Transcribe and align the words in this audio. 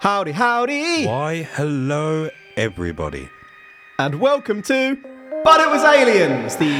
Howdy, 0.00 0.32
howdy, 0.32 1.04
Why, 1.06 1.42
hello, 1.42 2.30
everybody. 2.56 3.28
and 3.98 4.18
welcome 4.18 4.62
to 4.62 4.96
But 5.44 5.60
It 5.60 5.68
Was 5.68 5.82
Aliens, 5.82 6.56
the 6.56 6.72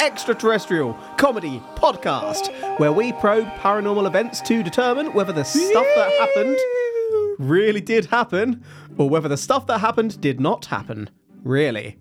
extraterrestrial 0.00 0.94
comedy 1.16 1.60
podcast 1.74 2.52
where 2.78 2.92
we 2.92 3.12
probe 3.14 3.48
paranormal 3.58 4.06
events 4.06 4.40
to 4.42 4.62
determine 4.62 5.12
whether 5.14 5.32
the 5.32 5.42
stuff 5.44 5.86
that 5.96 6.12
happened 6.20 6.56
really 7.40 7.80
did 7.80 8.06
happen 8.06 8.62
or 8.98 9.08
whether 9.10 9.28
the 9.28 9.36
stuff 9.36 9.66
that 9.66 9.78
happened 9.78 10.20
did 10.20 10.38
not 10.38 10.66
happen. 10.66 11.10
Really. 11.42 11.98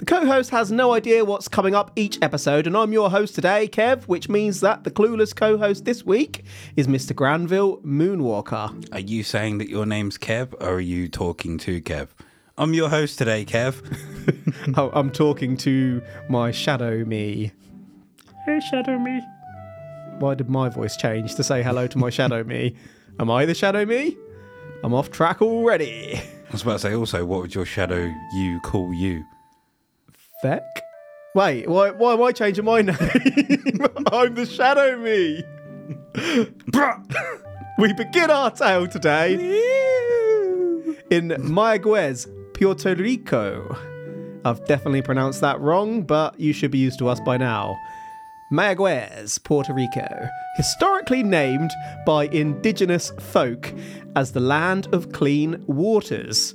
The 0.00 0.06
co 0.06 0.24
host 0.24 0.48
has 0.48 0.72
no 0.72 0.94
idea 0.94 1.26
what's 1.26 1.46
coming 1.46 1.74
up 1.74 1.90
each 1.94 2.18
episode, 2.22 2.66
and 2.66 2.74
I'm 2.74 2.90
your 2.90 3.10
host 3.10 3.34
today, 3.34 3.68
Kev, 3.68 4.04
which 4.04 4.30
means 4.30 4.60
that 4.62 4.82
the 4.82 4.90
clueless 4.90 5.36
co 5.36 5.58
host 5.58 5.84
this 5.84 6.06
week 6.06 6.42
is 6.74 6.86
Mr. 6.86 7.14
Granville 7.14 7.76
Moonwalker. 7.82 8.94
Are 8.94 8.98
you 8.98 9.22
saying 9.22 9.58
that 9.58 9.68
your 9.68 9.84
name's 9.84 10.16
Kev, 10.16 10.54
or 10.54 10.76
are 10.76 10.80
you 10.80 11.06
talking 11.06 11.58
to 11.58 11.82
Kev? 11.82 12.08
I'm 12.56 12.72
your 12.72 12.88
host 12.88 13.18
today, 13.18 13.44
Kev. 13.44 13.84
Oh, 14.78 14.90
I'm 14.94 15.10
talking 15.10 15.56
to 15.58 16.00
my 16.30 16.50
shadow 16.50 17.04
me. 17.04 17.52
Hey, 18.46 18.60
shadow 18.70 18.98
me. 18.98 19.20
Why 20.18 20.34
did 20.34 20.48
my 20.48 20.70
voice 20.70 20.96
change 20.96 21.34
to 21.34 21.44
say 21.44 21.62
hello 21.62 21.86
to 21.86 21.98
my 21.98 22.08
shadow 22.08 22.42
me? 22.42 22.74
Am 23.18 23.30
I 23.30 23.44
the 23.44 23.54
shadow 23.54 23.84
me? 23.84 24.16
I'm 24.82 24.94
off 24.94 25.10
track 25.10 25.42
already. 25.42 26.14
I 26.16 26.52
was 26.52 26.62
about 26.62 26.72
to 26.72 26.78
say 26.78 26.94
also, 26.94 27.26
what 27.26 27.42
would 27.42 27.54
your 27.54 27.66
shadow 27.66 28.10
you 28.32 28.60
call 28.60 28.94
you? 28.94 29.24
Feck? 30.42 30.82
Wait, 31.34 31.68
why, 31.68 31.90
why 31.90 32.14
am 32.14 32.22
I 32.22 32.32
changing 32.32 32.64
my 32.64 32.82
name? 32.82 32.96
I'm 34.10 34.34
the 34.34 34.46
shadow 34.46 34.96
me. 34.96 35.44
Bruh. 36.72 37.42
we 37.78 37.92
begin 37.92 38.30
our 38.30 38.50
tale 38.50 38.88
today 38.88 39.34
in 41.10 41.28
Mayagüez, 41.28 42.26
Puerto 42.54 42.94
Rico. 42.94 43.76
I've 44.44 44.64
definitely 44.66 45.02
pronounced 45.02 45.40
that 45.42 45.60
wrong, 45.60 46.02
but 46.02 46.38
you 46.40 46.52
should 46.52 46.70
be 46.70 46.78
used 46.78 46.98
to 47.00 47.08
us 47.08 47.20
by 47.20 47.36
now. 47.36 47.76
Mayagüez, 48.52 49.42
Puerto 49.44 49.72
Rico, 49.72 50.28
historically 50.56 51.22
named 51.22 51.70
by 52.04 52.24
indigenous 52.26 53.12
folk 53.20 53.72
as 54.16 54.32
the 54.32 54.40
land 54.40 54.88
of 54.92 55.12
clean 55.12 55.62
waters. 55.66 56.54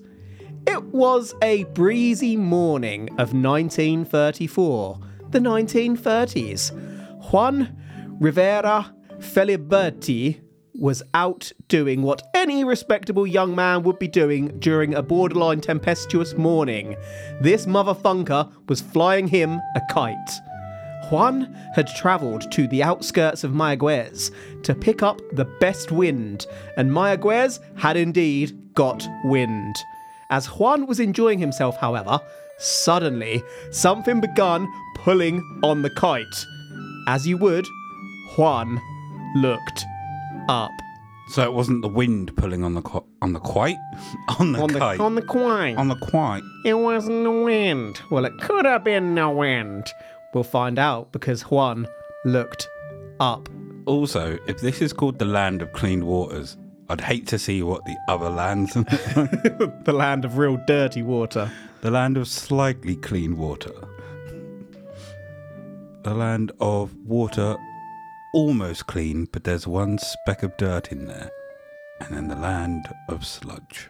It 0.68 0.84
was 0.86 1.36
a 1.42 1.64
breezy 1.66 2.36
morning 2.36 3.10
of 3.20 3.34
1934, 3.34 5.00
the 5.30 5.40
1930s. 5.40 6.72
Juan 7.32 7.76
Rivera 8.20 8.94
Feliberti 9.20 10.42
was 10.74 11.04
out 11.14 11.52
doing 11.68 12.02
what 12.02 12.24
any 12.34 12.64
respectable 12.64 13.28
young 13.28 13.56
man 13.56 13.84
would 13.84 14.00
be 14.00 14.08
doing 14.08 14.60
during 14.60 14.94
a 14.96 15.04
borderline 15.04 15.62
tempestuous 15.62 16.36
morning. 16.36 16.96
This 17.42 17.66
motherfunker 17.66 18.52
was 18.68 18.82
flying 18.82 19.28
him 19.28 19.62
a 19.76 19.82
kite. 19.92 20.32
Juan 21.10 21.54
had 21.76 21.88
travelled 21.88 22.52
to 22.52 22.68
the 22.68 22.82
outskirts 22.82 23.44
of 23.44 23.52
Mayagüez 23.52 24.34
to 24.64 24.74
pick 24.74 25.04
up 25.04 25.22
the 25.34 25.46
best 25.46 25.92
wind, 25.92 26.48
and 26.78 26.90
Mayagüez 26.90 27.60
had 27.78 27.96
indeed 27.96 28.74
got 28.74 29.08
wind. 29.24 29.76
As 30.31 30.48
Juan 30.48 30.88
was 30.88 31.00
enjoying 31.00 31.40
himself, 31.40 31.78
however, 31.78 32.20
suddenly 32.58 33.44
something 33.72 34.22
began 34.22 34.68
pulling 34.95 35.42
on 35.64 35.81
the 35.81 35.90
kite. 35.92 36.45
As 37.08 37.28
you 37.28 37.38
would, 37.38 37.66
Juan 38.38 38.81
looked 39.36 39.86
up. 40.50 40.72
So 41.30 41.44
it 41.44 41.53
wasn't 41.53 41.81
the 41.81 41.88
wind 41.88 42.36
pulling 42.38 42.64
on 42.64 42.76
the 42.76 42.81
qu- 42.81 43.03
on 43.22 43.34
the 43.34 43.40
quite 43.40 43.78
on 44.40 44.52
the 44.52 44.62
On 44.62 44.68
the, 44.72 44.80
kite 44.80 45.00
on 45.00 45.16
the 45.16 45.22
quite. 45.23 45.76
on 45.76 45.88
the 45.88 45.96
quite. 45.96 46.44
It 46.66 46.75
wasn't 46.75 47.24
the 47.24 47.31
wind. 47.31 48.00
Well, 48.12 48.25
it 48.25 48.34
could 48.42 48.66
have 48.66 48.84
been 48.84 49.16
the 49.16 49.30
wind. 49.30 49.88
We'll 50.34 50.44
find 50.44 50.78
out 50.78 51.12
because 51.12 51.42
Juan 51.44 51.88
looked 52.25 52.68
up. 53.19 53.50
Also, 53.86 54.38
if 54.47 54.59
this 54.62 54.81
is 54.81 54.94
called 54.94 55.18
the 55.19 55.25
land 55.25 55.62
of 55.62 55.72
clean 55.74 56.06
waters, 56.06 56.57
I'd 56.88 57.01
hate 57.01 57.28
to 57.28 57.40
see 57.40 57.63
what 57.63 57.84
the 57.85 57.97
other 58.07 58.29
lands, 58.29 58.73
The 58.73 59.94
land 59.94 60.23
of 60.25 60.38
real 60.38 60.57
dirty 60.68 61.01
water. 61.01 61.51
the 61.81 61.91
land 61.91 62.18
of 62.18 62.28
slightly 62.28 62.96
clean 62.96 63.38
water, 63.38 63.72
the 66.03 66.13
land 66.13 66.51
of 66.59 66.95
water 67.06 67.57
almost 68.34 68.85
clean, 68.88 69.28
but 69.31 69.44
there's 69.44 69.66
one 69.68 69.97
speck 69.97 70.44
of 70.44 70.56
dirt 70.57 70.91
in 70.91 71.07
there, 71.07 71.31
and 72.01 72.16
then 72.16 72.28
the 72.28 72.35
land 72.35 72.88
of 73.09 73.25
sludge. 73.25 73.90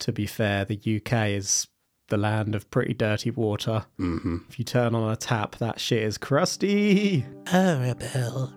To 0.00 0.12
be 0.12 0.26
fair, 0.26 0.64
the 0.64 0.76
UK 0.76 1.28
is 1.30 1.66
the 2.08 2.16
land 2.16 2.54
of 2.54 2.70
pretty 2.70 2.94
dirty 2.94 3.30
water. 3.32 3.86
Mm-hmm. 3.98 4.36
If 4.48 4.58
you 4.60 4.64
turn 4.64 4.94
on 4.94 5.10
a 5.10 5.16
tap, 5.16 5.56
that 5.56 5.80
shit 5.80 6.02
is 6.04 6.18
crusty. 6.18 7.26
Horrible. 7.48 8.52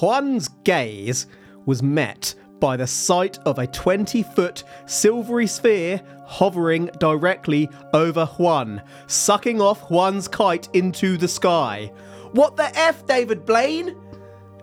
Juan's 0.00 0.48
gaze 0.64 1.26
was 1.68 1.82
met 1.82 2.34
by 2.60 2.78
the 2.78 2.86
sight 2.86 3.38
of 3.44 3.58
a 3.58 3.66
20 3.66 4.22
foot 4.22 4.64
silvery 4.86 5.46
sphere 5.46 6.00
hovering 6.24 6.86
directly 6.98 7.68
over 7.92 8.24
Juan, 8.24 8.82
sucking 9.06 9.60
off 9.60 9.82
Juan's 9.90 10.28
kite 10.28 10.70
into 10.72 11.18
the 11.18 11.28
sky. 11.28 11.92
What 12.32 12.56
the 12.56 12.74
F, 12.74 13.06
David 13.06 13.44
Blaine? 13.44 13.94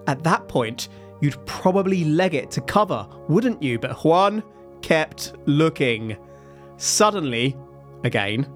At 0.08 0.24
that 0.24 0.48
point, 0.48 0.90
you'd 1.22 1.46
probably 1.46 2.06
leg 2.06 2.34
it 2.34 2.50
to 2.52 2.62
cover, 2.62 3.08
wouldn't 3.28 3.62
you? 3.62 3.78
But 3.78 4.04
Juan 4.04 4.42
kept 4.82 5.34
looking. 5.46 6.18
Suddenly, 6.78 7.56
again, 8.04 8.52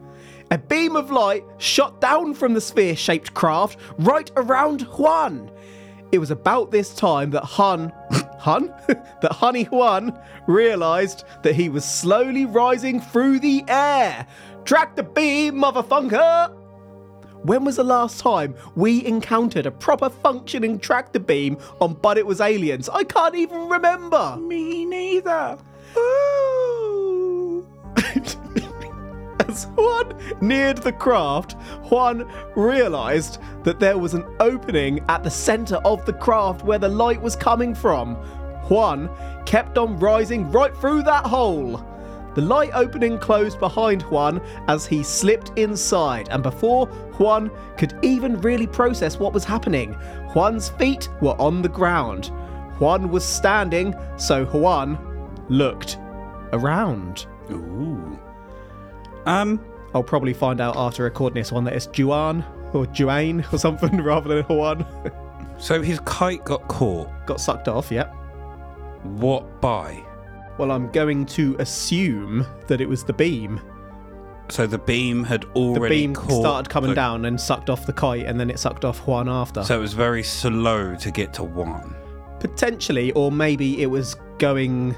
a 0.50 0.58
beam 0.58 0.96
of 0.96 1.12
light 1.12 1.46
shot 1.60 2.02
down 2.02 2.34
from 2.34 2.56
the 2.56 2.62
sphere 2.62 2.96
shaped 2.96 3.36
craft 3.36 3.78
right 4.00 4.32
around 4.36 4.82
Juan. 4.82 5.52
It 6.12 6.20
was 6.20 6.32
about 6.32 6.72
this 6.72 6.94
time 6.94 7.32
that 7.32 7.44
Hun, 7.44 7.94
Hun? 8.40 8.74
that 9.22 9.32
Honey 9.32 9.66
Juan 9.66 10.18
realized 10.48 11.24
that 11.44 11.56
he 11.56 11.70
was 11.70 11.86
slowly 11.86 12.46
rising 12.46 13.00
through 13.00 13.40
the 13.40 13.64
air. 13.68 14.26
Track 14.66 14.96
the 14.96 15.04
beam, 15.04 15.56
motherfunker! 15.56 16.56
When 17.44 17.64
was 17.64 17.78
the 17.78 17.84
last 17.84 18.20
time 18.20 18.56
we 18.76 19.06
encountered 19.06 19.66
a 19.66 19.72
proper 19.72 20.10
functioning 20.10 20.80
tractor 20.80 21.20
beam 21.20 21.58
on 21.80 21.94
But 21.94 22.18
It 22.18 22.26
Was 22.26 22.42
Aliens? 22.42 22.90
I 22.90 23.04
can't 23.04 23.36
even 23.36 23.70
remember. 23.70 24.38
Me 24.38 24.86
neither. 24.86 25.58
As 29.60 29.66
Juan 29.76 30.18
neared 30.40 30.78
the 30.78 30.94
craft, 30.94 31.54
Juan 31.90 32.26
realized 32.56 33.40
that 33.64 33.82
there 33.82 33.98
was 33.98 34.14
an 34.14 34.24
opening 34.40 35.04
at 35.10 35.22
the 35.22 35.30
center 35.30 35.76
of 35.84 36.06
the 36.06 36.14
craft 36.14 36.64
where 36.64 36.80
the 36.80 36.88
light 36.88 37.22
was 37.22 37.36
coming 37.36 37.76
from. 37.76 38.16
Juan 38.70 39.10
kept 39.46 39.78
on 39.78 40.00
rising 40.00 40.50
right 40.52 40.74
through 40.78 41.04
that 41.04 41.26
hole. 41.26 41.86
The 42.36 42.42
light 42.42 42.72
opening 42.74 43.18
closed 43.18 43.60
behind 43.60 44.04
Juan 44.04 44.40
as 44.70 44.86
he 44.86 45.04
slipped 45.04 45.52
inside, 45.58 46.30
and 46.30 46.42
before 46.42 46.86
Juan 47.18 47.52
could 47.76 48.00
even 48.02 48.40
really 48.40 48.68
process 48.68 49.20
what 49.20 49.34
was 49.34 49.44
happening, 49.44 49.94
Juan's 50.34 50.70
feet 50.70 51.10
were 51.20 51.36
on 51.42 51.62
the 51.62 51.68
ground. 51.68 52.28
Juan 52.80 53.10
was 53.10 53.26
standing, 53.26 53.94
so 54.16 54.46
Juan 54.46 54.98
looked 55.50 55.98
around. 56.54 57.28
Ooh. 57.52 58.18
Um. 59.30 59.64
I'll 59.96 60.04
probably 60.04 60.34
find 60.34 60.62
out 60.62 60.76
after 60.78 61.04
recording 61.04 61.36
this 61.42 61.52
one 61.52 61.64
that 61.64 61.74
it's 61.74 61.88
Juan 61.88 62.44
or 62.74 62.86
Juane 62.86 63.52
or 63.52 63.58
something 63.58 64.02
rather 64.04 64.42
than 64.42 64.58
Juan. 64.58 64.86
So 65.60 65.82
his 65.82 66.00
kite 66.06 66.46
got 66.46 66.66
caught. 66.70 67.10
Got 67.26 67.42
sucked 67.42 67.68
off, 67.68 67.92
yep. 67.92 68.16
What 69.04 69.60
by? 69.60 70.02
Well, 70.58 70.72
I'm 70.72 70.90
going 70.92 71.26
to 71.26 71.58
assume 71.60 72.46
that 72.68 72.80
it 72.80 72.88
was 72.88 73.04
the 73.04 73.12
beam. 73.12 73.60
So 74.48 74.66
the 74.66 74.78
beam 74.78 75.26
had 75.26 75.42
The 75.42 75.48
already 75.56 75.96
beam 75.98 76.14
caught 76.14 76.32
started 76.40 76.70
coming 76.70 76.92
the- 76.92 76.96
down 76.96 77.26
and 77.26 77.38
sucked 77.40 77.70
off 77.70 77.86
the 77.86 77.92
kite, 77.92 78.26
and 78.26 78.40
then 78.40 78.50
it 78.50 78.58
sucked 78.58 78.86
off 78.86 79.06
Juan 79.06 79.28
after. 79.28 79.62
So 79.66 79.78
it 79.78 79.82
was 79.82 79.92
very 79.92 80.24
slow 80.24 80.96
to 80.96 81.12
get 81.12 81.34
to 81.34 81.44
Juan. 81.44 81.94
Potentially, 82.40 83.12
or 83.12 83.30
maybe 83.30 83.82
it 83.82 83.88
was 83.88 84.16
going 84.38 84.96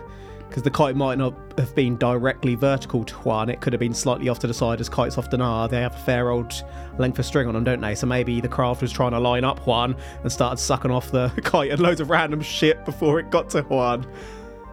because 0.51 0.63
the 0.63 0.69
kite 0.69 0.97
might 0.97 1.17
not 1.17 1.33
have 1.57 1.73
been 1.75 1.95
directly 1.95 2.55
vertical 2.55 3.05
to 3.05 3.13
Juan. 3.15 3.49
It 3.49 3.61
could 3.61 3.71
have 3.71 3.79
been 3.79 3.93
slightly 3.93 4.27
off 4.27 4.39
to 4.39 4.47
the 4.47 4.53
side, 4.53 4.81
as 4.81 4.89
kites 4.89 5.17
often 5.17 5.39
are. 5.39 5.69
They 5.69 5.79
have 5.79 5.95
a 5.95 5.99
fair 5.99 6.29
old 6.29 6.53
length 6.99 7.17
of 7.19 7.25
string 7.25 7.47
on 7.47 7.53
them, 7.53 7.63
don't 7.63 7.79
they? 7.79 7.95
So 7.95 8.05
maybe 8.05 8.41
the 8.41 8.49
craft 8.49 8.81
was 8.81 8.91
trying 8.91 9.11
to 9.11 9.19
line 9.19 9.45
up 9.45 9.65
Juan 9.65 9.95
and 10.23 10.29
started 10.29 10.57
sucking 10.57 10.91
off 10.91 11.09
the 11.09 11.29
kite 11.45 11.71
and 11.71 11.79
loads 11.79 12.01
of 12.01 12.09
random 12.09 12.41
shit 12.41 12.83
before 12.83 13.17
it 13.17 13.29
got 13.29 13.49
to 13.51 13.61
Juan. 13.61 14.05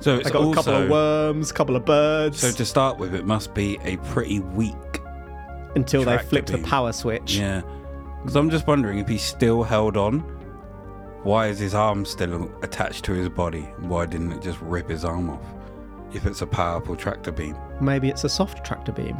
So 0.00 0.16
it's 0.16 0.28
I 0.28 0.32
got 0.32 0.50
a 0.50 0.54
couple 0.54 0.74
of 0.74 0.90
worms, 0.90 1.52
a 1.52 1.54
couple 1.54 1.76
of 1.76 1.84
birds, 1.84 2.40
so 2.40 2.50
to 2.50 2.64
start 2.64 2.98
with, 2.98 3.14
it 3.14 3.24
must 3.24 3.54
be 3.54 3.78
a 3.82 3.98
pretty 3.98 4.40
weak. 4.40 4.74
until 5.76 6.02
they 6.02 6.18
flipped 6.18 6.50
the 6.50 6.58
power 6.58 6.92
switch. 6.92 7.36
Yeah, 7.36 7.62
because 8.20 8.34
I'm 8.34 8.50
just 8.50 8.66
wondering 8.66 8.98
if 8.98 9.06
he 9.06 9.16
still 9.18 9.62
held 9.62 9.96
on, 9.96 10.20
Why 11.22 11.46
is 11.46 11.60
his 11.60 11.74
arm 11.74 12.04
still 12.04 12.50
attached 12.62 13.04
to 13.04 13.12
his 13.12 13.28
body? 13.28 13.62
Why 13.78 14.06
didn't 14.06 14.32
it 14.32 14.42
just 14.42 14.60
rip 14.60 14.88
his 14.88 15.04
arm 15.04 15.30
off? 15.30 15.42
If 16.12 16.24
it's 16.26 16.40
a 16.42 16.46
powerful 16.46 16.96
tractor 16.96 17.32
beam, 17.32 17.56
Maybe 17.80 18.08
it's 18.08 18.24
a 18.24 18.28
soft 18.28 18.64
tractor 18.64 18.92
beam. 18.92 19.16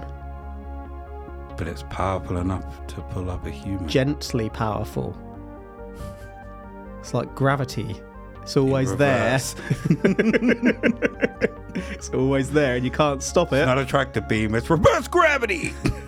but 1.56 1.66
it's 1.68 1.84
powerful 1.90 2.36
enough 2.38 2.86
to 2.88 3.00
pull 3.12 3.30
up 3.30 3.44
a 3.46 3.50
human. 3.50 3.88
Gently 3.88 4.48
powerful. 4.50 5.16
It's 7.00 7.12
like 7.14 7.34
gravity. 7.34 8.00
It's 8.42 8.56
always 8.56 8.94
there. 8.96 9.38
It's 11.90 12.08
always 12.10 12.50
there 12.50 12.74
and 12.76 12.84
you 12.84 12.90
can't 12.90 13.22
stop 13.22 13.52
it. 13.52 13.64
Not 13.66 13.78
a 13.78 13.84
tractor 13.86 14.20
beam, 14.20 14.54
it's 14.56 14.68
reverse 14.68 15.06
gravity. 15.06 15.72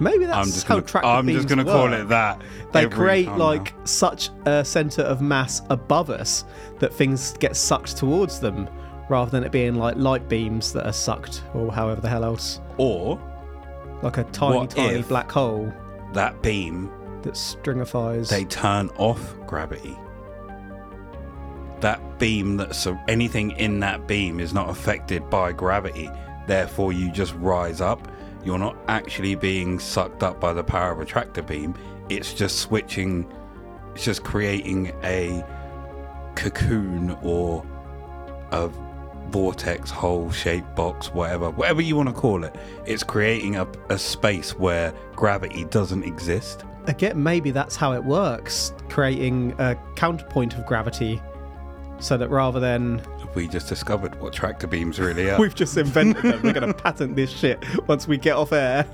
Maybe 0.00 0.24
that's 0.24 0.36
I'm 0.38 0.46
just 0.46 0.66
how 0.66 0.76
gonna, 0.76 0.86
tractor 0.86 1.08
I'm 1.08 1.26
beams 1.26 1.44
just 1.44 1.48
gonna 1.48 1.64
call 1.64 1.92
it 1.92 2.08
that. 2.08 2.40
They 2.72 2.88
create 2.88 3.28
like 3.32 3.76
now. 3.76 3.84
such 3.84 4.30
a 4.46 4.64
center 4.64 5.02
of 5.02 5.20
mass 5.20 5.60
above 5.68 6.08
us 6.08 6.44
that 6.78 6.92
things 6.92 7.34
get 7.38 7.54
sucked 7.54 7.96
towards 7.98 8.40
them 8.40 8.68
rather 9.10 9.30
than 9.30 9.44
it 9.44 9.52
being 9.52 9.74
like 9.74 9.96
light 9.96 10.26
beams 10.28 10.72
that 10.72 10.86
are 10.86 10.92
sucked 10.92 11.42
or 11.52 11.70
however 11.70 12.00
the 12.00 12.08
hell 12.08 12.24
else. 12.24 12.60
or 12.78 13.20
Like 14.02 14.16
a 14.16 14.24
tiny, 14.24 14.66
tiny 14.66 15.02
black 15.02 15.30
hole 15.30 15.70
that 16.14 16.40
beam 16.42 16.90
that 17.22 17.34
stringifies. 17.34 18.30
they 18.30 18.44
turn 18.44 18.88
off 18.96 19.34
gravity. 19.46 19.96
That 21.80 22.18
beam 22.18 22.56
that 22.58 22.74
so 22.74 22.98
anything 23.08 23.52
in 23.52 23.80
that 23.80 24.06
beam 24.06 24.40
is 24.40 24.52
not 24.52 24.70
affected 24.70 25.28
by 25.30 25.52
gravity. 25.52 26.10
Therefore, 26.46 26.92
you 26.92 27.10
just 27.10 27.34
rise 27.36 27.80
up. 27.80 28.06
You're 28.44 28.58
not 28.58 28.76
actually 28.88 29.34
being 29.34 29.78
sucked 29.78 30.22
up 30.22 30.40
by 30.40 30.52
the 30.52 30.64
power 30.64 30.92
of 30.92 31.00
a 31.00 31.04
tractor 31.04 31.42
beam. 31.42 31.74
It's 32.08 32.32
just 32.32 32.58
switching. 32.58 33.30
It's 33.94 34.04
just 34.04 34.24
creating 34.24 34.92
a 35.04 35.44
cocoon 36.36 37.16
or 37.22 37.64
a 38.50 38.70
vortex 39.28 39.90
hole 39.90 40.30
shape, 40.30 40.64
box, 40.74 41.08
whatever, 41.08 41.50
whatever 41.50 41.82
you 41.82 41.96
want 41.96 42.08
to 42.08 42.14
call 42.14 42.44
it. 42.44 42.56
It's 42.86 43.02
creating 43.02 43.56
a, 43.56 43.66
a 43.88 43.98
space 43.98 44.56
where 44.56 44.92
gravity 45.14 45.64
doesn't 45.66 46.04
exist. 46.04 46.64
Again, 46.86 47.22
maybe 47.22 47.50
that's 47.50 47.76
how 47.76 47.92
it 47.92 48.02
works, 48.02 48.72
creating 48.88 49.54
a 49.58 49.76
counterpoint 49.96 50.54
of 50.54 50.66
gravity 50.66 51.20
so 52.00 52.16
that 52.16 52.28
rather 52.30 52.58
than 52.60 53.00
We 53.34 53.46
just 53.46 53.68
discovered 53.68 54.20
what 54.20 54.32
tractor 54.32 54.66
beams 54.66 54.98
really 54.98 55.30
are. 55.30 55.38
we've 55.40 55.54
just 55.54 55.76
invented 55.76 56.22
them, 56.24 56.42
we're 56.42 56.52
going 56.52 56.66
to 56.66 56.74
patent 56.74 57.14
this 57.14 57.30
shit 57.30 57.62
once 57.86 58.08
we 58.08 58.16
get 58.18 58.36
off 58.36 58.52
air. 58.52 58.84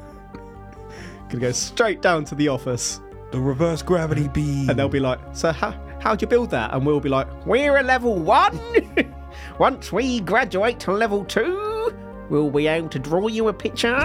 Gonna 1.28 1.40
go 1.40 1.52
straight 1.52 2.02
down 2.02 2.24
to 2.26 2.34
the 2.34 2.48
office. 2.48 3.00
the 3.32 3.40
reverse 3.40 3.82
gravity 3.82 4.28
beam. 4.28 4.68
And 4.70 4.78
they'll 4.78 4.88
be 4.88 5.00
like, 5.00 5.18
So, 5.32 5.50
how, 5.52 5.72
how'd 6.00 6.20
you 6.22 6.28
build 6.28 6.50
that? 6.50 6.72
And 6.72 6.84
we'll 6.86 7.00
be 7.00 7.08
like, 7.08 7.26
We're 7.46 7.78
a 7.78 7.82
level 7.82 8.14
one. 8.16 8.60
Once 9.58 9.90
we 9.92 10.20
graduate 10.20 10.78
to 10.80 10.92
level 10.92 11.24
two, 11.24 11.92
we'll 12.28 12.50
be 12.50 12.66
able 12.68 12.88
to 12.90 12.98
draw 12.98 13.26
you 13.28 13.48
a 13.48 13.52
picture. 13.52 13.98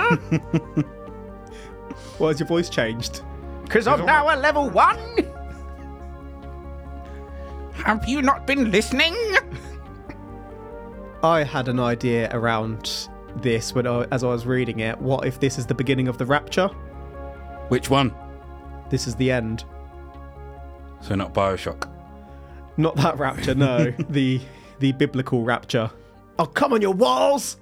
Why 2.18 2.28
has 2.30 2.40
your 2.40 2.48
voice 2.48 2.70
changed? 2.70 3.22
Because 3.64 3.88
I'm 3.88 4.06
now 4.06 4.34
a 4.34 4.38
level 4.38 4.70
one. 4.70 4.98
Have 7.86 8.08
you 8.08 8.22
not 8.22 8.46
been 8.46 8.72
listening? 8.72 9.16
I 11.24 11.44
had 11.44 11.68
an 11.68 11.80
idea 11.80 12.30
around 12.32 13.08
this 13.38 13.74
when 13.74 13.88
I, 13.88 14.04
as 14.12 14.24
I 14.24 14.28
was 14.28 14.46
reading 14.46 14.80
it. 14.80 15.00
What 15.00 15.26
if 15.26 15.40
this 15.40 15.58
is 15.58 15.66
the 15.66 15.74
beginning 15.74 16.08
of 16.08 16.18
the 16.18 16.26
rapture? 16.26 16.68
Which 17.70 17.90
one? 17.90 18.14
This 18.90 19.08
is 19.08 19.16
the 19.16 19.32
end. 19.32 19.64
So 21.02 21.16
not 21.16 21.34
Bioshock. 21.34 21.90
Not 22.78 22.96
that 22.98 23.18
rapture, 23.18 23.56
no. 23.56 23.92
the 24.10 24.40
the 24.80 24.92
biblical 24.94 25.44
rapture. 25.44 25.90
Oh, 26.40 26.46
come 26.46 26.74
on, 26.74 26.82
your 26.82 26.94
walls, 26.94 27.58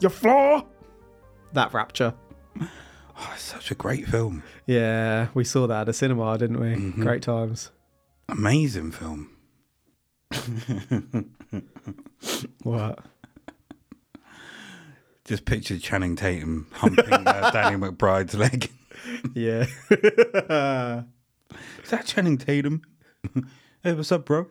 your 0.00 0.10
floor. 0.10 0.64
That 1.52 1.72
rapture. 1.72 2.14
Oh, 2.60 3.30
it's 3.34 3.42
such 3.42 3.70
a 3.70 3.74
great 3.74 4.06
film. 4.06 4.42
Yeah, 4.66 5.28
we 5.34 5.44
saw 5.44 5.66
that 5.66 5.80
at 5.80 5.86
the 5.86 5.92
cinema, 5.92 6.36
didn't 6.38 6.60
we? 6.60 6.68
Mm-hmm. 6.68 7.02
Great 7.02 7.22
times. 7.22 7.70
Amazing 8.28 8.92
film. 8.92 9.30
What? 12.62 12.98
Just 15.24 15.44
picture 15.44 15.78
Channing 15.78 16.16
Tatum 16.16 16.66
humping 16.72 17.12
uh, 17.12 17.50
Danny 17.52 17.76
McBride's 17.76 18.34
leg. 18.34 18.70
Yeah. 19.34 19.66
Is 21.84 21.90
that 21.90 22.06
Channing 22.06 22.38
Tatum? 22.38 22.82
hey, 23.82 23.92
what's 23.92 24.10
up, 24.10 24.24
bro? 24.24 24.46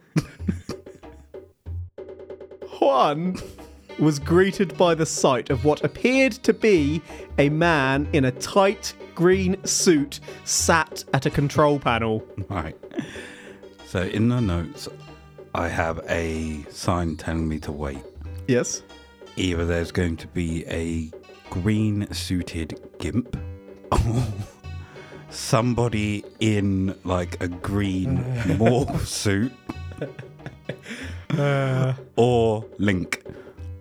Juan 2.79 3.35
was 3.99 4.19
greeted 4.19 4.77
by 4.77 4.93
the 4.95 5.05
sight 5.05 5.49
of 5.49 5.65
what 5.65 5.83
appeared 5.83 6.33
to 6.33 6.53
be 6.53 7.01
a 7.37 7.49
man 7.49 8.07
in 8.13 8.25
a 8.25 8.31
tight 8.31 8.93
green 9.15 9.61
suit 9.65 10.19
sat 10.45 11.03
at 11.13 11.25
a 11.25 11.29
control 11.29 11.79
panel. 11.79 12.23
Right. 12.49 12.77
So 13.87 14.03
in 14.03 14.29
the 14.29 14.39
notes, 14.39 14.87
I 15.57 15.67
have 15.69 15.99
a 16.07 16.63
sign 16.69 17.15
telling 17.15 17.47
me 17.49 17.57
to 17.61 17.71
wait. 17.71 17.97
Yes. 18.47 18.83
Either 19.37 19.65
there's 19.65 19.91
going 19.91 20.15
to 20.17 20.27
be 20.27 20.63
a 20.67 21.09
green 21.49 22.07
suited 22.13 22.79
gimp 22.99 23.35
or 23.91 24.23
somebody 25.31 26.23
in 26.39 26.95
like 27.03 27.41
a 27.41 27.47
green 27.47 28.17
morph 28.59 29.05
suit 29.07 29.51
uh. 31.31 31.93
or 32.15 32.63
Link. 32.77 33.23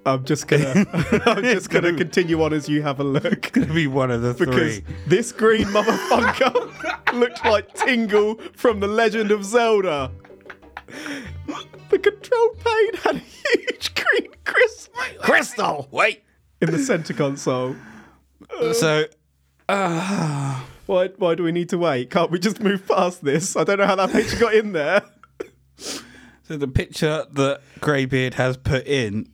I'm 0.06 0.24
just 0.24 0.48
gonna 0.48 0.86
I'm 1.26 1.42
just 1.42 1.68
gonna 1.68 1.92
continue 1.92 2.42
on 2.42 2.54
as 2.54 2.70
you 2.70 2.80
have 2.80 3.00
a 3.00 3.04
look. 3.04 3.52
Gonna 3.52 3.74
be 3.74 3.86
one 3.86 4.10
of 4.10 4.22
the 4.22 4.32
Because 4.32 4.78
three. 4.78 4.84
this 5.08 5.30
green 5.30 5.66
motherfucker 5.66 7.12
looked 7.12 7.44
like 7.44 7.74
Tingle 7.74 8.36
from 8.54 8.80
The 8.80 8.86
Legend 8.86 9.30
of 9.30 9.44
Zelda. 9.44 10.10
The 12.28 12.30
control 12.30 12.50
pane 12.64 12.94
had 13.02 13.16
a 13.16 13.18
huge 13.18 13.94
green 13.94 14.28
crystal, 14.44 14.94
crystal 15.20 15.88
Wait. 15.90 16.22
in 16.60 16.70
the 16.70 16.78
center 16.78 17.12
console. 17.14 17.74
So, 18.72 19.04
uh, 19.68 20.62
Why, 20.86 21.08
why 21.08 21.34
do 21.34 21.42
we 21.42 21.50
need 21.52 21.68
to 21.70 21.78
wait? 21.78 22.10
Can't 22.10 22.30
we 22.30 22.38
just 22.38 22.60
move 22.60 22.86
past 22.86 23.24
this? 23.24 23.56
I 23.56 23.64
don't 23.64 23.78
know 23.78 23.86
how 23.86 23.96
that 23.96 24.12
picture 24.12 24.38
got 24.38 24.54
in 24.54 24.72
there. 24.72 25.02
so 25.76 26.56
the 26.56 26.68
picture 26.68 27.26
that 27.32 27.60
Greybeard 27.80 28.34
has 28.34 28.56
put 28.56 28.86
in, 28.86 29.28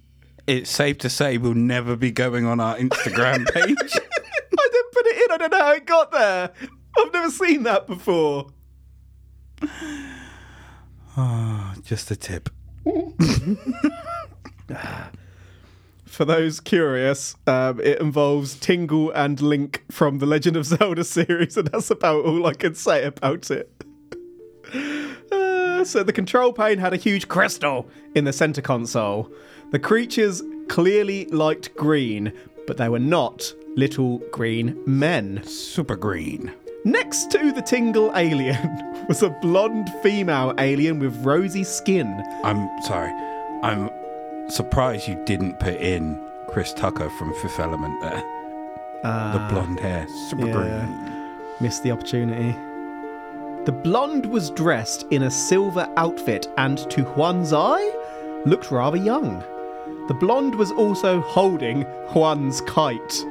it's 0.47 0.71
safe 0.71 0.97
to 0.99 1.11
say 1.11 1.37
will 1.39 1.55
never 1.55 1.95
be 1.95 2.11
going 2.11 2.47
on 2.47 2.59
our 2.59 2.77
Instagram 2.77 3.47
page. 3.53 3.67
I 3.67 4.69
didn't 4.73 4.93
put 4.93 5.07
it 5.07 5.17
in. 5.25 5.31
I 5.31 5.37
don't 5.39 5.51
know 5.53 5.59
how 5.59 5.73
it 5.73 5.87
got 5.87 6.11
there. 6.11 6.51
I've 6.99 7.13
never 7.13 7.31
seen 7.31 7.63
that 7.65 7.87
before. 7.87 8.47
Just 11.85 12.11
a 12.11 12.17
tip. 12.17 12.49
For 16.05 16.25
those 16.27 16.61
curious, 16.61 17.37
um, 17.47 17.81
it 17.81 18.01
involves 18.01 18.55
Tingle 18.57 19.11
and 19.13 19.41
Link 19.41 19.85
from 19.91 20.19
the 20.19 20.27
Legend 20.27 20.57
of 20.57 20.67
Zelda 20.67 21.05
series, 21.05 21.57
and 21.57 21.69
that's 21.69 21.91
about 21.91 22.25
all 22.25 22.47
I 22.47 22.55
can 22.55 22.75
say 22.75 23.05
about 23.05 23.51
it. 23.51 23.71
Uh, 25.33 25.85
so 25.85 26.03
the 26.03 26.13
control 26.13 26.53
pane 26.53 26.79
had 26.79 26.93
a 26.93 26.99
huge 26.99 27.29
crystal 27.29 27.89
in 28.15 28.25
the 28.25 28.33
center 28.33 28.61
console. 28.61 29.31
The 29.71 29.79
creatures 29.79 30.43
clearly 30.69 31.27
liked 31.27 31.75
green, 31.77 32.33
but 32.67 32.77
they 32.77 32.89
were 32.89 32.99
not 32.99 33.53
little 33.75 34.19
green 34.31 34.79
men. 34.87 35.43
Super 35.45 35.97
green. 35.97 36.53
Next 36.85 37.31
to 37.31 37.53
the 37.53 37.63
Tingle 37.63 38.11
alien 38.17 39.07
was 39.09 39.23
a 39.23 39.31
blonde 39.31 39.89
female 40.03 40.53
alien 40.59 40.99
with 40.99 41.25
rosy 41.25 41.63
skin. 41.63 42.25
I'm 42.43 42.69
sorry. 42.83 43.13
I'm 43.63 43.89
surprised 44.49 45.07
you 45.07 45.23
didn't 45.25 45.61
put 45.61 45.77
in 45.81 46.21
Chris 46.49 46.73
Tucker 46.73 47.09
from 47.11 47.33
Fifth 47.35 47.61
Element 47.61 48.01
there. 48.01 48.21
the 49.03 49.09
ah, 49.09 49.49
blonde 49.49 49.79
hair. 49.79 50.09
Super 50.29 50.51
green. 50.51 51.39
Missed 51.61 51.85
the 51.85 51.93
opportunity. 51.93 52.51
The 53.65 53.73
blonde 53.73 54.27
was 54.27 54.51
dressed 54.51 55.07
in 55.13 55.23
a 55.23 55.31
silver 55.31 55.89
outfit 55.97 56.49
and, 56.59 56.79
to 56.91 57.05
Juan's 57.05 57.53
eye, 57.53 57.93
looked 58.45 58.73
rather 58.73 58.97
young. 58.97 59.39
The 60.09 60.15
blonde 60.15 60.57
was 60.57 60.73
also 60.73 61.21
holding 61.21 61.83
Juan's 62.09 62.61
kite. 62.63 63.25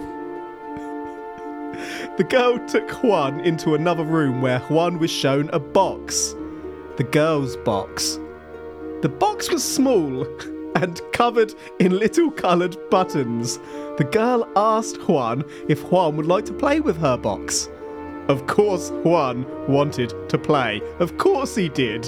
The 2.22 2.28
girl 2.28 2.60
took 2.68 2.88
Juan 3.02 3.40
into 3.40 3.74
another 3.74 4.04
room 4.04 4.44
where 4.44 4.60
Juan 4.60 5.00
was 5.00 5.10
shown 5.10 5.50
a 5.54 5.60
box. 5.60 6.36
The 6.98 7.04
girl's 7.04 7.58
box. 7.58 8.20
The 9.02 9.10
box 9.10 9.50
was 9.50 9.64
small 9.64 10.28
and 10.76 11.02
covered 11.14 11.56
in 11.80 11.98
little 11.98 12.30
coloured 12.30 12.78
buttons. 12.92 13.58
The 13.98 14.08
girl 14.12 14.48
asked 14.56 15.02
Juan 15.08 15.44
if 15.68 15.82
Juan 15.86 16.16
would 16.16 16.28
like 16.28 16.46
to 16.46 16.54
play 16.54 16.80
with 16.80 16.96
her 16.98 17.18
box. 17.18 17.70
Of 18.28 18.46
course, 18.46 18.92
Juan 19.04 19.44
wanted 19.68 20.14
to 20.30 20.38
play. 20.38 20.80
Of 21.00 21.18
course 21.18 21.56
he 21.56 21.70
did. 21.70 22.04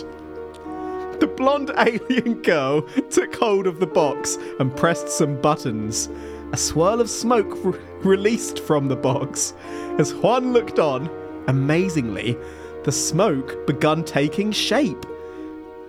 The 1.22 1.34
blonde 1.36 1.72
alien 1.78 2.40
girl 2.44 2.84
took 3.10 3.36
hold 3.36 3.66
of 3.66 3.80
the 3.80 3.88
box 3.88 4.38
and 4.60 4.78
pressed 4.78 5.10
some 5.10 5.42
buttons. 5.42 6.08
A 6.54 6.58
swirl 6.58 7.02
of 7.02 7.10
smoke 7.10 7.52
re- 7.64 7.80
released 8.04 8.60
from 8.60 8.88
the 8.88 8.96
box. 8.96 9.56
As 9.98 10.14
Juan 10.14 10.54
looked 10.54 10.78
on, 10.78 11.10
amazingly, 11.48 12.38
the 12.84 12.92
smoke 12.92 13.66
begun 13.66 14.04
taking 14.04 14.52
shape. 14.52 15.04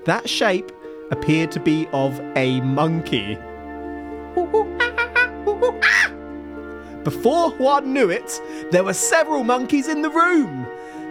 That 0.06 0.26
shape 0.26 0.72
appeared 1.10 1.52
to 1.52 1.60
be 1.60 1.86
of 1.92 2.18
a 2.34 2.62
monkey. 2.62 3.36
Before 7.04 7.50
Juan 7.50 7.92
knew 7.92 8.08
it, 8.08 8.40
there 8.70 8.84
were 8.84 8.94
several 8.94 9.44
monkeys 9.44 9.88
in 9.88 10.00
the 10.00 10.08
room. 10.08 10.66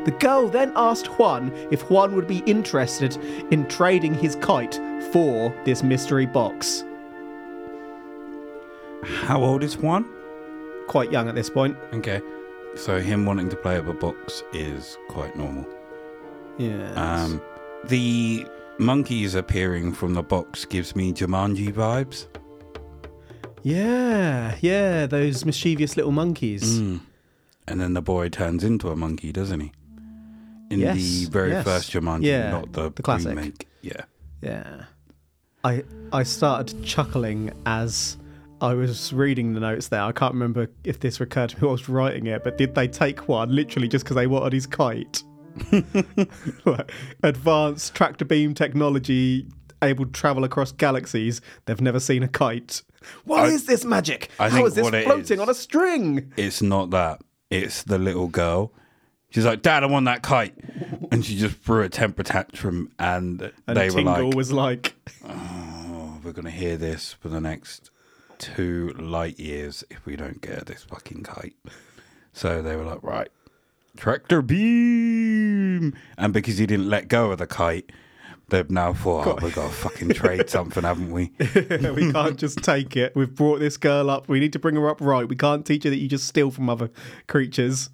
The 0.06 0.18
girl 0.20 0.50
then 0.50 0.74
asked 0.76 1.20
Juan 1.20 1.52
if 1.70 1.92
Juan 1.92 2.16
would 2.16 2.28
be 2.28 2.40
interested 2.48 3.16
in 3.52 3.68
trading 3.68 4.16
his 4.16 4.36
kite 4.38 4.82
for 5.12 5.54
this 5.64 5.84
mystery 5.84 6.26
box. 6.26 6.84
How 9.04 9.42
old 9.44 9.64
is 9.64 9.78
Juan? 9.78 10.06
Quite 10.88 11.12
young 11.12 11.28
at 11.30 11.36
this 11.36 11.50
point. 11.50 11.78
Okay. 11.94 12.22
So 12.76 13.00
him 13.00 13.26
wanting 13.26 13.50
to 13.50 13.56
play 13.56 13.78
up 13.78 13.88
a 13.88 13.94
box 13.94 14.44
is 14.54 14.98
quite 15.10 15.36
normal. 15.36 15.66
Yeah. 16.58 16.92
Um, 16.94 17.42
the 17.86 18.46
monkeys 18.80 19.36
appearing 19.36 19.94
from 19.94 20.14
the 20.14 20.24
box 20.24 20.66
gives 20.66 20.96
me 20.96 21.14
Jumanji 21.14 21.72
vibes. 21.72 22.28
yeah, 23.64 24.56
yeah, 24.62 25.06
those 25.06 25.46
mischievous 25.46 25.96
little 25.96 26.12
monkeys. 26.12 26.80
Mm. 26.80 27.00
And 27.68 27.80
then 27.80 27.94
the 27.94 28.02
boy 28.02 28.30
turns 28.30 28.64
into 28.64 28.90
a 28.90 28.96
monkey, 28.96 29.32
doesn't 29.32 29.60
he? 29.60 29.72
In 30.70 30.80
Yes, 30.80 30.98
the 30.98 31.26
very 31.32 31.52
yes. 31.52 31.64
first 31.64 31.92
Jumanji, 31.92 32.24
Yeah, 32.26 32.52
not 32.52 32.74
the, 32.74 32.92
the 32.92 33.02
classic. 33.04 33.30
remake. 33.30 33.68
Yeah. 33.82 34.02
Yeah. 34.42 34.86
I 35.64 35.84
I 36.12 36.24
started 36.24 36.84
chuckling 36.84 37.52
as 37.66 38.18
I 38.64 38.74
was 38.76 39.12
reading 39.12 39.54
the 39.54 39.60
notes 39.60 39.90
there. 39.90 40.02
I 40.02 40.14
can't 40.14 40.34
remember 40.34 40.70
if 40.86 41.02
this 41.02 41.20
occurred 41.20 41.50
to 41.50 41.58
me 41.58 41.62
while 41.64 41.72
I 41.72 41.74
was 41.74 41.90
writing 41.90 42.28
it, 42.28 42.46
but 42.46 42.58
did 42.58 42.74
they 42.76 42.88
take 42.88 43.28
one 43.28 43.54
literally 43.54 43.90
just 43.90 44.06
because 44.06 44.16
they 44.16 44.26
wanted 44.26 44.54
his 44.54 44.66
kite? 44.66 45.22
like, 46.66 46.90
advanced 47.24 47.94
tractor 47.94 48.24
beam 48.24 48.54
technology 48.54 49.48
able 49.82 50.06
to 50.06 50.12
travel 50.14 50.46
across 50.46 50.72
galaxies. 50.72 51.42
They've 51.66 51.82
never 51.82 52.00
seen 52.00 52.24
a 52.24 52.28
kite. 52.30 52.82
What 53.26 53.50
is 53.50 53.68
I- 53.68 53.74
this 53.74 53.84
magic? 53.84 54.30
I 54.40 54.48
How 54.48 54.66
is 54.66 54.76
this 54.76 54.88
floating 54.88 55.20
is- 55.20 55.40
on 55.42 55.50
a 55.50 55.54
string? 55.54 56.32
It's 56.38 56.62
not 56.62 56.90
that. 56.92 57.20
It's 57.50 57.84
the 57.84 57.98
little 58.00 58.30
girl. 58.30 58.72
She's 59.30 59.46
like, 59.46 59.62
Dad, 59.62 59.84
I 59.84 59.88
want 59.88 60.06
that 60.06 60.22
kite. 60.24 60.54
And 61.12 61.26
she 61.26 61.36
just 61.36 61.58
threw 61.58 61.82
a 61.82 61.90
temper 61.90 62.24
tantrum, 62.24 62.92
and, 62.98 63.52
And 63.68 63.76
they 63.78 63.90
were 63.90 64.04
like, 64.04 64.34
was 64.36 64.54
like, 64.54 64.94
oh, 65.28 66.20
we're 66.24 66.32
going 66.32 66.46
to 66.46 66.52
hear 66.52 66.78
this 66.78 67.12
for 67.14 67.28
the 67.28 67.42
next 67.42 67.90
two 68.44 68.90
light 69.00 69.40
years 69.40 69.84
if 69.90 70.06
we 70.06 70.16
don't 70.16 70.42
get 70.42 70.66
this 70.66 70.84
fucking 70.84 71.24
kite. 71.24 71.56
So 72.34 72.62
they 72.62 72.76
were 72.76 72.84
like, 72.84 73.04
right, 73.04 73.30
tractor 73.98 74.42
beam. 74.42 75.96
And 76.18 76.34
because 76.34 76.58
he 76.58 76.66
didn't 76.66 76.90
let 76.90 77.08
go 77.08 77.32
of 77.32 77.38
the 77.38 77.48
kite, 77.48 77.92
they've 78.50 78.70
now 78.70 78.94
thought, 78.94 79.28
oh, 79.28 79.40
we've 79.42 79.56
got 79.56 79.68
to 79.68 79.74
fucking 79.74 80.10
trade 80.14 80.50
something, 80.50 80.84
haven't 80.84 81.12
we? 81.12 81.32
we 81.40 82.12
can't 82.12 82.38
just 82.38 82.64
take 82.64 82.98
it. 82.98 83.16
We've 83.16 83.34
brought 83.34 83.60
this 83.60 83.78
girl 83.78 84.10
up. 84.10 84.28
We 84.28 84.40
need 84.40 84.54
to 84.54 84.60
bring 84.60 84.76
her 84.76 84.90
up 84.90 85.00
right. 85.02 85.28
We 85.28 85.36
can't 85.36 85.66
teach 85.66 85.84
her 85.84 85.90
that 85.90 85.98
you 85.98 86.08
just 86.08 86.28
steal 86.28 86.52
from 86.52 86.70
other 86.70 86.90
creatures. 87.28 87.90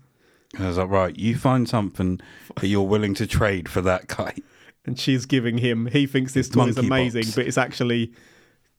And 0.56 0.64
I 0.64 0.68
was 0.68 0.78
like, 0.78 0.90
right, 0.90 1.18
you 1.18 1.36
find 1.36 1.70
something 1.70 2.20
that 2.56 2.68
you're 2.68 2.82
willing 2.82 3.14
to 3.16 3.28
trade 3.28 3.70
for 3.70 3.82
that 3.82 4.08
kite. 4.08 4.44
And 4.86 5.00
she's 5.00 5.26
giving 5.26 5.60
him, 5.60 5.88
he 5.88 6.08
thinks 6.08 6.34
this 6.34 6.50
toy 6.50 6.68
is 6.68 6.78
amazing, 6.78 7.24
box. 7.24 7.36
but 7.36 7.46
it's 7.46 7.58
actually, 7.58 8.12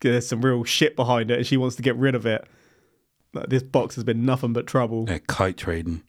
there's 0.00 0.28
some 0.28 0.42
real 0.42 0.64
shit 0.64 0.96
behind 0.96 1.30
it 1.30 1.38
and 1.38 1.46
she 1.46 1.56
wants 1.56 1.76
to 1.76 1.82
get 1.82 1.96
rid 1.96 2.14
of 2.14 2.26
it. 2.26 2.46
Like, 3.32 3.48
this 3.48 3.62
box 3.62 3.94
has 3.94 4.04
been 4.04 4.24
nothing 4.24 4.52
but 4.52 4.66
trouble. 4.66 5.06
Yeah, 5.08 5.18
kite 5.26 5.56
trading. 5.56 6.02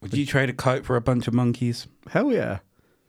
Would 0.00 0.14
you 0.14 0.26
trade 0.26 0.48
a 0.48 0.52
kite 0.52 0.84
for 0.84 0.96
a 0.96 1.00
bunch 1.00 1.28
of 1.28 1.34
monkeys? 1.34 1.86
Hell 2.08 2.32
yeah. 2.32 2.60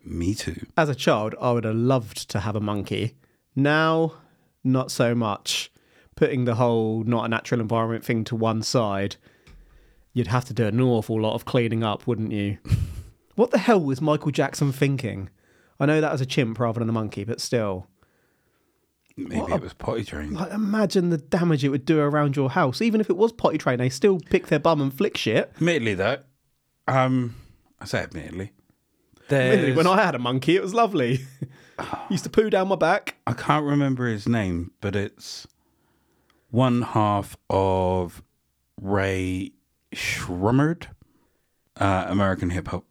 Me 0.03 0.35
too. 0.35 0.65
As 0.77 0.89
a 0.89 0.95
child, 0.95 1.33
I 1.41 1.51
would 1.51 1.63
have 1.63 1.75
loved 1.75 2.29
to 2.31 2.41
have 2.41 2.55
a 2.55 2.59
monkey. 2.59 3.15
Now, 3.55 4.13
not 4.63 4.91
so 4.91 5.15
much. 5.15 5.71
Putting 6.15 6.45
the 6.45 6.55
whole 6.55 7.03
not 7.03 7.25
a 7.25 7.27
natural 7.27 7.61
environment 7.61 8.05
thing 8.05 8.23
to 8.25 8.35
one 8.35 8.61
side, 8.61 9.15
you'd 10.13 10.27
have 10.27 10.45
to 10.45 10.53
do 10.53 10.67
an 10.67 10.79
awful 10.79 11.19
lot 11.19 11.33
of 11.33 11.45
cleaning 11.45 11.83
up, 11.83 12.05
wouldn't 12.05 12.31
you? 12.31 12.59
what 13.35 13.51
the 13.51 13.57
hell 13.57 13.81
was 13.81 14.01
Michael 14.01 14.31
Jackson 14.31 14.71
thinking? 14.71 15.29
I 15.79 15.87
know 15.87 16.01
that 16.01 16.11
was 16.11 16.21
a 16.21 16.25
chimp 16.25 16.59
rather 16.59 16.79
than 16.79 16.89
a 16.89 16.93
monkey, 16.93 17.23
but 17.23 17.41
still. 17.41 17.87
Maybe 19.15 19.39
What 19.41 19.51
it 19.51 19.61
was 19.61 19.73
potty 19.73 20.03
trained. 20.03 20.33
Like, 20.33 20.51
imagine 20.51 21.09
the 21.09 21.17
damage 21.17 21.63
it 21.63 21.69
would 21.69 21.85
do 21.85 21.99
around 21.99 22.35
your 22.35 22.49
house. 22.49 22.81
Even 22.81 22.99
if 22.99 23.09
it 23.09 23.17
was 23.17 23.31
potty 23.31 23.57
trained, 23.57 23.79
they 23.79 23.89
still 23.89 24.19
pick 24.19 24.47
their 24.47 24.59
bum 24.59 24.81
and 24.81 24.93
flick 24.93 25.17
shit. 25.17 25.51
Admittedly, 25.55 25.93
though, 25.93 26.17
um, 26.87 27.35
I 27.79 27.85
say 27.85 27.99
admittedly, 27.99 28.51
Admittedly, 29.29 29.73
when 29.73 29.87
I 29.87 30.03
had 30.03 30.15
a 30.15 30.19
monkey, 30.19 30.55
it 30.55 30.61
was 30.61 30.73
lovely. 30.73 31.25
Used 32.09 32.23
to 32.25 32.29
poo 32.29 32.49
down 32.49 32.67
my 32.67 32.75
back. 32.75 33.15
I 33.25 33.33
can't 33.33 33.65
remember 33.65 34.07
his 34.07 34.27
name, 34.27 34.71
but 34.81 34.95
it's 34.95 35.47
one 36.51 36.81
half 36.81 37.37
of 37.49 38.21
Rae 38.81 39.51
Sremmurd, 39.93 40.87
uh, 41.77 42.05
American 42.07 42.49
hip 42.51 42.67
hop 42.67 42.85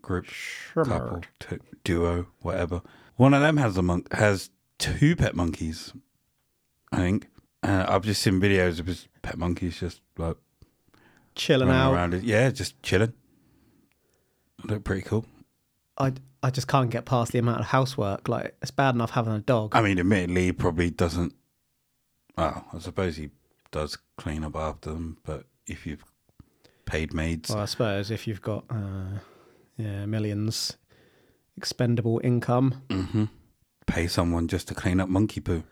group, 0.00 0.26
couple, 0.74 1.22
t- 1.38 1.58
duo, 1.84 2.26
whatever. 2.40 2.82
One 3.16 3.34
of 3.34 3.40
them 3.40 3.56
has 3.58 3.76
a 3.76 3.82
monk 3.82 4.12
has 4.12 4.50
two 4.80 5.14
pet 5.14 5.36
monkeys, 5.36 5.92
I 6.90 6.96
think. 6.96 7.28
Uh, 7.62 7.84
I've 7.88 8.02
just 8.02 8.22
seen 8.22 8.40
videos 8.40 8.80
of 8.80 8.86
his 8.86 9.06
pet 9.22 9.38
monkeys 9.38 9.78
just 9.78 10.00
like 10.18 10.36
Chilling 11.36 11.68
out. 11.70 11.92
around 11.94 12.14
it. 12.14 12.24
Yeah, 12.24 12.50
just 12.50 12.82
chilling. 12.82 13.12
Look 14.64 14.82
pretty 14.84 15.02
cool. 15.02 15.24
I, 15.96 16.12
I 16.42 16.50
just 16.50 16.66
can't 16.68 16.90
get 16.90 17.04
past 17.04 17.32
the 17.32 17.38
amount 17.38 17.60
of 17.60 17.66
housework. 17.66 18.28
Like, 18.28 18.56
it's 18.62 18.70
bad 18.70 18.94
enough 18.94 19.10
having 19.10 19.32
a 19.34 19.38
dog. 19.40 19.76
I 19.76 19.80
mean, 19.82 19.98
admittedly, 19.98 20.46
he 20.46 20.52
probably 20.52 20.90
doesn't. 20.90 21.34
Well, 22.36 22.64
I 22.72 22.78
suppose 22.78 23.16
he 23.16 23.30
does 23.70 23.96
clean 24.16 24.42
up 24.44 24.56
after 24.56 24.90
them, 24.90 25.18
but 25.24 25.44
if 25.66 25.86
you've 25.86 26.04
paid 26.86 27.14
maids, 27.14 27.50
Well, 27.50 27.60
I 27.60 27.66
suppose 27.66 28.10
if 28.10 28.26
you've 28.26 28.42
got 28.42 28.64
uh, 28.70 29.18
yeah 29.76 30.06
millions 30.06 30.76
expendable 31.56 32.20
income, 32.24 32.82
hmm 32.90 33.24
pay 33.90 34.06
someone 34.06 34.48
just 34.48 34.68
to 34.68 34.74
clean 34.74 35.00
up 35.00 35.08
monkey 35.08 35.40
poo. 35.40 35.62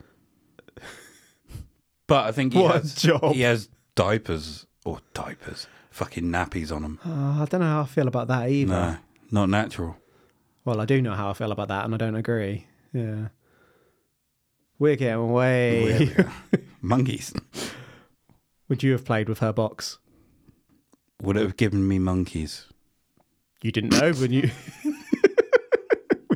But 2.07 2.25
I 2.27 2.33
think 2.33 2.55
he 2.55 2.59
What 2.61 2.77
a 2.77 2.79
has, 2.79 2.95
job. 2.95 3.35
he 3.35 3.43
has 3.43 3.69
diapers 3.95 4.67
or 4.85 5.01
diapers, 5.13 5.67
fucking 5.91 6.25
nappies 6.25 6.75
on 6.75 6.83
him. 6.85 6.99
uh, 7.05 7.43
I 7.43 7.47
don't 7.51 7.61
know 7.61 7.67
how 7.67 7.83
I 7.83 7.87
feel 7.87 8.09
about 8.09 8.29
that 8.29 8.49
either. 8.49 8.73
No, 8.73 8.97
not 9.31 9.51
natural. 9.51 9.97
Well, 10.65 10.81
I 10.81 10.87
do 10.87 11.03
know 11.03 11.15
how 11.15 11.29
I 11.31 11.35
feel 11.35 11.53
about 11.53 11.69
that, 11.69 11.85
and 11.85 11.95
I 11.95 11.99
don't 11.99 12.15
agree. 12.17 12.67
Yeah, 12.95 13.29
we're 14.79 14.97
getting 14.97 15.31
way. 15.33 16.07
Where- 16.09 16.33
Monkeys 16.81 17.35
Would 18.69 18.83
you 18.83 18.93
have 18.93 19.05
played 19.05 19.29
with 19.29 19.41
her 19.41 19.53
box? 19.53 19.99
would 21.21 21.37
it 21.37 21.43
have 21.43 21.57
given 21.57 21.87
me 21.89 21.99
monkeys. 21.99 22.67
You 23.61 23.73
didn't 23.73 23.91
know 23.91 24.13
when 24.13 24.33
you. 24.33 24.51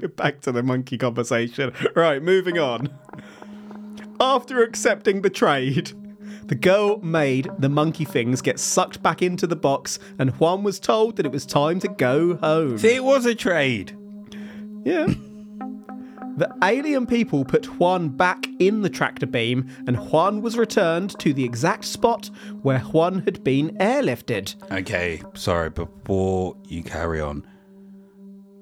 We're 0.02 0.08
back 0.08 0.40
to 0.40 0.50
the 0.50 0.64
monkey 0.64 0.98
conversation. 0.98 1.72
Right, 1.94 2.20
moving 2.20 2.58
on. 2.58 2.90
After 4.18 4.60
accepting 4.60 5.22
the 5.22 5.30
trade, 5.30 5.92
the 6.46 6.56
girl 6.56 6.98
made 7.02 7.48
the 7.60 7.68
monkey 7.68 8.04
things 8.04 8.42
get 8.42 8.58
sucked 8.58 9.00
back 9.00 9.22
into 9.22 9.46
the 9.46 9.54
box, 9.54 10.00
and 10.18 10.30
Juan 10.40 10.64
was 10.64 10.80
told 10.80 11.14
that 11.16 11.26
it 11.26 11.30
was 11.30 11.46
time 11.46 11.78
to 11.78 11.88
go 11.88 12.34
home. 12.34 12.78
See, 12.78 12.96
it 12.96 13.04
was 13.04 13.26
a 13.26 13.34
trade. 13.36 13.96
Yeah. 14.84 15.06
The 16.36 16.52
alien 16.64 17.06
people 17.06 17.44
put 17.44 17.78
Juan 17.78 18.08
back 18.08 18.48
in 18.58 18.82
the 18.82 18.90
tractor 18.90 19.26
beam, 19.26 19.70
and 19.86 20.10
Juan 20.10 20.42
was 20.42 20.58
returned 20.58 21.16
to 21.20 21.32
the 21.32 21.44
exact 21.44 21.84
spot 21.84 22.28
where 22.62 22.80
Juan 22.80 23.20
had 23.20 23.44
been 23.44 23.76
airlifted. 23.76 24.56
Okay, 24.72 25.22
sorry, 25.34 25.70
before 25.70 26.56
you 26.64 26.82
carry 26.82 27.20
on, 27.20 27.46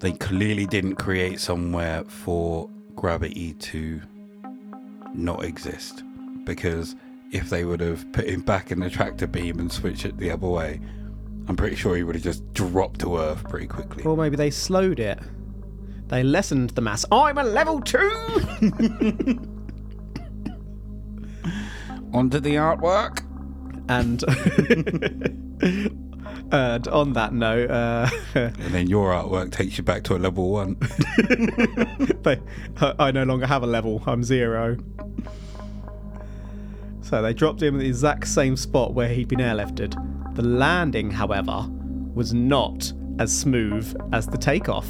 they 0.00 0.12
clearly 0.12 0.66
didn't 0.66 0.96
create 0.96 1.38
somewhere 1.40 2.04
for 2.04 2.68
gravity 2.96 3.52
to 3.54 4.00
not 5.14 5.44
exist. 5.44 6.02
Because 6.44 6.96
if 7.32 7.48
they 7.50 7.64
would 7.64 7.80
have 7.80 8.10
put 8.12 8.26
him 8.26 8.40
back 8.40 8.70
in 8.72 8.80
the 8.80 8.90
tractor 8.90 9.26
beam 9.26 9.58
and 9.60 9.70
switched 9.70 10.04
it 10.04 10.16
the 10.18 10.30
other 10.30 10.48
way, 10.48 10.80
I'm 11.48 11.56
pretty 11.56 11.76
sure 11.76 11.96
he 11.96 12.02
would 12.02 12.14
have 12.14 12.24
just 12.24 12.50
dropped 12.54 13.00
to 13.00 13.18
Earth 13.18 13.44
pretty 13.48 13.66
quickly. 13.66 14.04
Or 14.04 14.16
maybe 14.16 14.36
they 14.36 14.50
slowed 14.50 15.00
it. 15.00 15.18
They 16.08 16.22
lessened 16.22 16.70
the 16.70 16.80
mass. 16.80 17.04
I'm 17.12 17.38
a 17.38 17.44
level 17.44 17.80
two! 17.80 17.98
Onto 22.12 22.40
the 22.40 22.56
artwork. 22.56 23.22
and 23.88 24.20
And 26.52 26.88
on 26.88 27.12
that 27.12 27.32
note, 27.32 27.70
uh, 27.70 28.08
And 28.34 28.54
then 28.56 28.88
your 28.88 29.12
artwork 29.12 29.52
takes 29.52 29.78
you 29.78 29.84
back 29.84 30.02
to 30.04 30.16
a 30.16 30.18
level 30.18 30.50
one. 30.50 30.76
they, 32.22 32.40
I 32.80 33.10
no 33.12 33.22
longer 33.22 33.46
have 33.46 33.62
a 33.62 33.66
level. 33.66 34.02
I'm 34.06 34.24
zero. 34.24 34.76
So 37.02 37.22
they 37.22 37.34
dropped 37.34 37.62
him 37.62 37.76
at 37.76 37.80
the 37.80 37.88
exact 37.88 38.28
same 38.28 38.56
spot 38.56 38.94
where 38.94 39.08
he'd 39.08 39.28
been 39.28 39.40
airlifted. 39.40 39.94
The 40.34 40.42
landing, 40.42 41.10
however, 41.10 41.66
was 42.14 42.34
not 42.34 42.92
as 43.18 43.36
smooth 43.36 43.96
as 44.12 44.26
the 44.26 44.38
takeoff. 44.38 44.88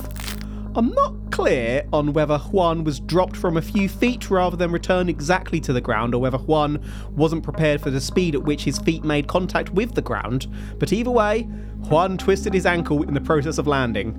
I'm 0.77 0.93
not 0.93 1.33
clear 1.33 1.85
on 1.93 2.13
whether 2.13 2.39
Juan 2.39 2.85
was 2.85 3.01
dropped 3.01 3.37
from 3.37 3.57
a 3.57 3.63
few 3.63 3.89
feet 3.89 4.31
rather 4.31 4.57
than 4.57 4.71
return 4.71 5.09
exactly 5.09 5.59
to 5.61 5.73
the 5.73 5.81
ground, 5.81 6.15
or 6.15 6.21
whether 6.21 6.39
Juan 6.39 6.81
wasn't 7.11 7.43
prepared 7.43 7.81
for 7.81 7.91
the 7.91 8.01
speed 8.01 8.37
at 8.37 8.45
which 8.45 8.63
his 8.63 8.79
feet 8.79 9.03
made 9.03 9.27
contact 9.27 9.71
with 9.71 9.95
the 9.95 10.03
ground, 10.03 10.47
but 10.79 10.93
either 10.93 11.11
way, 11.11 11.43
Juan 11.89 12.17
twisted 12.17 12.55
his 12.55 12.67
ankle 12.67 13.03
in 13.03 13.15
the 13.15 13.21
process 13.21 13.59
of 13.59 13.67
landing. 13.67 14.15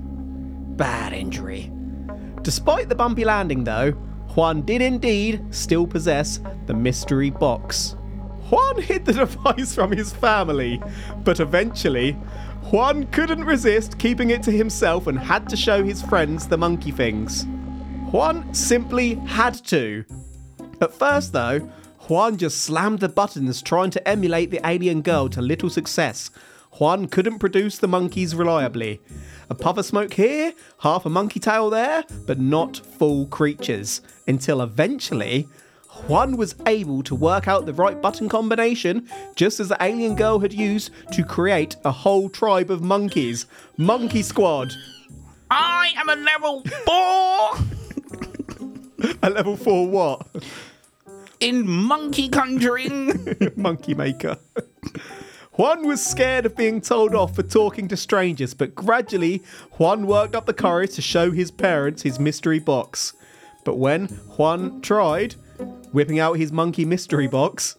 Bad 0.76 1.14
injury. 1.14 1.72
Despite 2.42 2.90
the 2.90 2.94
bumpy 2.96 3.24
landing, 3.24 3.64
though, 3.64 3.92
Juan 4.34 4.60
did 4.62 4.82
indeed 4.82 5.42
still 5.50 5.86
possess 5.86 6.38
the 6.66 6.74
mystery 6.74 7.30
box. 7.30 7.96
Juan 8.50 8.82
hid 8.82 9.06
the 9.06 9.12
device 9.24 9.74
from 9.74 9.92
his 9.92 10.12
family, 10.12 10.82
but 11.24 11.40
eventually, 11.40 12.18
Juan 12.70 13.06
couldn't 13.08 13.44
resist 13.44 13.98
keeping 13.98 14.30
it 14.30 14.42
to 14.44 14.50
himself 14.50 15.06
and 15.06 15.18
had 15.18 15.48
to 15.50 15.56
show 15.56 15.84
his 15.84 16.00
friends 16.02 16.46
the 16.46 16.56
monkey 16.56 16.90
things. 16.90 17.44
Juan 18.10 18.52
simply 18.54 19.14
had 19.26 19.54
to. 19.66 20.04
At 20.80 20.94
first, 20.94 21.32
though, 21.32 21.60
Juan 22.08 22.36
just 22.36 22.62
slammed 22.62 23.00
the 23.00 23.08
buttons 23.08 23.62
trying 23.62 23.90
to 23.90 24.08
emulate 24.08 24.50
the 24.50 24.66
alien 24.66 25.02
girl 25.02 25.28
to 25.30 25.42
little 25.42 25.70
success. 25.70 26.30
Juan 26.78 27.06
couldn't 27.06 27.38
produce 27.38 27.78
the 27.78 27.88
monkeys 27.88 28.34
reliably. 28.34 29.00
A 29.50 29.54
puff 29.54 29.76
of 29.76 29.84
smoke 29.84 30.14
here, 30.14 30.54
half 30.80 31.04
a 31.04 31.10
monkey 31.10 31.40
tail 31.40 31.68
there, 31.68 32.04
but 32.26 32.40
not 32.40 32.78
full 32.78 33.26
creatures. 33.26 34.00
Until 34.26 34.62
eventually, 34.62 35.46
Juan 36.08 36.36
was 36.36 36.54
able 36.66 37.02
to 37.04 37.14
work 37.14 37.46
out 37.46 37.66
the 37.66 37.72
right 37.72 38.00
button 38.00 38.28
combination, 38.28 39.08
just 39.36 39.60
as 39.60 39.68
the 39.68 39.76
alien 39.80 40.16
girl 40.16 40.38
had 40.40 40.52
used 40.52 40.90
to 41.12 41.24
create 41.24 41.76
a 41.84 41.90
whole 41.92 42.28
tribe 42.28 42.70
of 42.70 42.82
monkeys. 42.82 43.46
Monkey 43.76 44.22
Squad! 44.22 44.72
I 45.50 45.92
am 45.96 46.08
a 46.08 46.16
level 46.16 46.64
four 46.84 47.58
A 49.22 49.30
level 49.30 49.56
4 49.56 49.88
what? 49.88 50.26
in 51.40 51.68
monkey 51.68 52.28
conjuring. 52.28 53.36
Monkey 53.56 53.94
Maker. 53.94 54.38
Juan 55.54 55.86
was 55.86 56.04
scared 56.04 56.46
of 56.46 56.56
being 56.56 56.80
told 56.80 57.14
off 57.14 57.34
for 57.34 57.42
talking 57.42 57.88
to 57.88 57.96
strangers, 57.96 58.54
but 58.54 58.74
gradually 58.74 59.42
Juan 59.72 60.06
worked 60.06 60.36
up 60.36 60.46
the 60.46 60.54
courage 60.54 60.94
to 60.94 61.02
show 61.02 61.32
his 61.32 61.50
parents 61.50 62.02
his 62.02 62.20
mystery 62.20 62.60
box. 62.60 63.12
But 63.64 63.76
when 63.76 64.06
Juan 64.36 64.80
tried 64.82 65.34
whipping 65.92 66.18
out 66.18 66.38
his 66.38 66.52
monkey 66.52 66.84
mystery 66.84 67.28
box, 67.28 67.76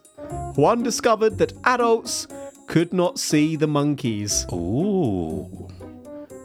Juan 0.55 0.83
discovered 0.83 1.37
that 1.39 1.53
adults 1.65 2.27
could 2.67 2.93
not 2.93 3.19
see 3.19 3.55
the 3.55 3.67
monkeys. 3.67 4.45
Ooh. 4.53 5.67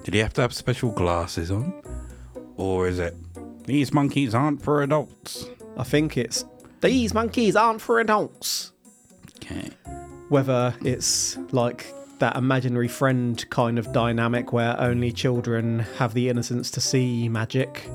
Did 0.05 0.15
he 0.15 0.21
have 0.21 0.33
to 0.35 0.43
have 0.43 0.53
special 0.53 0.91
glasses 0.91 1.51
on? 1.51 1.73
Or 2.57 2.89
is 2.89 2.99
it, 2.99 3.15
these 3.67 3.93
monkeys 3.93 4.35
aren't 4.35 4.63
for 4.63 4.83
adults? 4.83 5.49
I 5.77 5.85
think 5.85 6.17
it's 6.17 6.45
these 6.81 7.15
monkeys 7.15 7.57
aren't 7.57 7.81
for 7.81 8.01
adults. 8.01 8.73
Okay. 9.37 9.71
Whether 10.29 10.75
it's 10.83 11.39
like 11.53 11.93
that 12.19 12.37
imaginary 12.37 12.89
friend 12.89 13.49
kind 13.51 13.79
of 13.79 13.93
dynamic 13.93 14.53
where 14.53 14.79
only 14.81 15.13
children 15.13 15.81
have 15.99 16.15
the 16.15 16.29
innocence 16.29 16.71
to 16.73 16.81
see 16.81 17.29
magic. 17.29 17.89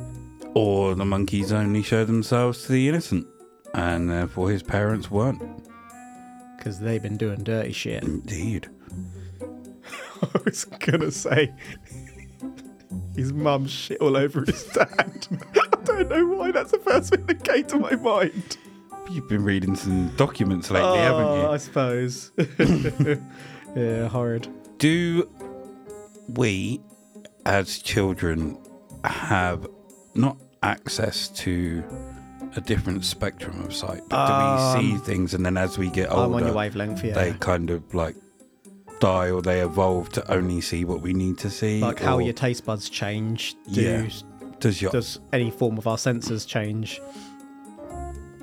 Or 0.53 0.95
the 0.95 1.05
monkeys 1.05 1.51
only 1.51 1.83
show 1.83 2.05
themselves 2.05 2.63
to 2.65 2.71
the 2.71 2.87
innocent, 2.87 3.27
and 3.73 4.09
therefore 4.09 4.49
his 4.49 4.63
parents 4.63 5.09
weren't. 5.09 5.41
Because 6.57 6.79
they've 6.79 7.01
been 7.01 7.17
doing 7.17 7.43
dirty 7.43 7.73
shit. 7.73 8.03
Indeed. 8.03 8.69
I 10.21 10.39
was 10.45 10.65
gonna 10.65 11.11
say 11.11 11.51
his 13.15 13.33
mum 13.33 13.67
shit 13.67 13.99
all 14.01 14.15
over 14.15 14.43
his 14.45 14.63
dad. 14.65 15.27
I 15.55 15.77
don't 15.83 16.09
know 16.09 16.25
why 16.27 16.51
that's 16.51 16.71
the 16.71 16.79
first 16.79 17.09
thing 17.09 17.25
that 17.25 17.43
came 17.43 17.65
to 17.65 17.79
my 17.79 17.95
mind. 17.95 18.57
You've 19.11 19.27
been 19.27 19.43
reading 19.43 19.75
some 19.75 20.09
documents 20.15 20.71
lately, 20.71 20.89
oh, 20.89 20.95
haven't 20.95 21.25
ah, 21.25 21.41
you? 21.41 21.47
I 21.49 21.57
suppose. 21.57 22.31
yeah, 23.75 24.07
horrid. 24.07 24.47
Do 24.77 25.29
we, 26.29 26.81
as 27.45 27.79
children, 27.79 28.57
have 29.03 29.67
not 30.15 30.37
access 30.61 31.27
to 31.29 31.83
a 32.55 32.61
different 32.61 33.03
spectrum 33.03 33.63
of 33.63 33.73
sight, 33.73 34.01
but 34.09 34.27
do 34.27 34.81
we 34.81 34.91
see 34.91 34.97
things 34.97 35.33
and 35.33 35.45
then 35.45 35.57
as 35.57 35.77
we 35.77 35.89
get 35.89 36.11
I'm 36.11 36.17
on 36.17 36.29
your 36.31 36.41
older, 36.41 36.53
wavelength, 36.53 37.03
yeah. 37.03 37.13
they 37.13 37.33
kind 37.33 37.69
of 37.69 37.93
like 37.93 38.15
die 38.99 39.31
or 39.31 39.41
they 39.41 39.61
evolve 39.61 40.09
to 40.09 40.31
only 40.31 40.61
see 40.61 40.85
what 40.85 41.01
we 41.01 41.13
need 41.13 41.37
to 41.39 41.49
see? 41.49 41.79
like 41.81 41.99
how 41.99 42.19
your 42.19 42.33
taste 42.33 42.65
buds 42.65 42.89
change. 42.89 43.55
Do, 43.71 43.81
Yeah. 43.81 44.09
does 44.59 44.81
your 44.81 44.91
Does 44.91 45.19
any 45.31 45.51
form 45.51 45.77
of 45.77 45.87
our 45.87 45.97
senses 45.97 46.45
change? 46.45 47.01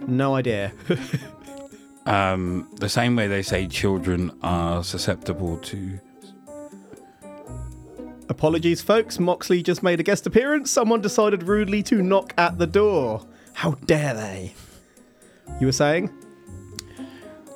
No 0.07 0.35
idea. 0.35 0.73
um 2.07 2.69
the 2.77 2.89
same 2.89 3.15
way 3.15 3.27
they 3.29 3.43
say 3.43 3.67
children 3.67 4.33
are 4.43 4.83
susceptible 4.83 5.59
to 5.59 6.01
Apologies, 8.29 8.81
folks. 8.81 9.19
Moxley 9.19 9.61
just 9.61 9.83
made 9.83 9.99
a 9.99 10.05
guest 10.05 10.25
appearance. 10.25 10.71
Someone 10.71 11.01
decided 11.01 11.43
rudely 11.43 11.83
to 11.83 12.01
knock 12.01 12.33
at 12.39 12.59
the 12.59 12.67
door. 12.67 13.27
How 13.55 13.73
dare 13.87 14.15
they? 14.15 14.55
You 15.61 15.67
were 15.67 15.73
saying? 15.73 16.11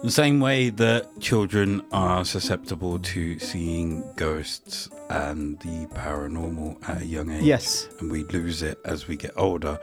the 0.04 0.10
same 0.10 0.38
way 0.38 0.68
that 0.68 1.18
children 1.18 1.80
are 1.90 2.26
susceptible 2.26 2.98
to 2.98 3.38
seeing 3.38 4.04
ghosts 4.16 4.90
and 5.08 5.58
the 5.60 5.86
paranormal 5.94 6.76
at 6.86 7.00
a 7.00 7.06
young 7.06 7.30
age. 7.30 7.42
Yes. 7.42 7.88
and 8.00 8.12
we 8.12 8.24
lose 8.24 8.62
it 8.62 8.78
as 8.84 9.08
we 9.08 9.16
get 9.16 9.32
older, 9.34 9.78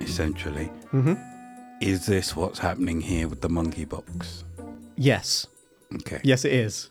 essentially. 0.00 0.72
Mm-hmm. 0.90 1.12
Is 1.82 2.06
this 2.06 2.34
what's 2.34 2.58
happening 2.58 3.02
here 3.02 3.28
with 3.28 3.42
the 3.42 3.50
monkey 3.50 3.84
box? 3.84 4.44
Yes. 4.96 5.46
Okay. 5.96 6.20
Yes, 6.24 6.46
it 6.46 6.52
is. 6.54 6.88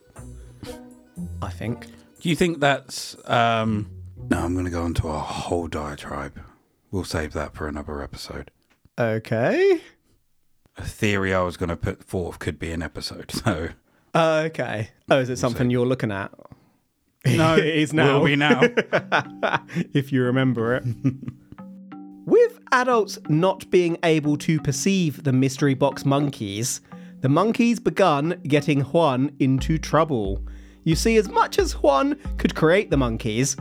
I 1.42 1.50
think. 1.50 1.88
Do 2.22 2.30
you 2.30 2.36
think 2.36 2.60
that's. 2.60 3.18
Um, 3.28 3.90
no, 4.30 4.38
I'm 4.38 4.54
going 4.54 4.66
to 4.66 4.72
go 4.72 4.86
into 4.86 5.08
a 5.08 5.18
whole 5.18 5.68
diatribe. 5.68 6.40
We'll 6.92 7.04
save 7.04 7.34
that 7.34 7.54
for 7.54 7.68
another 7.68 8.02
episode. 8.02 8.52
Okay. 8.98 9.82
A 10.78 10.84
theory 10.84 11.34
I 11.34 11.42
was 11.42 11.58
going 11.58 11.70
to 11.70 11.76
put 11.76 12.04
forth 12.04 12.40
could 12.40 12.58
be 12.58 12.72
an 12.72 12.82
episode, 12.82 13.32
so. 13.32 13.70
Uh, 14.14 14.44
okay. 14.48 14.90
Oh, 15.10 15.20
is 15.20 15.30
it 15.30 15.38
something 15.38 15.70
you're 15.70 15.86
looking 15.86 16.12
at? 16.12 16.32
No, 17.26 17.56
it 17.58 17.66
is 17.66 17.94
now. 17.94 18.20
Will 18.20 18.26
be 18.26 18.36
now. 18.36 18.62
if 19.94 20.12
you 20.12 20.24
remember 20.24 20.76
it. 20.76 20.84
With 22.26 22.60
adults 22.72 23.20
not 23.28 23.70
being 23.72 23.98
able 24.04 24.38
to 24.38 24.60
perceive 24.60 25.24
the 25.24 25.34
mystery 25.34 25.74
box 25.74 26.06
monkeys, 26.06 26.82
the 27.22 27.30
monkeys 27.30 27.80
begun 27.80 28.40
getting 28.44 28.82
Juan 28.82 29.32
into 29.40 29.78
trouble. 29.78 30.42
You 30.84 30.96
see, 30.96 31.18
as 31.18 31.30
much 31.30 31.60
as 31.60 31.74
Juan 31.74 32.16
could 32.38 32.56
create 32.56 32.90
the 32.90 32.98
monkeys, 32.98 33.58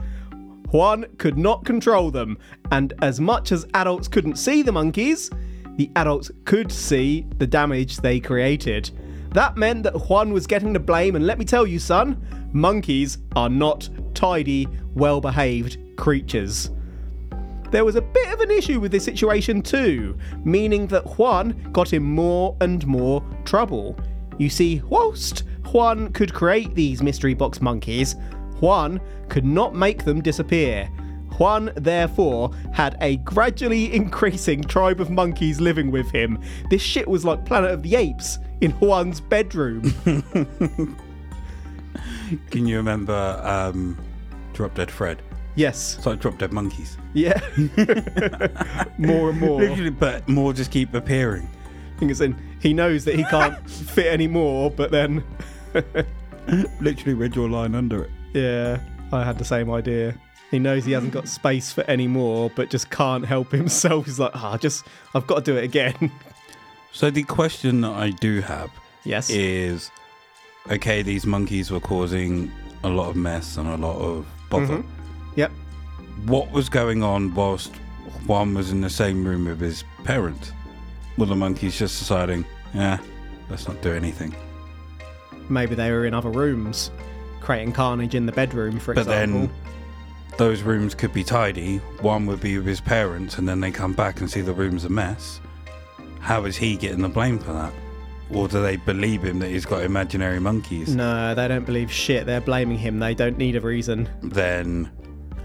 Juan 0.71 1.05
could 1.17 1.37
not 1.37 1.65
control 1.65 2.11
them, 2.11 2.37
and 2.71 2.93
as 3.01 3.19
much 3.19 3.51
as 3.51 3.65
adults 3.73 4.07
couldn't 4.07 4.37
see 4.37 4.61
the 4.61 4.71
monkeys, 4.71 5.29
the 5.77 5.89
adults 5.95 6.31
could 6.45 6.71
see 6.71 7.25
the 7.37 7.47
damage 7.47 7.97
they 7.97 8.19
created. 8.19 8.91
That 9.33 9.57
meant 9.57 9.83
that 9.83 10.09
Juan 10.09 10.33
was 10.33 10.47
getting 10.47 10.73
the 10.73 10.79
blame, 10.79 11.15
and 11.15 11.25
let 11.25 11.39
me 11.39 11.45
tell 11.45 11.65
you, 11.65 11.79
son, 11.79 12.21
monkeys 12.51 13.19
are 13.35 13.49
not 13.49 13.89
tidy, 14.13 14.67
well 14.95 15.21
behaved 15.21 15.77
creatures. 15.97 16.71
There 17.71 17.85
was 17.85 17.95
a 17.95 18.01
bit 18.01 18.33
of 18.33 18.39
an 18.39 18.49
issue 18.49 18.79
with 18.79 18.91
this 18.91 19.05
situation 19.05 19.61
too, 19.61 20.17
meaning 20.43 20.87
that 20.87 21.05
Juan 21.17 21.69
got 21.71 21.93
in 21.93 22.01
more 22.01 22.57
and 22.61 22.85
more 22.87 23.23
trouble. 23.45 23.95
You 24.39 24.49
see, 24.49 24.81
whilst 24.89 25.43
Juan 25.71 26.11
could 26.13 26.33
create 26.33 26.73
these 26.73 27.03
mystery 27.03 27.35
box 27.35 27.61
monkeys, 27.61 28.15
Juan 28.61 28.99
could 29.29 29.45
not 29.45 29.75
make 29.75 30.03
them 30.03 30.21
disappear. 30.21 30.89
Juan, 31.37 31.71
therefore, 31.75 32.51
had 32.73 32.97
a 33.01 33.17
gradually 33.17 33.93
increasing 33.95 34.61
tribe 34.63 34.99
of 34.99 35.09
monkeys 35.09 35.61
living 35.61 35.91
with 35.91 36.11
him. 36.11 36.41
This 36.69 36.81
shit 36.81 37.07
was 37.07 37.23
like 37.23 37.45
Planet 37.45 37.71
of 37.71 37.83
the 37.83 37.95
Apes 37.95 38.39
in 38.61 38.71
Juan's 38.71 39.21
bedroom. 39.21 39.93
Can 42.51 42.67
you 42.67 42.77
remember 42.77 43.41
um, 43.43 43.97
Drop 44.53 44.75
Dead 44.75 44.91
Fred? 44.91 45.21
yes. 45.55 45.97
It's 45.97 46.05
like 46.05 46.19
Drop 46.19 46.37
Dead 46.37 46.53
Monkeys. 46.53 46.97
Yeah. 47.13 47.39
more 48.97 49.31
and 49.31 49.39
more. 49.39 49.61
Literally, 49.61 49.89
but 49.89 50.27
more 50.27 50.53
just 50.53 50.71
keep 50.71 50.93
appearing. 50.93 51.49
thing 51.97 52.09
is 52.09 52.21
in 52.21 52.35
he 52.61 52.73
knows 52.73 53.05
that 53.05 53.15
he 53.15 53.23
can't 53.23 53.69
fit 53.69 54.07
anymore, 54.07 54.69
but 54.69 54.91
then 54.91 55.23
Literally 56.81 57.13
read 57.13 57.35
your 57.35 57.49
line 57.49 57.75
under 57.75 58.03
it. 58.03 58.11
Yeah, 58.33 58.79
I 59.11 59.23
had 59.23 59.37
the 59.37 59.45
same 59.45 59.71
idea. 59.71 60.15
He 60.51 60.59
knows 60.59 60.85
he 60.85 60.93
hasn't 60.93 61.13
got 61.13 61.27
space 61.39 61.71
for 61.71 61.83
any 61.85 62.07
more, 62.07 62.49
but 62.55 62.69
just 62.69 62.89
can't 62.89 63.25
help 63.25 63.51
himself. 63.51 64.05
He's 64.05 64.19
like, 64.19 64.35
ah, 64.35 64.57
just, 64.57 64.85
I've 65.13 65.27
got 65.27 65.43
to 65.45 65.51
do 65.51 65.57
it 65.57 65.63
again. 65.63 66.11
So 66.91 67.11
the 67.11 67.23
question 67.23 67.81
that 67.81 67.91
I 67.91 68.09
do 68.09 68.41
have 68.41 68.71
yes. 69.03 69.29
is 69.29 69.91
okay, 70.71 71.01
these 71.01 71.25
monkeys 71.25 71.71
were 71.71 71.79
causing 71.79 72.51
a 72.83 72.89
lot 72.89 73.09
of 73.09 73.15
mess 73.15 73.57
and 73.57 73.67
a 73.67 73.77
lot 73.77 73.97
of 73.97 74.25
bother. 74.49 74.83
Yep. 75.35 75.51
What 76.25 76.51
was 76.51 76.69
going 76.69 77.03
on 77.03 77.33
whilst 77.33 77.75
Juan 78.25 78.53
was 78.53 78.71
in 78.71 78.81
the 78.81 78.89
same 78.89 79.23
room 79.23 79.45
with 79.45 79.59
his 79.59 79.83
parents? 80.03 80.51
Were 81.17 81.25
the 81.25 81.35
monkeys 81.35 81.77
just 81.77 81.99
deciding, 81.99 82.45
yeah, 82.73 82.99
let's 83.49 83.67
not 83.67 83.81
do 83.81 83.93
anything? 83.93 84.35
Maybe 85.49 85.75
they 85.75 85.91
were 85.91 86.05
in 86.05 86.13
other 86.13 86.29
rooms, 86.29 86.91
creating 87.41 87.73
carnage 87.73 88.15
in 88.15 88.25
the 88.25 88.31
bedroom, 88.31 88.79
for 88.79 88.91
example. 88.93 89.13
But 89.13 89.23
example. 89.23 89.47
then 89.47 90.37
those 90.37 90.61
rooms 90.61 90.95
could 90.95 91.13
be 91.13 91.23
tidy. 91.23 91.77
One 92.01 92.25
would 92.27 92.41
be 92.41 92.57
with 92.57 92.65
his 92.67 92.81
parents, 92.81 93.37
and 93.37 93.47
then 93.47 93.59
they 93.59 93.71
come 93.71 93.93
back 93.93 94.21
and 94.21 94.29
see 94.29 94.41
the 94.41 94.53
room's 94.53 94.85
a 94.85 94.89
mess. 94.89 95.39
How 96.19 96.45
is 96.45 96.57
he 96.57 96.75
getting 96.75 97.01
the 97.01 97.09
blame 97.09 97.39
for 97.39 97.53
that? 97.53 97.73
Or 98.31 98.47
do 98.47 98.61
they 98.61 98.75
believe 98.77 99.23
him 99.23 99.39
that 99.39 99.49
he's 99.49 99.65
got 99.65 99.83
imaginary 99.83 100.39
monkeys? 100.39 100.95
No, 100.95 101.33
they 101.33 101.47
don't 101.47 101.65
believe 101.65 101.91
shit. 101.91 102.25
They're 102.25 102.41
blaming 102.41 102.77
him. 102.77 102.99
They 102.99 103.15
don't 103.15 103.37
need 103.37 103.55
a 103.55 103.61
reason. 103.61 104.07
Then 104.21 104.91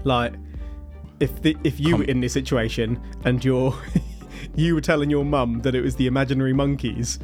Like, 0.03 0.33
if 1.19 1.41
the, 1.41 1.57
if 1.63 1.79
you 1.79 1.91
Com- 1.91 1.99
were 2.01 2.05
in 2.05 2.19
this 2.21 2.33
situation 2.33 3.01
and 3.23 3.43
you're 3.43 3.73
you 4.55 4.75
were 4.75 4.81
telling 4.81 5.09
your 5.09 5.25
mum 5.25 5.61
that 5.61 5.73
it 5.73 5.81
was 5.81 5.95
the 5.95 6.05
imaginary 6.07 6.53
monkeys, 6.53 7.17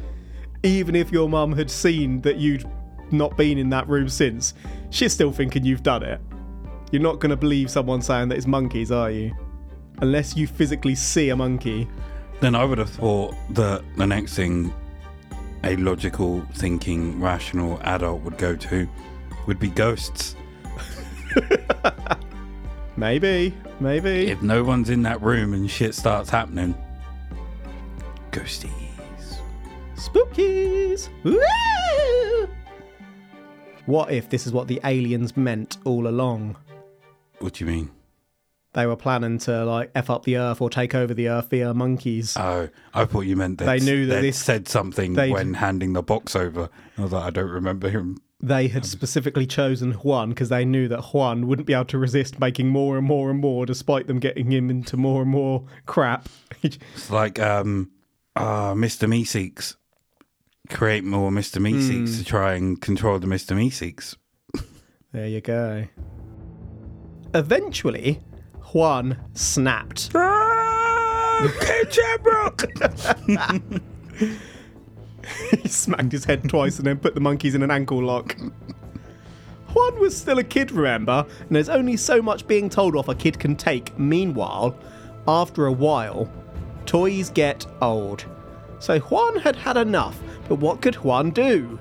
even 0.64 0.96
if 0.96 1.12
your 1.12 1.28
mum 1.28 1.52
had 1.52 1.70
seen 1.70 2.20
that 2.22 2.38
you'd 2.38 2.68
not 3.12 3.36
been 3.36 3.58
in 3.58 3.70
that 3.70 3.88
room 3.88 4.08
since, 4.08 4.54
she's 4.90 5.12
still 5.12 5.32
thinking 5.32 5.64
you've 5.64 5.82
done 5.82 6.02
it. 6.02 6.20
You're 6.90 7.02
not 7.02 7.20
going 7.20 7.30
to 7.30 7.36
believe 7.36 7.70
someone 7.70 8.02
saying 8.02 8.28
that 8.28 8.38
it's 8.38 8.46
monkeys, 8.46 8.90
are 8.90 9.10
you? 9.10 9.34
Unless 10.00 10.36
you 10.36 10.46
physically 10.46 10.94
see 10.94 11.30
a 11.30 11.36
monkey. 11.36 11.88
then 12.40 12.54
I 12.54 12.64
would 12.64 12.78
have 12.78 12.90
thought 12.90 13.34
that 13.50 13.82
the 13.96 14.06
next 14.06 14.34
thing 14.34 14.72
a 15.64 15.76
logical 15.76 16.40
thinking 16.54 17.20
rational 17.20 17.78
adult 17.82 18.22
would 18.22 18.36
go 18.36 18.56
to 18.56 18.88
would 19.46 19.60
be 19.60 19.68
ghosts. 19.68 20.34
Maybe, 22.96 23.54
maybe. 23.80 24.28
If 24.28 24.42
no 24.42 24.62
one's 24.62 24.90
in 24.90 25.02
that 25.02 25.22
room 25.22 25.54
and 25.54 25.70
shit 25.70 25.94
starts 25.94 26.28
happening, 26.28 26.74
ghosties. 28.30 28.70
Spookies! 29.96 31.08
Woo! 31.24 32.48
What 33.86 34.12
if 34.12 34.28
this 34.30 34.46
is 34.46 34.52
what 34.52 34.68
the 34.68 34.80
aliens 34.84 35.36
meant 35.36 35.78
all 35.84 36.06
along? 36.06 36.56
What 37.40 37.54
do 37.54 37.64
you 37.64 37.70
mean? 37.70 37.90
They 38.74 38.86
were 38.86 38.96
planning 38.96 39.38
to 39.40 39.64
like 39.64 39.90
f 39.94 40.08
up 40.08 40.24
the 40.24 40.36
earth 40.38 40.60
or 40.62 40.70
take 40.70 40.94
over 40.94 41.12
the 41.12 41.28
earth 41.28 41.50
via 41.50 41.74
monkeys. 41.74 42.36
Oh, 42.38 42.68
I 42.94 43.04
thought 43.04 43.22
you 43.22 43.36
meant 43.36 43.58
They 43.58 43.80
knew 43.80 44.06
that 44.06 44.22
this- 44.22 44.38
said 44.38 44.68
something 44.68 45.14
they'd- 45.14 45.32
when 45.32 45.54
handing 45.54 45.92
the 45.92 46.02
box 46.02 46.34
over. 46.36 46.70
I 46.96 47.02
was 47.02 47.12
like, 47.12 47.24
I 47.24 47.30
don't 47.30 47.50
remember 47.50 47.90
him. 47.90 48.18
They 48.44 48.66
had 48.68 48.84
specifically 48.84 49.46
chosen 49.46 49.92
Juan 49.92 50.30
because 50.30 50.48
they 50.48 50.64
knew 50.64 50.88
that 50.88 51.02
Juan 51.12 51.46
wouldn't 51.46 51.66
be 51.66 51.74
able 51.74 51.84
to 51.86 51.98
resist 51.98 52.40
making 52.40 52.68
more 52.68 52.98
and 52.98 53.06
more 53.06 53.30
and 53.30 53.38
more, 53.40 53.66
despite 53.66 54.08
them 54.08 54.18
getting 54.18 54.50
him 54.50 54.68
into 54.68 54.96
more 54.96 55.22
and 55.22 55.30
more 55.30 55.64
crap. 55.86 56.28
It's 56.62 57.10
like 57.10 57.38
um, 57.40 57.90
uh, 58.34 58.72
Mr. 58.74 59.08
Meeseeks. 59.08 59.76
Create 60.70 61.04
more 61.04 61.30
Mr. 61.30 61.60
Meeseeks 61.60 62.08
hmm. 62.08 62.18
to 62.18 62.24
try 62.24 62.54
and 62.54 62.80
control 62.80 63.18
the 63.18 63.26
Mr. 63.26 63.56
Meeseeks. 63.56 64.16
there 65.12 65.26
you 65.26 65.40
go. 65.40 65.86
Eventually, 67.34 68.20
Juan 68.72 69.18
snapped. 69.34 70.10
Ah, 71.44 71.48
he 75.50 75.68
smacked 75.68 76.12
his 76.12 76.24
head 76.24 76.48
twice 76.48 76.78
and 76.78 76.86
then 76.86 76.98
put 76.98 77.14
the 77.14 77.20
monkeys 77.20 77.56
in 77.56 77.62
an 77.62 77.70
ankle 77.70 78.00
lock. 78.00 78.36
Juan 79.72 79.98
was 79.98 80.16
still 80.16 80.38
a 80.38 80.44
kid, 80.44 80.70
remember, 80.70 81.26
and 81.40 81.50
there's 81.50 81.68
only 81.68 81.96
so 81.96 82.22
much 82.22 82.46
being 82.46 82.68
told 82.68 82.94
off 82.94 83.08
a 83.08 83.14
kid 83.14 83.40
can 83.40 83.56
take. 83.56 83.98
Meanwhile, 83.98 84.78
after 85.26 85.66
a 85.66 85.72
while, 85.72 86.30
toys 86.86 87.30
get 87.30 87.66
old. 87.80 88.24
So 88.82 88.98
Juan 88.98 89.36
had 89.36 89.54
had 89.54 89.76
enough, 89.76 90.20
but 90.48 90.56
what 90.56 90.82
could 90.82 90.96
Juan 90.96 91.30
do? 91.30 91.78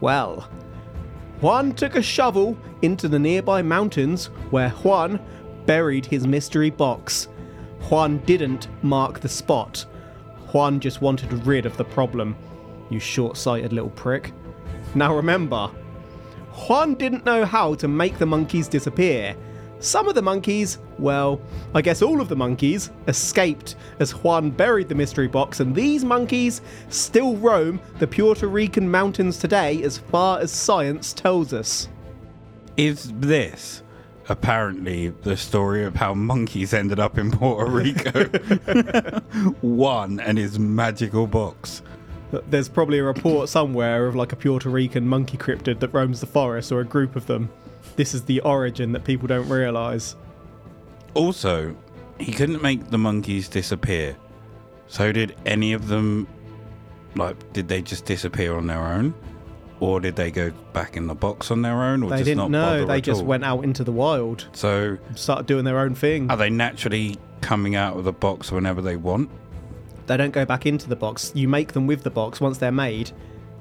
Well, 0.00 0.46
Juan 1.40 1.72
took 1.72 1.94
a 1.94 2.02
shovel 2.02 2.58
into 2.82 3.08
the 3.08 3.18
nearby 3.18 3.62
mountains 3.62 4.26
where 4.50 4.68
Juan 4.68 5.18
buried 5.64 6.04
his 6.04 6.26
mystery 6.26 6.68
box. 6.68 7.28
Juan 7.88 8.18
didn't 8.26 8.68
mark 8.82 9.20
the 9.20 9.30
spot. 9.30 9.86
Juan 10.52 10.78
just 10.78 11.00
wanted 11.00 11.32
rid 11.46 11.64
of 11.64 11.78
the 11.78 11.84
problem. 11.84 12.36
You 12.90 13.00
short 13.00 13.38
sighted 13.38 13.72
little 13.72 13.88
prick. 13.88 14.34
Now 14.94 15.16
remember, 15.16 15.70
Juan 16.68 16.96
didn't 16.96 17.24
know 17.24 17.46
how 17.46 17.76
to 17.76 17.88
make 17.88 18.18
the 18.18 18.26
monkeys 18.26 18.68
disappear. 18.68 19.34
Some 19.78 20.08
of 20.08 20.14
the 20.14 20.22
monkeys, 20.22 20.78
well, 20.98 21.40
I 21.74 21.82
guess 21.82 22.00
all 22.00 22.20
of 22.20 22.28
the 22.28 22.36
monkeys, 22.36 22.90
escaped 23.08 23.76
as 24.00 24.12
Juan 24.12 24.50
buried 24.50 24.88
the 24.88 24.94
mystery 24.94 25.28
box, 25.28 25.60
and 25.60 25.74
these 25.74 26.04
monkeys 26.04 26.62
still 26.88 27.36
roam 27.36 27.80
the 27.98 28.06
Puerto 28.06 28.48
Rican 28.48 28.90
mountains 28.90 29.38
today 29.38 29.82
as 29.82 29.98
far 29.98 30.40
as 30.40 30.50
science 30.50 31.12
tells 31.12 31.52
us. 31.52 31.88
Is 32.76 33.12
this 33.16 33.82
apparently 34.28 35.08
the 35.08 35.36
story 35.36 35.84
of 35.84 35.94
how 35.94 36.14
monkeys 36.14 36.72
ended 36.72 36.98
up 36.98 37.18
in 37.18 37.30
Puerto 37.30 37.70
Rico? 37.70 38.24
One 39.60 40.20
and 40.20 40.38
his 40.38 40.58
magical 40.58 41.26
box. 41.26 41.82
Uh, 42.32 42.40
there's 42.48 42.68
probably 42.68 42.98
a 42.98 43.04
report 43.04 43.48
somewhere 43.48 44.06
of 44.06 44.16
like 44.16 44.32
a 44.32 44.36
Puerto 44.36 44.70
Rican 44.70 45.06
monkey 45.06 45.36
cryptid 45.36 45.80
that 45.80 45.88
roams 45.88 46.20
the 46.20 46.26
forest 46.26 46.72
or 46.72 46.80
a 46.80 46.84
group 46.84 47.14
of 47.14 47.26
them. 47.26 47.50
This 47.94 48.12
is 48.14 48.24
the 48.24 48.40
origin 48.40 48.92
that 48.92 49.04
people 49.04 49.26
don't 49.28 49.48
realise. 49.48 50.16
Also, 51.14 51.74
he 52.18 52.32
couldn't 52.32 52.62
make 52.62 52.90
the 52.90 52.98
monkeys 52.98 53.48
disappear. 53.48 54.16
So 54.88 55.12
did 55.12 55.34
any 55.46 55.72
of 55.72 55.88
them 55.88 56.26
like 57.14 57.52
did 57.52 57.68
they 57.68 57.80
just 57.82 58.04
disappear 58.04 58.56
on 58.56 58.66
their 58.66 58.82
own? 58.82 59.14
Or 59.80 60.00
did 60.00 60.16
they 60.16 60.30
go 60.30 60.50
back 60.72 60.96
in 60.96 61.06
the 61.06 61.14
box 61.14 61.50
on 61.50 61.60
their 61.62 61.82
own 61.82 62.02
or 62.02 62.08
They 62.10 62.16
just 62.16 62.24
didn't 62.26 62.38
not 62.38 62.50
know, 62.50 62.86
they 62.86 63.00
just 63.00 63.20
all? 63.20 63.26
went 63.26 63.44
out 63.44 63.62
into 63.62 63.84
the 63.84 63.92
wild, 63.92 64.48
So 64.52 64.96
started 65.14 65.46
doing 65.46 65.64
their 65.66 65.78
own 65.78 65.94
thing. 65.94 66.30
are 66.30 66.36
they 66.36 66.48
naturally 66.48 67.16
coming 67.42 67.74
out 67.76 67.96
of 67.96 68.04
the 68.04 68.12
box 68.12 68.50
whenever 68.50 68.80
they 68.80 68.96
want? 68.96 69.30
They 70.06 70.16
don't 70.16 70.30
go 70.30 70.46
back 70.46 70.64
into 70.64 70.88
the 70.88 70.96
box. 70.96 71.30
You 71.34 71.46
make 71.48 71.72
them 71.74 71.86
with 71.86 72.04
the 72.04 72.10
box 72.10 72.40
once 72.40 72.56
they're 72.58 72.72
made. 72.72 73.10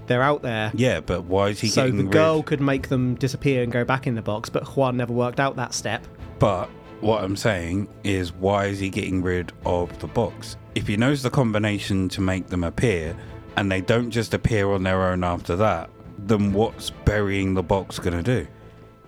They're 0.08 0.22
out 0.22 0.41
there. 0.41 0.72
Yeah, 0.76 1.00
but 1.00 1.24
why 1.26 1.50
is 1.50 1.60
he 1.60 1.68
So 1.68 1.89
the 1.89 2.04
rid- 2.04 2.12
girl 2.12 2.44
could 2.44 2.62
make 2.62 2.89
them 2.89 3.15
disappear 3.15 3.63
and 3.63 3.72
go 3.72 3.84
back 3.84 4.06
in 4.08 4.15
the 4.15 4.22
box, 4.22 4.50
but 4.50 4.63
Juan 4.76 4.98
never 4.98 5.13
worked 5.13 5.39
out 5.39 5.56
that 5.56 5.74
step. 5.74 6.06
But 6.39 6.70
what 7.02 7.24
I'm 7.24 7.36
saying 7.36 7.88
is, 8.04 8.32
why 8.34 8.65
is 8.65 8.80
he 8.80 8.89
getting 8.89 9.22
rid 9.22 9.52
of 9.65 9.98
the 10.00 10.08
box? 10.08 10.58
If 10.76 10.88
he 10.88 10.98
knows 10.98 11.24
the 11.24 11.30
combination 11.30 12.10
to 12.10 12.22
make 12.22 12.48
them 12.48 12.63
appear, 12.63 13.15
and 13.58 13.72
they 13.72 13.82
don't 13.82 14.12
just 14.12 14.34
appear 14.34 14.70
on 14.72 14.84
their 14.84 15.02
own 15.04 15.24
after 15.24 15.56
that, 15.56 15.89
then 16.20 16.54
what's 16.54 16.89
burying 16.89 17.54
the 17.54 17.63
box 17.63 18.00
gonna 18.00 18.24
do? 18.24 18.48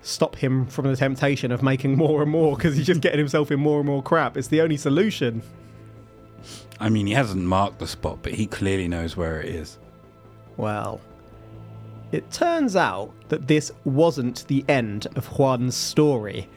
Stop 0.02 0.36
him 0.38 0.66
from 0.68 0.86
the 0.88 0.96
temptation 0.96 1.52
of 1.52 1.62
making 1.62 1.98
more 1.98 2.22
and 2.22 2.32
more 2.32 2.56
because 2.56 2.78
he's 2.78 2.86
just 2.88 3.02
getting 3.02 3.20
himself 3.20 3.52
in 3.52 3.60
more 3.60 3.80
and 3.80 3.88
more 3.88 4.02
crap. 4.02 4.38
It's 4.38 4.48
the 4.48 4.62
only 4.62 4.78
solution. 4.78 5.42
I 6.80 6.90
mean, 6.90 7.08
he 7.08 7.14
hasn't 7.14 7.44
marked 7.44 7.80
the 7.80 7.88
spot, 7.88 8.20
but 8.22 8.34
he 8.34 8.46
clearly 8.46 8.88
knows 8.88 9.18
where 9.18 9.42
it 9.42 9.48
is. 9.50 9.80
Well, 10.58 11.00
it 12.12 12.32
turns 12.32 12.76
out 12.76 13.14
that 13.30 13.48
this 13.48 13.72
wasn't 13.86 14.48
the 14.48 14.66
end 14.68 15.08
of 15.16 15.28
Juan's 15.28 15.76
story. 15.76 16.50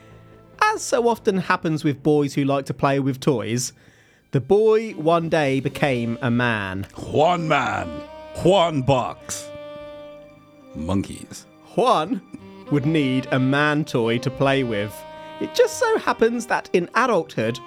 As 0.63 0.83
so 0.83 1.09
often 1.09 1.39
happens 1.39 1.85
with 1.85 2.03
boys 2.03 2.35
who 2.35 2.45
like 2.45 2.67
to 2.67 2.75
play 2.75 3.01
with 3.01 3.21
toys, 3.21 3.73
the 4.31 4.41
boy 4.41 4.93
one 4.93 5.29
day 5.29 5.61
became 5.61 6.19
a 6.23 6.31
man. 6.31 6.87
Juan 6.97 7.49
man, 7.49 7.89
Juan 8.43 8.83
box, 8.83 9.49
monkeys. 10.75 11.47
Juan 11.75 12.23
would 12.71 12.87
need 12.87 13.27
a 13.33 13.39
man 13.39 13.85
toy 13.85 14.19
to 14.19 14.31
play 14.31 14.63
with. 14.63 14.95
It 15.41 15.55
just 15.55 15.79
so 15.79 15.99
happens 15.99 16.47
that 16.47 16.71
in 16.73 16.89
adulthood, 16.95 17.59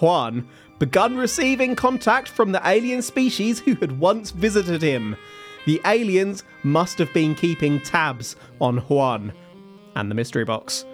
Juan 0.00 0.46
begun 0.78 1.16
receiving 1.16 1.74
contact 1.74 2.28
from 2.28 2.52
the 2.52 2.60
alien 2.64 3.02
species 3.02 3.60
who 3.60 3.74
had 3.76 3.98
once 3.98 4.30
visited 4.30 4.82
him. 4.82 5.16
The 5.66 5.80
aliens 5.84 6.44
must 6.62 6.96
have 6.98 7.12
been 7.12 7.34
keeping 7.34 7.80
tabs 7.80 8.36
on 8.60 8.78
Juan 8.78 9.32
and 9.96 10.10
the 10.10 10.14
mystery 10.14 10.44
box. 10.44 10.84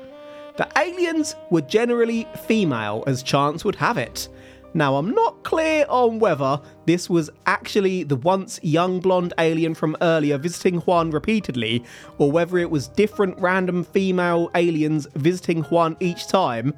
The 0.57 0.69
aliens 0.79 1.35
were 1.51 1.61
generally 1.61 2.27
female, 2.47 3.05
as 3.07 3.23
chance 3.23 3.65
would 3.65 3.77
have 3.77 3.99
it. 3.99 4.29
Now, 4.75 4.97
I'm 4.97 5.11
not 5.11 5.43
clear 5.43 5.85
on 5.91 6.19
whether 6.19 6.59
this 6.87 7.11
was 7.11 7.29
actually 7.45 8.05
the 8.05 8.17
once 8.17 8.59
young 8.63 9.01
blonde 9.01 9.35
alien 9.39 9.75
from 9.75 9.97
earlier 10.01 10.39
visiting 10.39 10.77
Juan 10.81 11.11
repeatedly, 11.11 11.85
or 12.17 12.33
whether 12.33 12.57
it 12.57 12.71
was 12.71 12.89
different 12.89 13.39
random 13.39 13.85
female 13.85 14.51
aliens 14.55 15.07
visiting 15.15 15.63
Juan 15.65 15.99
each 16.01 16.27
time, 16.27 16.73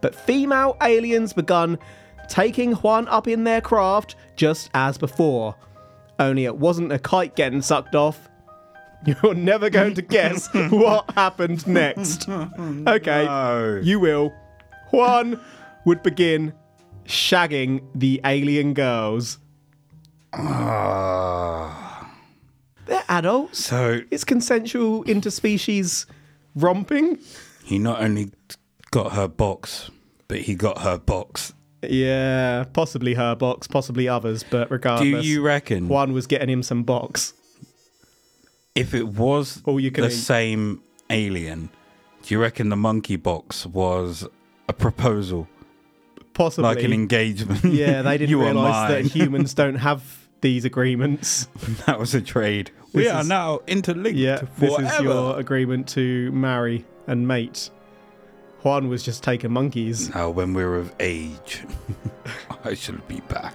but 0.00 0.14
female 0.14 0.76
aliens 0.80 1.32
begun 1.32 1.78
taking 2.28 2.72
Juan 2.74 3.08
up 3.08 3.26
in 3.26 3.42
their 3.42 3.60
craft 3.60 4.14
just 4.36 4.70
as 4.72 4.96
before. 4.96 5.56
Only 6.20 6.44
it 6.44 6.56
wasn't 6.56 6.92
a 6.92 6.98
kite 7.00 7.34
getting 7.34 7.62
sucked 7.62 7.94
off. 7.96 8.28
You're 9.06 9.34
never 9.34 9.70
going 9.70 9.94
to 9.94 10.02
guess 10.02 10.48
what 10.70 11.10
happened 11.12 11.66
next. 11.66 12.28
Okay, 12.86 13.24
No. 13.24 13.80
you 13.82 13.98
will. 13.98 14.32
Juan 14.92 15.40
would 15.86 16.02
begin 16.02 16.52
shagging 17.06 17.80
the 17.94 18.20
alien 18.24 18.74
girls. 18.74 19.38
Ah. 20.34 22.12
They're 22.86 23.02
adults. 23.08 23.64
so 23.64 24.00
It's 24.10 24.24
consensual 24.24 25.04
interspecies 25.04 26.06
romping. 26.54 27.18
he 27.64 27.78
not 27.78 28.02
only 28.02 28.30
got 28.90 29.12
her 29.12 29.28
box, 29.28 29.90
but 30.28 30.38
he 30.40 30.54
got 30.54 30.82
her 30.82 30.98
box. 30.98 31.54
Yeah, 31.82 32.64
possibly 32.72 33.14
her 33.14 33.34
box, 33.34 33.66
possibly 33.66 34.08
others, 34.08 34.44
but 34.48 34.70
regardless. 34.70 35.22
Do 35.22 35.28
you 35.28 35.42
reckon 35.42 35.88
Juan 35.88 36.12
was 36.12 36.26
getting 36.26 36.50
him 36.50 36.62
some 36.62 36.82
box. 36.82 37.32
if 38.74 38.94
it 38.94 39.08
was 39.08 39.62
All 39.64 39.80
you 39.80 39.90
can 39.90 40.02
the 40.04 40.10
eat. 40.10 40.14
same 40.14 40.82
alien, 41.08 41.70
do 42.22 42.34
you 42.34 42.40
reckon 42.40 42.68
the 42.68 42.76
monkey 42.76 43.16
box 43.16 43.64
was 43.66 44.26
a 44.68 44.72
proposal, 44.72 45.48
Possibly. 46.34 46.68
like 46.74 46.84
an 46.84 46.92
engagement? 46.92 47.64
yeah, 47.64 48.02
they 48.02 48.18
didn't 48.22 48.36
realise 48.38 48.88
that 48.90 49.04
humans 49.16 49.54
don't 49.54 49.76
have 49.76 50.28
these 50.42 50.64
agreements. 50.64 51.48
that 51.86 51.98
was 51.98 52.14
a 52.14 52.20
trade. 52.20 52.70
We 52.92 53.04
This 53.04 53.12
are 53.12 53.20
is- 53.22 53.28
now 53.28 53.60
interlinked 53.66 54.18
Yeah, 54.18 54.36
forever. 54.38 54.82
this 54.82 54.92
is 54.94 55.00
your 55.00 55.38
agreement 55.38 55.88
to 55.90 56.30
marry 56.32 56.84
and 57.06 57.26
mate. 57.26 57.70
Juan 58.62 58.88
was 58.88 59.02
just 59.02 59.22
taking 59.22 59.52
monkeys. 59.52 60.14
Now, 60.14 60.30
when 60.30 60.52
we're 60.54 60.76
of 60.76 60.94
age, 61.00 61.64
I 62.64 62.74
shall 62.74 62.98
be 63.08 63.20
back. 63.20 63.54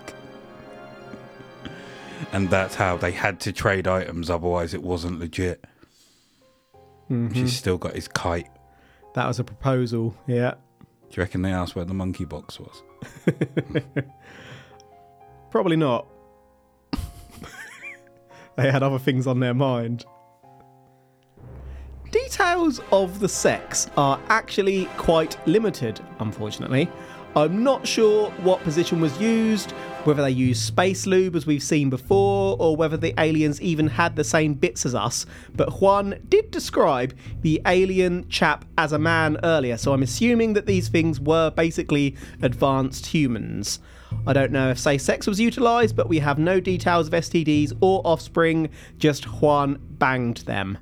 And 2.32 2.50
that's 2.50 2.76
how 2.76 2.98
they 2.98 3.12
had 3.12 3.40
to 3.42 3.54
trade 3.54 3.88
items, 3.88 4.30
otherwise 4.30 4.74
it 4.74 4.82
wasn't 4.82 5.20
legit. 5.20 5.64
Mhm. 7.10 7.34
She's 7.34 7.56
still 7.56 7.78
got 7.78 7.94
his 7.94 8.08
kite. 8.08 8.50
That 9.14 9.28
was 9.28 9.40
a 9.40 9.44
proposal. 9.44 10.16
Yeah, 10.28 10.56
Do 10.82 10.88
you 11.12 11.22
reckon 11.24 11.44
they 11.44 11.52
asked 11.54 11.76
where 11.76 11.86
the 11.86 11.94
monkey 11.94 12.26
box 12.26 12.60
was? 12.60 12.82
probably 15.52 15.76
not. 15.78 16.08
they 18.58 18.72
had 18.72 18.82
other 18.84 19.00
things 19.00 19.28
on 19.28 19.40
their 19.40 19.54
mind. 19.54 20.04
Details 22.24 22.80
of 22.94 23.20
the 23.20 23.28
sex 23.28 23.90
are 23.98 24.22
actually 24.30 24.86
quite 24.96 25.38
limited, 25.46 26.00
unfortunately. 26.20 26.90
I'm 27.36 27.62
not 27.62 27.86
sure 27.86 28.30
what 28.42 28.64
position 28.64 29.02
was 29.02 29.20
used, 29.20 29.72
whether 30.06 30.22
they 30.22 30.30
used 30.30 30.62
space 30.62 31.06
lube 31.06 31.36
as 31.36 31.46
we've 31.46 31.62
seen 31.62 31.90
before, 31.90 32.56
or 32.58 32.78
whether 32.78 32.96
the 32.96 33.14
aliens 33.20 33.62
even 33.62 33.88
had 33.88 34.16
the 34.16 34.24
same 34.24 34.54
bits 34.54 34.86
as 34.86 34.96
us. 34.96 35.26
But 35.56 35.82
Juan 35.82 36.18
did 36.30 36.52
describe 36.52 37.14
the 37.42 37.62
alien 37.66 38.30
chap 38.30 38.64
as 38.78 38.94
a 38.94 39.00
man 39.00 39.38
earlier, 39.44 39.76
so 39.76 39.92
I'm 39.92 40.04
assuming 40.04 40.54
that 40.54 40.68
these 40.68 40.88
things 40.88 41.20
were 41.20 41.50
basically 41.50 42.16
advanced 42.42 43.08
humans. 43.08 43.80
I 44.26 44.32
don't 44.32 44.54
know 44.54 44.70
if 44.70 44.80
say 44.80 44.98
sex 44.98 45.28
was 45.28 45.38
utilised, 45.38 45.98
but 45.98 46.08
we 46.08 46.20
have 46.20 46.40
no 46.40 46.62
details 46.62 47.08
of 47.08 47.14
STDs 47.14 47.74
or 47.82 48.02
offspring, 48.06 48.70
just 48.98 49.26
Juan 49.26 49.82
banged 50.00 50.38
them. 50.46 50.78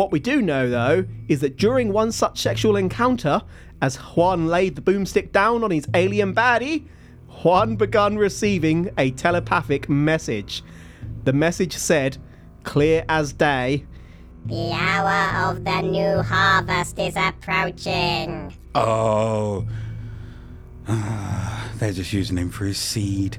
What 0.00 0.12
we 0.12 0.18
do 0.18 0.40
know, 0.40 0.70
though, 0.70 1.04
is 1.28 1.40
that 1.40 1.58
during 1.58 1.92
one 1.92 2.10
such 2.10 2.40
sexual 2.40 2.76
encounter, 2.76 3.42
as 3.82 3.96
Juan 3.96 4.46
laid 4.46 4.74
the 4.74 4.80
boomstick 4.80 5.30
down 5.30 5.62
on 5.62 5.70
his 5.70 5.86
alien 5.92 6.34
baddie, 6.34 6.86
Juan 7.42 7.76
began 7.76 8.16
receiving 8.16 8.88
a 8.96 9.10
telepathic 9.10 9.90
message. 9.90 10.62
The 11.24 11.34
message 11.34 11.76
said, 11.76 12.16
clear 12.62 13.04
as 13.10 13.34
day, 13.34 13.84
The 14.46 14.72
hour 14.72 15.50
of 15.50 15.66
the 15.66 15.82
new 15.82 16.22
harvest 16.22 16.98
is 16.98 17.14
approaching. 17.14 18.56
Oh. 18.74 19.66
They're 21.76 21.92
just 21.92 22.14
using 22.14 22.38
him 22.38 22.48
for 22.48 22.64
his 22.64 22.78
seed. 22.78 23.36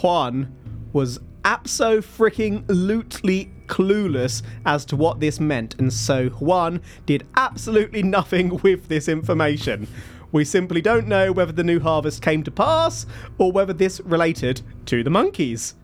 Juan 0.00 0.56
was 0.94 1.18
abso 1.44 1.98
freaking 1.98 2.64
lutely 2.68 3.52
clueless 3.72 4.42
as 4.66 4.84
to 4.84 4.96
what 4.96 5.18
this 5.18 5.40
meant, 5.40 5.74
and 5.78 5.90
so 5.92 6.28
Juan 6.28 6.80
did 7.06 7.26
absolutely 7.36 8.02
nothing 8.02 8.60
with 8.62 8.88
this 8.88 9.08
information. 9.08 9.88
We 10.30 10.44
simply 10.44 10.80
don't 10.82 11.08
know 11.08 11.32
whether 11.32 11.52
the 11.52 11.64
new 11.64 11.80
harvest 11.80 12.22
came 12.22 12.42
to 12.44 12.50
pass 12.50 13.06
or 13.38 13.50
whether 13.52 13.72
this 13.72 14.00
related 14.00 14.60
to 14.86 15.02
the 15.02 15.10
monkeys. 15.10 15.74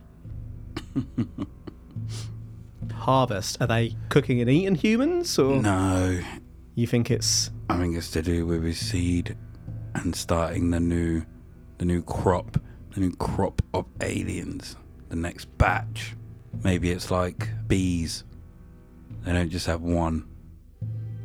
harvest? 2.92 3.60
Are 3.60 3.66
they 3.66 3.96
cooking 4.08 4.40
and 4.40 4.50
eating 4.50 4.74
humans, 4.74 5.38
or 5.38 5.60
No. 5.60 6.20
you 6.74 6.86
think 6.86 7.10
it's 7.10 7.50
I 7.68 7.76
think 7.78 7.96
it's 7.96 8.10
to 8.12 8.22
do 8.22 8.46
with 8.46 8.62
his 8.64 8.78
seed 8.78 9.36
and 9.94 10.14
starting 10.14 10.70
the 10.70 10.80
new 10.80 11.22
the 11.78 11.84
new 11.84 12.02
crop, 12.02 12.60
the 12.94 13.00
new 13.00 13.12
crop 13.16 13.62
of 13.72 13.86
aliens, 14.02 14.76
the 15.08 15.16
next 15.16 15.46
batch. 15.58 16.14
Maybe 16.64 16.90
it's 16.90 17.10
like 17.10 17.48
bees. 17.66 18.24
They 19.24 19.32
don't 19.32 19.50
just 19.50 19.66
have 19.66 19.80
one. 19.80 20.26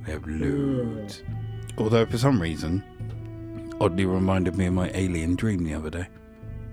They 0.05 0.11
have 0.13 0.27
loads. 0.27 1.23
Although 1.77 2.05
for 2.05 2.17
some 2.17 2.41
reason 2.41 2.83
oddly 3.81 4.05
reminded 4.05 4.55
me 4.55 4.67
of 4.67 4.73
my 4.73 4.91
alien 4.93 5.35
dream 5.35 5.63
the 5.63 5.73
other 5.73 5.89
day. 5.89 6.07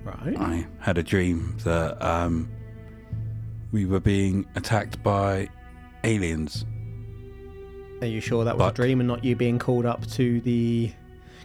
right? 0.05 0.37
I 0.39 0.67
had 0.79 0.99
a 0.99 1.03
dream 1.03 1.57
that 1.65 2.01
um 2.05 2.49
we 3.73 3.87
were 3.87 4.01
being 4.01 4.47
attacked 4.57 5.03
by 5.03 5.49
aliens. 6.05 6.65
Are 8.01 8.07
you 8.07 8.21
sure 8.21 8.45
that 8.45 8.57
was 8.57 8.71
a 8.73 8.75
dream 8.75 9.01
and 9.01 9.09
not 9.09 9.25
you 9.25 9.37
being 9.37 9.59
called 9.59 9.87
up 9.87 10.07
to 10.13 10.41
the 10.41 10.93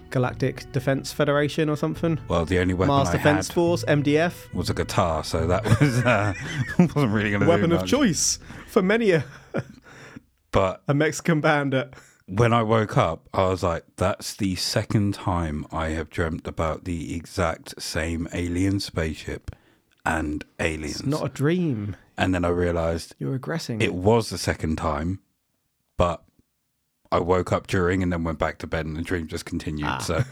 Galactic 0.10 0.72
Defense 0.72 1.12
Federation 1.12 1.70
or 1.70 1.76
something? 1.76 2.20
Well, 2.28 2.46
the 2.46 2.60
only 2.60 2.74
weapon 2.74 2.88
Mars 2.88 3.10
I 3.10 3.14
Defense 3.18 3.48
had 3.48 3.54
Force, 3.54 3.84
MDF, 3.86 4.54
was 4.54 4.70
a 4.70 4.74
guitar, 4.74 5.24
so 5.24 5.48
that 5.48 5.64
was 5.80 6.04
uh, 6.06 6.34
wasn't 6.80 7.12
really 7.14 7.30
going 7.32 7.42
to 7.42 7.48
weapon 7.48 7.72
of 7.72 7.86
choice 7.86 8.40
for 8.68 8.82
many 8.82 9.12
a, 9.12 9.24
But 10.52 10.84
a 10.88 10.94
Mexican 10.94 11.42
bandit. 11.42 11.94
when 12.28 12.54
I 12.54 12.64
woke 12.64 12.98
up, 12.98 13.28
I 13.34 13.48
was 13.50 13.62
like, 13.64 13.84
"That's 13.98 14.36
the 14.36 14.56
second 14.56 15.14
time 15.16 15.66
I 15.72 15.90
have 15.90 16.10
dreamt 16.10 16.48
about 16.48 16.86
the 16.86 17.16
exact 17.16 17.82
same 17.82 18.28
alien 18.34 18.80
spaceship 18.80 19.56
and 20.06 20.46
aliens." 20.60 21.02
It's 21.02 21.06
not 21.06 21.26
a 21.26 21.30
dream. 21.30 21.96
and 22.18 22.34
then 22.34 22.46
I 22.46 22.50
realised 22.50 23.16
You're 23.20 23.38
regressing. 23.38 23.82
it 23.82 23.94
was 23.94 24.30
the 24.30 24.38
second 24.38 24.78
time, 24.78 25.20
but 25.98 26.24
I 27.16 27.20
woke 27.20 27.54
up 27.54 27.68
during 27.68 28.04
and 28.04 28.12
then 28.12 28.24
went 28.26 28.40
back 28.40 28.58
to 28.60 28.68
bed, 28.68 28.86
and 28.86 28.98
the 28.98 29.02
dream 29.02 29.28
just 29.28 29.46
continued. 29.46 29.88
Ah. 29.88 29.98
So, 30.00 30.24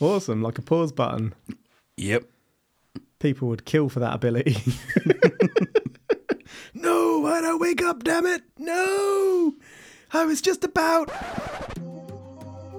awesome, 0.00 0.40
like 0.40 0.58
a 0.58 0.62
pause 0.62 0.92
button. 0.92 1.34
yep. 1.96 2.24
People 3.18 3.48
would 3.48 3.64
kill 3.64 3.88
for 3.88 3.98
that 4.00 4.14
ability. 4.14 4.56
no, 6.74 7.16
I 7.26 7.58
wake 7.58 7.82
up, 7.82 8.04
damn 8.04 8.26
it? 8.26 8.42
No! 8.58 9.54
I 10.12 10.24
was 10.26 10.42
just 10.42 10.62
about. 10.62 11.10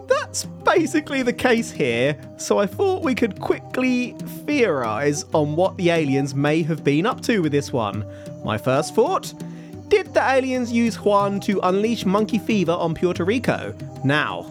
That's 0.08 0.46
basically 0.64 1.24
the 1.24 1.34
case 1.34 1.72
here, 1.72 2.16
so 2.38 2.60
I 2.60 2.68
thought 2.68 3.04
we 3.04 3.16
could 3.16 3.40
quickly 3.40 4.16
theorise 4.46 5.26
on 5.34 5.56
what 5.56 5.78
the 5.78 5.90
aliens 5.90 6.36
may 6.36 6.62
have 6.64 6.84
been 6.84 7.06
up 7.06 7.22
to 7.22 7.40
with 7.40 7.52
this 7.52 7.74
one. 7.74 8.06
My 8.46 8.58
first 8.58 8.94
thought 8.94 9.34
did 9.90 10.14
the 10.14 10.22
aliens 10.22 10.72
use 10.72 10.96
Juan 10.96 11.40
to 11.42 11.60
unleash 11.64 12.06
monkey 12.06 12.40
fever 12.40 12.74
on 12.74 12.94
Puerto 12.94 13.24
Rico? 13.24 13.74
Now, 14.04 14.46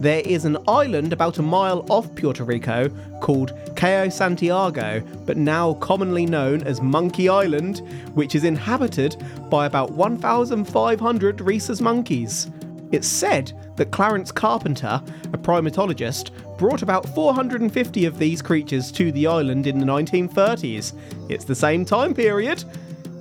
there 0.00 0.20
is 0.20 0.44
an 0.44 0.58
island 0.68 1.12
about 1.12 1.38
a 1.38 1.42
mile 1.42 1.86
off 1.88 2.14
Puerto 2.14 2.44
Rico 2.44 2.90
called 3.20 3.54
Cayo 3.76 4.10
Santiago, 4.10 5.00
but 5.24 5.38
now 5.38 5.74
commonly 5.74 6.26
known 6.26 6.62
as 6.64 6.82
Monkey 6.82 7.28
Island, 7.28 7.78
which 8.14 8.34
is 8.34 8.44
inhabited 8.44 9.16
by 9.48 9.64
about 9.66 9.92
1,500 9.92 11.40
rhesus 11.40 11.80
monkeys. 11.80 12.50
It's 12.92 13.08
said 13.08 13.52
that 13.76 13.90
Clarence 13.90 14.30
Carpenter, 14.30 15.02
a 15.32 15.38
primatologist, 15.38 16.30
brought 16.58 16.82
about 16.82 17.08
450 17.14 18.04
of 18.04 18.18
these 18.18 18.42
creatures 18.42 18.92
to 18.92 19.10
the 19.12 19.26
island 19.26 19.66
in 19.66 19.78
the 19.78 19.86
1930s. 19.86 20.92
It's 21.30 21.44
the 21.44 21.54
same 21.54 21.84
time 21.84 22.14
period. 22.14 22.62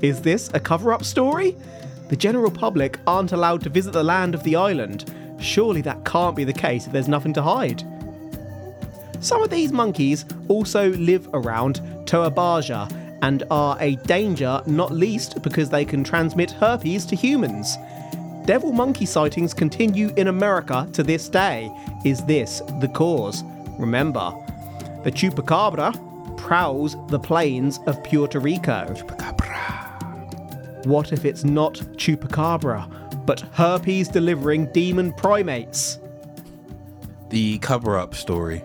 Is 0.04 0.20
this 0.20 0.50
a 0.54 0.60
cover 0.60 0.92
up 0.92 1.06
story? 1.06 1.56
The 2.10 2.18
general 2.18 2.52
public 2.52 3.00
aren't 3.08 3.32
allowed 3.32 3.63
to 3.63 3.70
visit 3.70 3.94
the 3.94 4.04
land 4.04 4.36
of 4.36 4.44
the 4.44 4.58
island. 4.58 5.06
Surely 5.39 5.82
that 5.82 6.04
can't 6.04 6.36
be 6.36 6.44
the 6.44 6.52
case 6.52 6.86
if 6.86 6.92
there's 6.92 7.08
nothing 7.08 7.32
to 7.34 7.42
hide. 7.42 7.84
Some 9.22 9.42
of 9.42 9.50
these 9.50 9.72
monkeys 9.72 10.26
also 10.50 10.89
live 10.92 11.30
around 11.34 11.82
Toa 12.06 12.30
Baja 12.30 12.89
and 13.22 13.44
are 13.50 13.78
a 13.80 13.96
danger, 13.96 14.62
not 14.66 14.92
least 14.92 15.42
because 15.42 15.70
they 15.70 15.86
can 15.86 16.04
transmit 16.04 16.52
herpes 16.52 17.06
to 17.06 17.16
humans. 17.16 17.78
Devil 18.44 18.74
monkey 18.74 19.06
sightings 19.06 19.54
continue 19.54 20.13
in 20.18 20.28
America 20.28 20.86
to 20.92 21.04
this 21.04 21.30
day. 21.30 21.72
Is 22.04 22.26
this 22.26 22.62
the 22.82 22.89
cause? 22.89 23.42
Remember, 23.80 24.34
the 25.06 25.12
chupacabra 25.13 25.94
prowls 26.38 26.98
the 27.08 27.20
plains 27.20 27.80
of 27.88 28.04
Puerto 28.04 28.42
Rico. 28.42 28.94
What 30.86 31.13
if 31.13 31.26
it's 31.26 31.43
not 31.43 31.76
chupacabra, 31.96 33.26
but 33.26 33.41
herpes 33.54 34.10
delivering 34.10 34.72
demon 34.74 35.13
primates? 35.13 36.00
The 37.30 37.58
cover 37.60 37.98
up 37.98 38.13
story. 38.15 38.62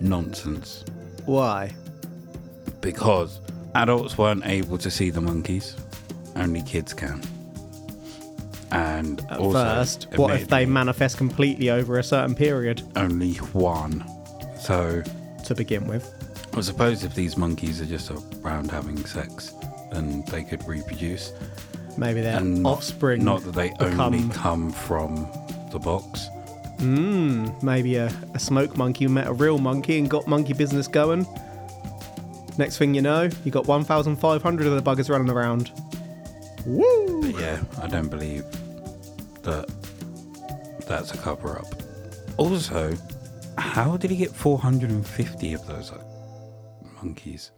Nonsense. 0.00 0.84
Why? 1.24 1.74
Because 2.80 3.40
adults 3.74 4.16
weren't 4.16 4.46
able 4.46 4.78
to 4.78 4.90
see 4.90 5.10
the 5.10 5.20
monkeys, 5.20 5.76
only 6.36 6.62
kids 6.62 6.94
can. 6.94 7.22
And 8.70 9.20
At 9.30 9.38
also, 9.38 9.52
first, 9.52 10.08
what 10.16 10.34
if 10.34 10.48
they 10.48 10.66
manifest 10.66 11.18
completely 11.18 11.70
over 11.70 11.98
a 11.98 12.02
certain 12.02 12.34
period 12.34 12.82
only 12.96 13.34
one? 13.52 14.04
So, 14.58 15.02
to 15.44 15.54
begin 15.54 15.86
with? 15.86 16.12
I 16.54 16.60
suppose 16.60 17.04
if 17.04 17.14
these 17.14 17.36
monkeys 17.36 17.80
are 17.80 17.86
just 17.86 18.10
around 18.42 18.70
having 18.70 18.96
sex, 19.04 19.54
then 19.90 20.22
they 20.26 20.42
could 20.42 20.66
reproduce. 20.66 21.32
Maybe 21.96 22.20
their 22.20 22.38
and 22.38 22.62
not, 22.62 22.78
offspring. 22.78 23.24
Not 23.24 23.42
that 23.44 23.54
they 23.54 23.72
only 23.80 24.28
come 24.34 24.70
from 24.70 25.28
the 25.70 25.78
box. 25.78 26.28
Mm, 26.78 27.62
maybe 27.62 27.96
a, 27.96 28.06
a 28.34 28.38
smoke 28.38 28.76
monkey 28.76 29.06
met 29.06 29.26
a 29.26 29.32
real 29.32 29.58
monkey 29.58 29.98
and 29.98 30.10
got 30.10 30.26
monkey 30.26 30.52
business 30.52 30.86
going. 30.86 31.26
Next 32.58 32.78
thing 32.78 32.94
you 32.94 33.02
know, 33.02 33.28
you 33.44 33.50
got 33.50 33.66
1,500 33.66 34.66
of 34.66 34.84
the 34.84 34.90
buggers 34.90 35.10
running 35.10 35.30
around. 35.30 35.72
Woo! 36.66 37.22
But 37.22 37.40
yeah, 37.40 37.62
I 37.80 37.86
don't 37.86 38.08
believe 38.08 38.44
that 39.42 39.66
that's 40.86 41.12
a 41.12 41.18
cover 41.18 41.58
up. 41.58 41.66
Also, 42.36 42.94
how 43.58 43.96
did 43.96 44.10
he 44.10 44.16
get 44.16 44.30
450 44.30 45.52
of 45.54 45.66
those 45.66 45.92
monkeys? 47.02 47.50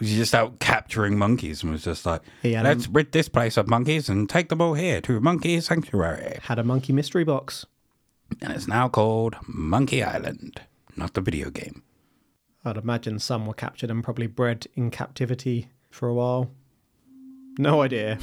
Was 0.00 0.10
just 0.10 0.34
out 0.34 0.60
capturing 0.60 1.18
monkeys 1.18 1.62
and 1.62 1.70
was 1.70 1.84
just 1.84 2.06
like, 2.06 2.22
had 2.42 2.64
let's 2.64 2.88
rid 2.88 3.12
this 3.12 3.28
place 3.28 3.58
of 3.58 3.68
monkeys 3.68 4.08
and 4.08 4.30
take 4.30 4.48
them 4.48 4.62
all 4.62 4.72
here 4.72 5.00
to 5.02 5.20
Monkey 5.20 5.60
Sanctuary? 5.60 6.38
Had 6.42 6.58
a 6.58 6.64
monkey 6.64 6.94
mystery 6.94 7.22
box. 7.22 7.66
And 8.40 8.50
it's 8.52 8.66
now 8.66 8.88
called 8.88 9.36
Monkey 9.46 10.02
Island, 10.02 10.62
not 10.96 11.12
the 11.12 11.20
video 11.20 11.50
game. 11.50 11.82
I'd 12.64 12.78
imagine 12.78 13.18
some 13.18 13.44
were 13.46 13.52
captured 13.52 13.90
and 13.90 14.02
probably 14.02 14.26
bred 14.26 14.66
in 14.74 14.90
captivity 14.90 15.68
for 15.90 16.08
a 16.08 16.14
while. 16.14 16.50
No 17.58 17.82
idea. 17.82 18.18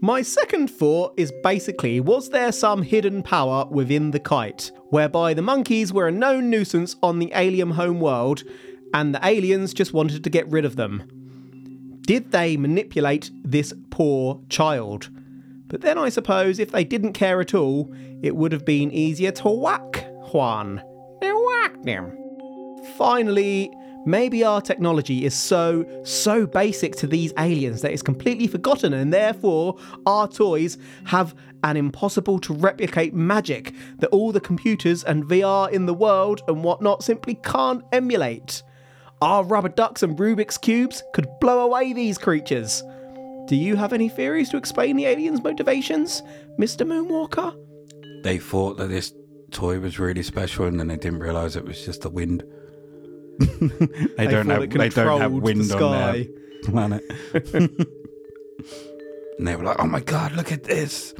My 0.00 0.22
second 0.22 0.68
thought 0.68 1.14
is 1.16 1.32
basically 1.42 1.98
was 1.98 2.30
there 2.30 2.52
some 2.52 2.82
hidden 2.82 3.22
power 3.22 3.66
within 3.68 4.10
the 4.12 4.20
kite, 4.20 4.70
whereby 4.90 5.34
the 5.34 5.42
monkeys 5.42 5.92
were 5.92 6.06
a 6.06 6.12
known 6.12 6.50
nuisance 6.50 6.94
on 7.02 7.18
the 7.18 7.32
alien 7.34 7.70
home 7.70 8.00
world 8.00 8.44
and 8.94 9.14
the 9.14 9.26
aliens 9.26 9.74
just 9.74 9.92
wanted 9.92 10.24
to 10.24 10.30
get 10.30 10.48
rid 10.48 10.64
of 10.64 10.76
them? 10.76 11.02
Did 12.06 12.30
they 12.30 12.56
manipulate 12.56 13.30
this 13.42 13.74
poor 13.90 14.40
child? 14.48 15.10
But 15.66 15.80
then 15.80 15.98
I 15.98 16.08
suppose 16.08 16.58
if 16.58 16.70
they 16.70 16.84
didn't 16.84 17.14
care 17.14 17.40
at 17.40 17.54
all, 17.54 17.92
it 18.22 18.36
would 18.36 18.52
have 18.52 18.64
been 18.64 18.92
easier 18.92 19.32
to 19.32 19.48
whack 19.48 20.06
Juan. 20.32 20.80
Whack 21.20 21.82
them. 21.82 22.16
Finally, 22.96 23.70
maybe 24.06 24.44
our 24.44 24.60
technology 24.60 25.24
is 25.24 25.34
so, 25.34 25.84
so 26.04 26.46
basic 26.46 26.94
to 26.96 27.06
these 27.06 27.32
aliens 27.38 27.82
that 27.82 27.92
it's 27.92 28.02
completely 28.02 28.46
forgotten, 28.46 28.92
and 28.92 29.12
therefore 29.12 29.76
our 30.06 30.28
toys 30.28 30.78
have 31.06 31.34
an 31.64 31.76
impossible 31.76 32.38
to 32.38 32.52
replicate 32.52 33.14
magic 33.14 33.74
that 33.98 34.08
all 34.10 34.30
the 34.30 34.40
computers 34.40 35.02
and 35.04 35.24
VR 35.24 35.70
in 35.70 35.86
the 35.86 35.94
world 35.94 36.42
and 36.46 36.62
whatnot 36.62 37.02
simply 37.02 37.34
can't 37.36 37.82
emulate. 37.92 38.62
Our 39.22 39.44
rubber 39.44 39.68
ducks 39.68 40.02
and 40.02 40.18
Rubik's 40.18 40.58
Cubes 40.58 41.02
could 41.14 41.28
blow 41.40 41.60
away 41.60 41.92
these 41.92 42.18
creatures. 42.18 42.82
Do 43.46 43.56
you 43.56 43.76
have 43.76 43.92
any 43.92 44.08
theories 44.08 44.50
to 44.50 44.56
explain 44.56 44.96
the 44.96 45.06
aliens' 45.06 45.42
motivations, 45.42 46.22
Mr. 46.58 46.86
Moonwalker? 46.86 47.54
They 48.22 48.38
thought 48.38 48.78
that 48.78 48.88
this 48.88 49.12
toy 49.50 49.78
was 49.78 49.98
really 49.98 50.22
special 50.22 50.66
and 50.66 50.80
then 50.80 50.88
they 50.88 50.96
didn't 50.96 51.20
realize 51.20 51.56
it 51.56 51.64
was 51.64 51.84
just 51.84 52.02
the 52.02 52.10
wind. 52.10 52.42
they, 53.38 54.26
don't 54.26 54.46
thought 54.46 54.60
have 54.62 54.70
they 54.70 54.88
don't 54.88 54.92
have 54.92 54.92
controlled 54.94 55.22
the 55.22 55.28
wind 55.28 55.72
on 55.72 55.78
their 55.78 56.14
sky. 56.14 56.28
planet. 56.64 57.02
and 59.38 59.46
they 59.46 59.56
were 59.56 59.64
like, 59.64 59.76
"Oh 59.78 59.86
my 59.86 60.00
god, 60.00 60.32
look 60.32 60.52
at 60.52 60.64
this!" 60.64 61.14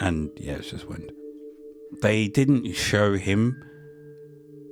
And 0.00 0.30
yeah, 0.36 0.54
it's 0.54 0.70
just 0.70 0.88
wind. 0.88 1.12
They 2.02 2.28
didn't 2.28 2.72
show 2.72 3.14
him. 3.14 3.62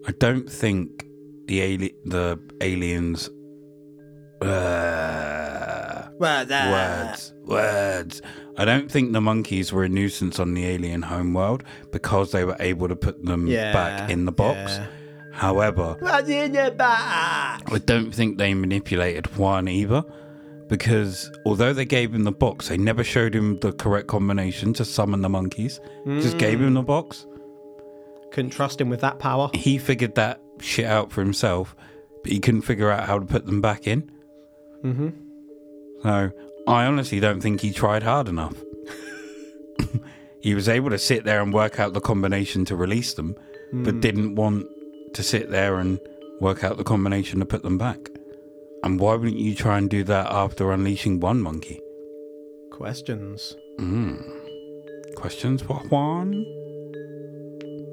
I 0.06 0.12
don't 0.12 0.50
think 0.50 1.04
the 1.46 1.62
ali- 1.62 1.94
the 2.04 2.38
aliens. 2.60 3.30
Uh, 4.42 6.08
words, 6.18 7.34
words. 7.44 8.22
I 8.56 8.64
don't 8.64 8.90
think 8.90 9.12
the 9.12 9.20
monkeys 9.20 9.72
were 9.72 9.84
a 9.84 9.88
nuisance 9.88 10.38
on 10.38 10.54
the 10.54 10.66
alien 10.66 11.02
homeworld 11.02 11.64
because 11.90 12.30
they 12.32 12.44
were 12.44 12.56
able 12.60 12.88
to 12.88 12.96
put 12.96 13.24
them 13.24 13.46
back 13.72 14.10
in 14.10 14.24
the 14.24 14.32
box. 14.32 14.72
yeah. 14.72 14.86
However, 15.32 15.96
What's 15.98 16.28
in 16.28 16.54
your 16.54 16.70
box? 16.70 17.02
I 17.72 17.80
don't 17.84 18.12
think 18.14 18.38
they 18.38 18.54
manipulated 18.54 19.26
Juan 19.36 19.66
either 19.66 20.04
because 20.68 21.28
although 21.44 21.72
they 21.72 21.84
gave 21.84 22.14
him 22.14 22.22
the 22.22 22.30
box, 22.32 22.68
they 22.68 22.76
never 22.78 23.02
showed 23.02 23.34
him 23.34 23.58
the 23.58 23.72
correct 23.72 24.06
combination 24.06 24.72
to 24.74 24.84
summon 24.84 25.22
the 25.22 25.28
monkeys. 25.28 25.80
Just 26.06 26.38
gave 26.38 26.60
him 26.60 26.74
the 26.74 26.82
box. 26.82 27.26
Couldn't 28.30 28.50
trust 28.52 28.80
him 28.80 28.88
with 28.88 29.00
that 29.00 29.18
power. 29.18 29.50
He 29.54 29.78
figured 29.78 30.14
that 30.14 30.40
shit 30.64 30.86
out 30.86 31.12
for 31.12 31.20
himself, 31.20 31.76
but 32.22 32.32
he 32.32 32.40
couldn't 32.40 32.62
figure 32.62 32.90
out 32.90 33.06
how 33.06 33.18
to 33.18 33.26
put 33.26 33.46
them 33.46 33.60
back 33.60 33.86
in. 33.86 34.10
Mm-hmm. 34.82 35.08
So 36.02 36.30
I 36.66 36.86
honestly 36.86 37.20
don't 37.20 37.40
think 37.40 37.60
he 37.60 37.72
tried 37.72 38.02
hard 38.02 38.28
enough. 38.28 38.56
he 40.40 40.54
was 40.54 40.68
able 40.68 40.90
to 40.90 40.98
sit 40.98 41.24
there 41.24 41.42
and 41.42 41.52
work 41.52 41.78
out 41.78 41.92
the 41.92 42.00
combination 42.00 42.64
to 42.66 42.76
release 42.76 43.14
them, 43.14 43.34
but 43.72 44.00
didn't 44.00 44.34
want 44.34 44.66
to 45.14 45.22
sit 45.22 45.50
there 45.50 45.76
and 45.78 45.98
work 46.40 46.64
out 46.64 46.76
the 46.76 46.84
combination 46.84 47.40
to 47.40 47.46
put 47.46 47.62
them 47.62 47.78
back. 47.78 47.98
And 48.82 49.00
why 49.00 49.14
wouldn't 49.14 49.38
you 49.38 49.54
try 49.54 49.78
and 49.78 49.88
do 49.88 50.04
that 50.04 50.30
after 50.30 50.70
unleashing 50.70 51.20
one 51.20 51.40
monkey? 51.40 51.80
Questions. 52.70 53.56
Questions 55.16 55.62
for 55.62 55.76
Juan? 55.88 56.44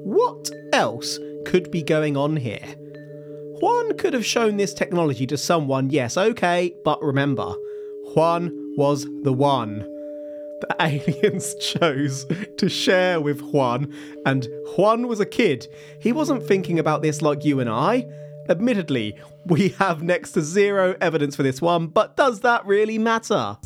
What 0.04 0.50
else 0.72 1.18
could 1.44 1.70
be 1.70 1.82
going 1.82 2.16
on 2.16 2.36
here? 2.36 2.76
Juan 3.60 3.96
could 3.96 4.12
have 4.12 4.26
shown 4.26 4.56
this 4.56 4.74
technology 4.74 5.26
to 5.28 5.36
someone, 5.36 5.90
yes, 5.90 6.16
okay, 6.16 6.74
but 6.84 7.00
remember, 7.02 7.54
Juan 8.14 8.50
was 8.76 9.06
the 9.22 9.32
one. 9.32 9.80
The 10.60 10.76
aliens 10.80 11.54
chose 11.56 12.26
to 12.56 12.68
share 12.68 13.20
with 13.20 13.40
Juan, 13.40 13.92
and 14.26 14.48
Juan 14.76 15.06
was 15.06 15.20
a 15.20 15.26
kid. 15.26 15.68
He 16.00 16.12
wasn't 16.12 16.42
thinking 16.42 16.78
about 16.78 17.02
this 17.02 17.22
like 17.22 17.44
you 17.44 17.60
and 17.60 17.70
I. 17.70 18.06
Admittedly, 18.48 19.16
we 19.46 19.68
have 19.70 20.02
next 20.02 20.32
to 20.32 20.42
zero 20.42 20.96
evidence 21.00 21.36
for 21.36 21.42
this 21.42 21.62
one, 21.62 21.86
but 21.86 22.16
does 22.16 22.40
that 22.40 22.66
really 22.66 22.98
matter? 22.98 23.56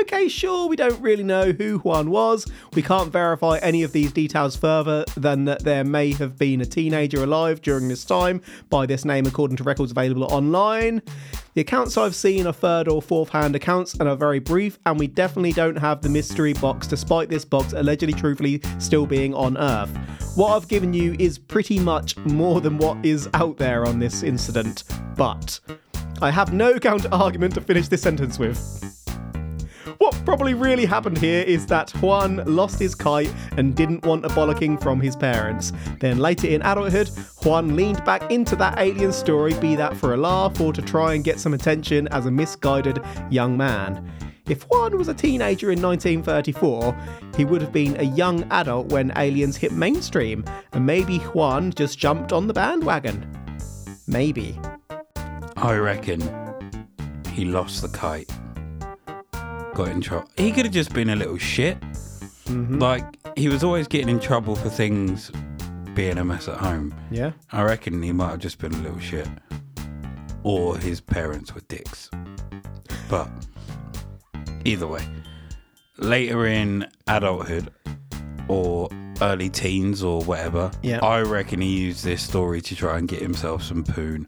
Okay, 0.00 0.28
sure, 0.28 0.68
we 0.68 0.76
don't 0.76 1.00
really 1.00 1.22
know 1.22 1.52
who 1.52 1.78
Juan 1.78 2.10
was. 2.10 2.46
We 2.74 2.82
can't 2.82 3.12
verify 3.12 3.58
any 3.58 3.82
of 3.82 3.92
these 3.92 4.10
details 4.12 4.56
further 4.56 5.04
than 5.16 5.44
that 5.44 5.64
there 5.64 5.84
may 5.84 6.12
have 6.12 6.38
been 6.38 6.60
a 6.60 6.66
teenager 6.66 7.22
alive 7.22 7.60
during 7.62 7.88
this 7.88 8.04
time 8.04 8.40
by 8.70 8.86
this 8.86 9.04
name, 9.04 9.26
according 9.26 9.58
to 9.58 9.64
records 9.64 9.90
available 9.92 10.24
online. 10.24 11.02
The 11.54 11.60
accounts 11.60 11.96
I've 11.96 12.14
seen 12.14 12.46
are 12.46 12.52
third 12.52 12.88
or 12.88 13.02
fourth 13.02 13.28
hand 13.28 13.54
accounts 13.54 13.94
and 13.94 14.08
are 14.08 14.16
very 14.16 14.38
brief, 14.38 14.78
and 14.86 14.98
we 14.98 15.06
definitely 15.06 15.52
don't 15.52 15.76
have 15.76 16.00
the 16.00 16.08
mystery 16.08 16.54
box, 16.54 16.86
despite 16.86 17.28
this 17.28 17.44
box 17.44 17.72
allegedly 17.72 18.14
truthfully 18.14 18.62
still 18.78 19.06
being 19.06 19.34
on 19.34 19.58
Earth. 19.58 19.94
What 20.36 20.56
I've 20.56 20.68
given 20.68 20.94
you 20.94 21.14
is 21.18 21.38
pretty 21.38 21.78
much 21.78 22.16
more 22.18 22.60
than 22.60 22.78
what 22.78 23.04
is 23.04 23.28
out 23.34 23.58
there 23.58 23.84
on 23.84 23.98
this 23.98 24.22
incident, 24.22 24.84
but 25.16 25.60
I 26.22 26.30
have 26.30 26.52
no 26.52 26.78
counter 26.78 27.08
argument 27.12 27.54
to 27.54 27.60
finish 27.60 27.88
this 27.88 28.02
sentence 28.02 28.38
with. 28.38 29.01
What 30.02 30.20
probably 30.24 30.54
really 30.54 30.84
happened 30.84 31.18
here 31.18 31.44
is 31.44 31.64
that 31.66 31.90
Juan 32.02 32.42
lost 32.44 32.80
his 32.80 32.92
kite 32.92 33.32
and 33.56 33.72
didn't 33.76 34.04
want 34.04 34.24
a 34.24 34.28
bollocking 34.30 34.82
from 34.82 35.00
his 35.00 35.14
parents. 35.14 35.72
Then 36.00 36.18
later 36.18 36.48
in 36.48 36.60
adulthood, 36.62 37.08
Juan 37.44 37.76
leaned 37.76 38.04
back 38.04 38.28
into 38.28 38.56
that 38.56 38.80
alien 38.80 39.12
story, 39.12 39.54
be 39.60 39.76
that 39.76 39.96
for 39.96 40.14
a 40.14 40.16
laugh 40.16 40.60
or 40.60 40.72
to 40.72 40.82
try 40.82 41.14
and 41.14 41.22
get 41.22 41.38
some 41.38 41.54
attention 41.54 42.08
as 42.08 42.26
a 42.26 42.32
misguided 42.32 43.00
young 43.30 43.56
man. 43.56 44.10
If 44.48 44.64
Juan 44.64 44.98
was 44.98 45.06
a 45.06 45.14
teenager 45.14 45.70
in 45.70 45.80
1934, 45.80 46.96
he 47.36 47.44
would 47.44 47.62
have 47.62 47.72
been 47.72 47.94
a 48.00 48.02
young 48.02 48.42
adult 48.50 48.88
when 48.88 49.12
aliens 49.16 49.56
hit 49.56 49.70
mainstream, 49.70 50.44
and 50.72 50.84
maybe 50.84 51.18
Juan 51.18 51.70
just 51.70 51.96
jumped 51.96 52.32
on 52.32 52.48
the 52.48 52.52
bandwagon. 52.52 53.24
Maybe. 54.08 54.58
I 55.56 55.76
reckon 55.76 56.20
he 57.28 57.44
lost 57.44 57.82
the 57.82 57.88
kite. 57.96 58.28
Got 59.74 59.88
in 59.88 60.00
trouble. 60.00 60.28
He 60.36 60.52
could 60.52 60.64
have 60.66 60.74
just 60.74 60.92
been 60.92 61.10
a 61.10 61.16
little 61.16 61.38
shit. 61.38 61.80
Mm-hmm. 61.80 62.78
Like, 62.78 63.04
he 63.38 63.48
was 63.48 63.64
always 63.64 63.88
getting 63.88 64.08
in 64.10 64.20
trouble 64.20 64.54
for 64.54 64.68
things 64.68 65.30
being 65.94 66.18
a 66.18 66.24
mess 66.24 66.48
at 66.48 66.58
home. 66.58 66.94
Yeah? 67.10 67.32
I 67.52 67.62
reckon 67.62 68.02
he 68.02 68.12
might 68.12 68.30
have 68.30 68.38
just 68.38 68.58
been 68.58 68.74
a 68.74 68.78
little 68.78 68.98
shit. 68.98 69.28
Or 70.42 70.76
his 70.76 71.00
parents 71.00 71.54
were 71.54 71.60
dicks. 71.62 72.10
But 73.08 73.28
either 74.64 74.86
way, 74.86 75.06
later 75.98 76.46
in 76.46 76.86
adulthood 77.06 77.70
or 78.48 78.88
early 79.22 79.48
teens 79.48 80.02
or 80.02 80.20
whatever, 80.22 80.70
Yeah. 80.82 80.98
I 81.02 81.20
reckon 81.22 81.60
he 81.60 81.78
used 81.80 82.04
this 82.04 82.22
story 82.22 82.60
to 82.62 82.76
try 82.76 82.98
and 82.98 83.08
get 83.08 83.22
himself 83.22 83.62
some 83.62 83.84
poon. 83.84 84.26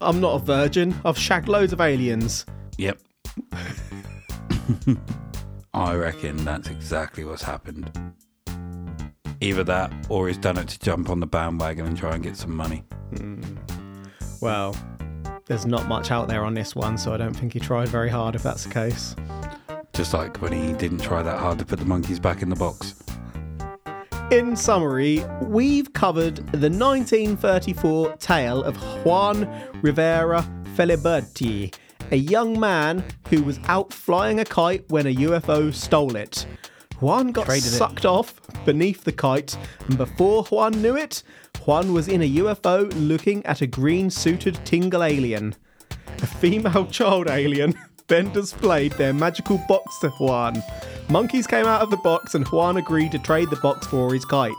I'm 0.00 0.20
not 0.20 0.34
a 0.34 0.44
virgin. 0.44 0.98
I've 1.04 1.18
shagged 1.18 1.46
loads 1.48 1.72
of 1.72 1.80
aliens. 1.80 2.44
Yep. 2.78 2.98
I 5.74 5.94
reckon 5.94 6.36
that's 6.44 6.68
exactly 6.68 7.24
what's 7.24 7.42
happened. 7.42 7.90
Either 9.40 9.64
that 9.64 9.92
or 10.08 10.28
he's 10.28 10.38
done 10.38 10.58
it 10.58 10.68
to 10.68 10.78
jump 10.78 11.10
on 11.10 11.20
the 11.20 11.26
bandwagon 11.26 11.86
and 11.86 11.96
try 11.96 12.14
and 12.14 12.22
get 12.22 12.36
some 12.36 12.54
money. 12.54 12.84
Hmm. 13.16 13.42
Well, 14.40 14.76
there's 15.46 15.66
not 15.66 15.86
much 15.88 16.10
out 16.10 16.28
there 16.28 16.44
on 16.44 16.54
this 16.54 16.76
one, 16.76 16.96
so 16.96 17.12
I 17.12 17.16
don't 17.16 17.34
think 17.34 17.52
he 17.52 17.60
tried 17.60 17.88
very 17.88 18.08
hard 18.08 18.34
if 18.34 18.42
that's 18.42 18.64
the 18.64 18.72
case. 18.72 19.16
Just 19.92 20.14
like 20.14 20.40
when 20.40 20.52
he 20.52 20.72
didn't 20.74 21.00
try 21.00 21.22
that 21.22 21.38
hard 21.38 21.58
to 21.58 21.64
put 21.64 21.78
the 21.78 21.84
monkeys 21.84 22.18
back 22.18 22.42
in 22.42 22.48
the 22.48 22.56
box. 22.56 23.02
In 24.30 24.56
summary, 24.56 25.24
we've 25.42 25.92
covered 25.92 26.36
the 26.36 26.70
1934 26.70 28.16
tale 28.16 28.62
of 28.62 28.76
Juan 29.04 29.46
Rivera 29.82 30.48
Feliberti, 30.74 31.74
a 32.12 32.16
young 32.16 32.60
man 32.60 33.02
who 33.30 33.42
was 33.42 33.58
out 33.64 33.92
flying 33.92 34.38
a 34.38 34.44
kite 34.44 34.84
when 34.88 35.06
a 35.06 35.14
UFO 35.14 35.74
stole 35.74 36.14
it. 36.14 36.46
Juan 37.00 37.32
got 37.32 37.46
Traded 37.46 37.64
it. 37.72 37.76
sucked 37.76 38.04
off 38.04 38.34
beneath 38.64 39.02
the 39.02 39.12
kite, 39.12 39.56
and 39.88 39.98
before 39.98 40.44
Juan 40.44 40.80
knew 40.80 40.96
it, 40.96 41.22
Juan 41.64 41.92
was 41.92 42.06
in 42.08 42.22
a 42.22 42.30
UFO 42.36 42.92
looking 42.96 43.44
at 43.46 43.62
a 43.62 43.66
green 43.66 44.10
suited 44.10 44.60
Tingle 44.64 45.02
alien. 45.02 45.56
A 45.98 46.26
female 46.26 46.86
child 46.90 47.28
alien 47.28 47.74
then 48.08 48.30
displayed 48.32 48.92
their 48.92 49.12
magical 49.12 49.58
box 49.66 49.98
to 50.00 50.10
Juan. 50.10 50.62
Monkeys 51.08 51.46
came 51.46 51.66
out 51.66 51.82
of 51.82 51.90
the 51.90 51.96
box 51.98 52.34
and 52.34 52.46
Juan 52.48 52.76
agreed 52.76 53.12
to 53.12 53.18
trade 53.18 53.50
the 53.50 53.56
box 53.56 53.86
for 53.86 54.12
his 54.12 54.24
kite. 54.24 54.52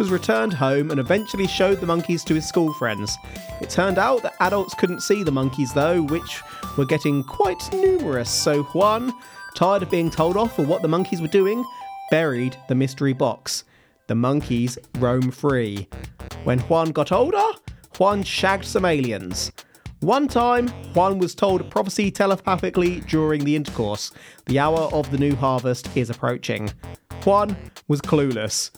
Was 0.00 0.10
returned 0.10 0.54
home 0.54 0.90
and 0.90 0.98
eventually 0.98 1.46
showed 1.46 1.78
the 1.78 1.86
monkeys 1.86 2.24
to 2.24 2.34
his 2.34 2.48
school 2.48 2.72
friends. 2.72 3.18
It 3.60 3.68
turned 3.68 3.98
out 3.98 4.22
that 4.22 4.32
adults 4.40 4.72
couldn't 4.72 5.02
see 5.02 5.22
the 5.22 5.30
monkeys 5.30 5.74
though, 5.74 6.00
which 6.04 6.40
were 6.78 6.86
getting 6.86 7.22
quite 7.22 7.62
numerous, 7.74 8.30
so 8.30 8.62
Juan, 8.62 9.12
tired 9.54 9.82
of 9.82 9.90
being 9.90 10.08
told 10.08 10.38
off 10.38 10.56
for 10.56 10.64
what 10.64 10.80
the 10.80 10.88
monkeys 10.88 11.20
were 11.20 11.28
doing, 11.28 11.62
buried 12.10 12.56
the 12.66 12.74
mystery 12.74 13.12
box. 13.12 13.64
The 14.06 14.14
monkeys 14.14 14.78
roam 14.96 15.30
free. 15.30 15.86
When 16.44 16.60
Juan 16.60 16.92
got 16.92 17.12
older, 17.12 17.48
Juan 17.98 18.22
shagged 18.22 18.64
some 18.64 18.86
aliens. 18.86 19.52
One 20.00 20.28
time, 20.28 20.68
Juan 20.94 21.18
was 21.18 21.34
told 21.34 21.60
a 21.60 21.64
prophecy 21.64 22.10
telepathically 22.10 23.00
during 23.00 23.44
the 23.44 23.54
intercourse. 23.54 24.12
The 24.46 24.60
hour 24.60 24.88
of 24.94 25.10
the 25.10 25.18
new 25.18 25.36
harvest 25.36 25.94
is 25.94 26.08
approaching. 26.08 26.72
Juan 27.22 27.54
was 27.86 28.00
clueless. 28.00 28.70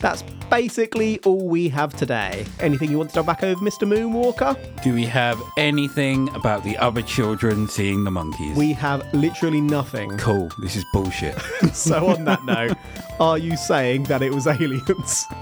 That's 0.00 0.22
basically 0.50 1.18
all 1.20 1.48
we 1.48 1.68
have 1.70 1.94
today. 1.94 2.44
Anything 2.60 2.90
you 2.90 2.98
want 2.98 3.10
to 3.10 3.16
go 3.16 3.22
back 3.22 3.42
over, 3.42 3.60
Mr. 3.64 3.86
Moonwalker? 3.88 4.56
Do 4.82 4.94
we 4.94 5.04
have 5.06 5.40
anything 5.56 6.28
about 6.34 6.62
the 6.64 6.76
other 6.78 7.02
children 7.02 7.68
seeing 7.68 8.04
the 8.04 8.10
monkeys? 8.10 8.56
We 8.56 8.72
have 8.74 9.02
literally 9.14 9.60
nothing. 9.60 10.16
Cool. 10.18 10.50
This 10.60 10.76
is 10.76 10.84
bullshit. 10.92 11.36
So, 11.74 12.06
on 12.08 12.24
that 12.24 12.44
note, 12.44 12.76
are 13.18 13.36
you 13.38 13.56
saying 13.56 14.04
that 14.04 14.22
it 14.22 14.32
was 14.32 14.46
aliens? 14.46 15.24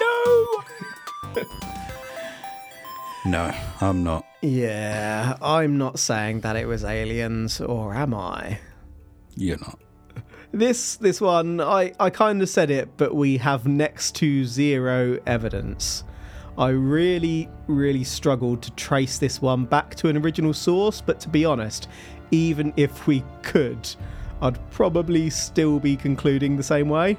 no! 0.00 0.46
no, 3.26 3.54
I'm 3.80 4.04
not. 4.04 4.24
Yeah, 4.42 5.36
I'm 5.42 5.76
not 5.76 5.98
saying 5.98 6.40
that 6.40 6.54
it 6.56 6.66
was 6.66 6.84
aliens, 6.84 7.60
or 7.60 7.94
am 7.94 8.14
I? 8.14 8.60
You're 9.34 9.58
not. 9.58 9.78
This 10.50 10.96
this 10.96 11.20
one, 11.20 11.60
I, 11.60 11.92
I 12.00 12.08
kind 12.08 12.40
of 12.40 12.48
said 12.48 12.70
it, 12.70 12.88
but 12.96 13.14
we 13.14 13.36
have 13.36 13.66
next 13.66 14.14
to 14.16 14.46
zero 14.46 15.18
evidence. 15.26 16.04
I 16.56 16.70
really, 16.70 17.50
really 17.66 18.02
struggled 18.02 18.62
to 18.62 18.70
trace 18.72 19.18
this 19.18 19.42
one 19.42 19.66
back 19.66 19.94
to 19.96 20.08
an 20.08 20.16
original 20.16 20.54
source, 20.54 21.02
but 21.02 21.20
to 21.20 21.28
be 21.28 21.44
honest, 21.44 21.88
even 22.30 22.72
if 22.76 23.06
we 23.06 23.22
could, 23.42 23.94
I'd 24.40 24.58
probably 24.70 25.28
still 25.28 25.78
be 25.78 25.96
concluding 25.96 26.56
the 26.56 26.62
same 26.62 26.88
way. 26.88 27.18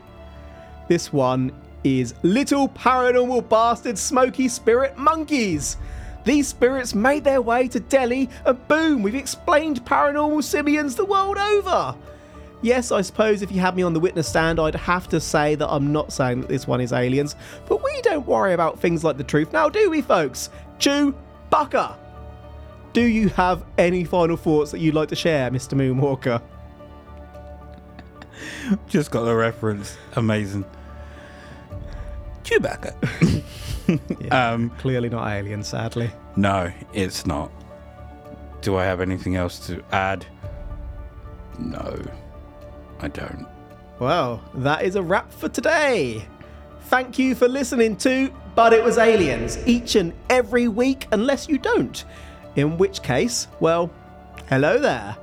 This 0.88 1.14
one 1.14 1.52
is 1.84 2.16
Little 2.24 2.68
Paranormal 2.68 3.48
Bastard 3.48 3.98
Smoky 3.98 4.48
Spirit 4.48 4.98
Monkeys. 4.98 5.78
These 6.26 6.48
spirits 6.48 6.96
made 6.96 7.24
their 7.24 7.44
way 7.44 7.68
to 7.70 7.80
Delhi, 7.80 8.28
and 8.44 8.68
boom, 8.68 9.04
we've 9.04 9.14
explained 9.14 9.86
paranormal 9.86 10.44
simians 10.44 10.96
the 10.96 11.06
world 11.06 11.38
over. 11.38 11.96
Yes, 12.62 12.92
I 12.92 13.02
suppose 13.02 13.42
if 13.42 13.52
you 13.52 13.62
had 13.62 13.76
me 13.76 13.84
on 13.84 13.94
the 13.94 14.00
witness 14.02 14.28
stand, 14.28 14.60
I'd 14.60 14.76
have 14.76 15.08
to 15.10 15.20
say 15.22 15.56
that 15.56 15.70
I'm 15.70 15.94
not 15.94 16.12
saying 16.12 16.42
that 16.42 16.50
this 16.50 16.68
one 16.68 16.82
is 16.82 16.92
aliens, 16.92 17.36
but 17.68 17.82
we 17.82 18.02
don't 18.02 18.28
worry 18.28 18.54
about 18.54 18.80
things 18.80 19.04
like 19.04 19.18
the 19.18 19.24
truth 19.24 19.54
now, 19.54 19.70
do 19.70 19.90
we, 19.90 20.02
folks? 20.02 20.50
Chewbacca! 20.78 21.96
Do 22.92 23.02
you 23.02 23.30
have 23.30 23.64
any 23.78 24.04
final 24.04 24.36
thoughts 24.36 24.72
that 24.72 24.80
you'd 24.80 24.96
like 24.96 25.08
to 25.10 25.16
share, 25.16 25.50
Mr. 25.52 25.76
Moonwalker? 25.78 26.42
Just 28.88 29.12
got 29.12 29.24
the 29.24 29.36
reference. 29.36 29.98
Amazing. 30.16 30.66
Chewbacca. 32.44 33.44
um, 34.32 34.70
Clearly 34.72 35.08
not 35.10 35.28
alien, 35.32 35.64
sadly. 35.64 36.12
no, 36.36 36.72
it's 36.94 37.26
not. 37.26 37.52
Do 38.62 38.76
I 38.76 38.84
have 38.84 39.00
anything 39.00 39.38
else 39.38 39.66
to 39.68 39.82
add? 39.94 40.26
No, 41.58 41.98
I 43.00 43.08
don't. 43.08 43.48
Well, 44.00 44.42
that 44.56 44.84
is 44.84 44.96
a 44.96 45.02
wrap 45.02 45.32
for 45.32 45.50
today. 45.50 46.26
Thank 46.84 47.20
you 47.20 47.36
for 47.36 47.48
listening 47.48 47.96
to 47.98 48.34
But 48.56 48.74
It 48.74 48.84
Was 48.84 48.98
Aliens 48.98 49.58
each 49.68 49.96
and 49.96 50.14
every 50.30 50.68
week, 50.68 51.08
unless 51.12 51.48
you 51.48 51.58
don't. 51.58 52.04
In 52.56 52.78
which 52.78 53.02
case, 53.02 53.48
well, 53.60 53.92
hello 54.48 54.80
there. 54.80 55.16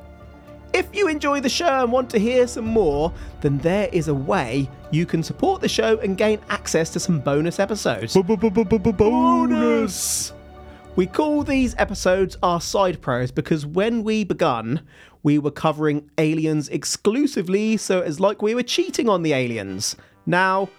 If 0.72 0.95
you 0.95 1.09
enjoy 1.09 1.41
the 1.41 1.49
show 1.49 1.83
and 1.83 1.91
want 1.91 2.11
to 2.11 2.18
hear 2.18 2.47
some 2.47 2.66
more, 2.66 3.12
then 3.41 3.59
there 3.59 3.89
is 3.93 4.09
a 4.09 4.14
way 4.14 4.68
you 4.91 5.07
can 5.07 5.22
support 5.22 5.62
the 5.62 5.68
show 5.68 5.99
and 5.99 6.18
gain 6.18 6.39
access 6.51 6.91
to 6.91 7.01
some 7.01 7.20
bonus 7.20 7.59
episodes. 7.59 8.14
Bonus! 8.14 10.33
We 10.97 11.07
call 11.07 11.42
these 11.42 11.74
episodes 11.76 12.38
our 12.42 12.59
side 12.59 13.03
probes 13.03 13.30
because 13.30 13.66
when 13.66 14.03
we 14.03 14.24
begun, 14.24 14.80
we 15.22 15.38
were 15.38 15.51
covering 15.51 16.11
aliens 16.16 16.70
exclusively, 16.70 17.76
so 17.76 17.99
it's 18.01 18.18
like 18.18 18.40
we 18.40 18.55
were 18.55 18.62
cheating 18.62 19.07
on 19.07 19.22
the 19.22 19.34
aliens. 19.34 19.94
Now, 20.24 20.70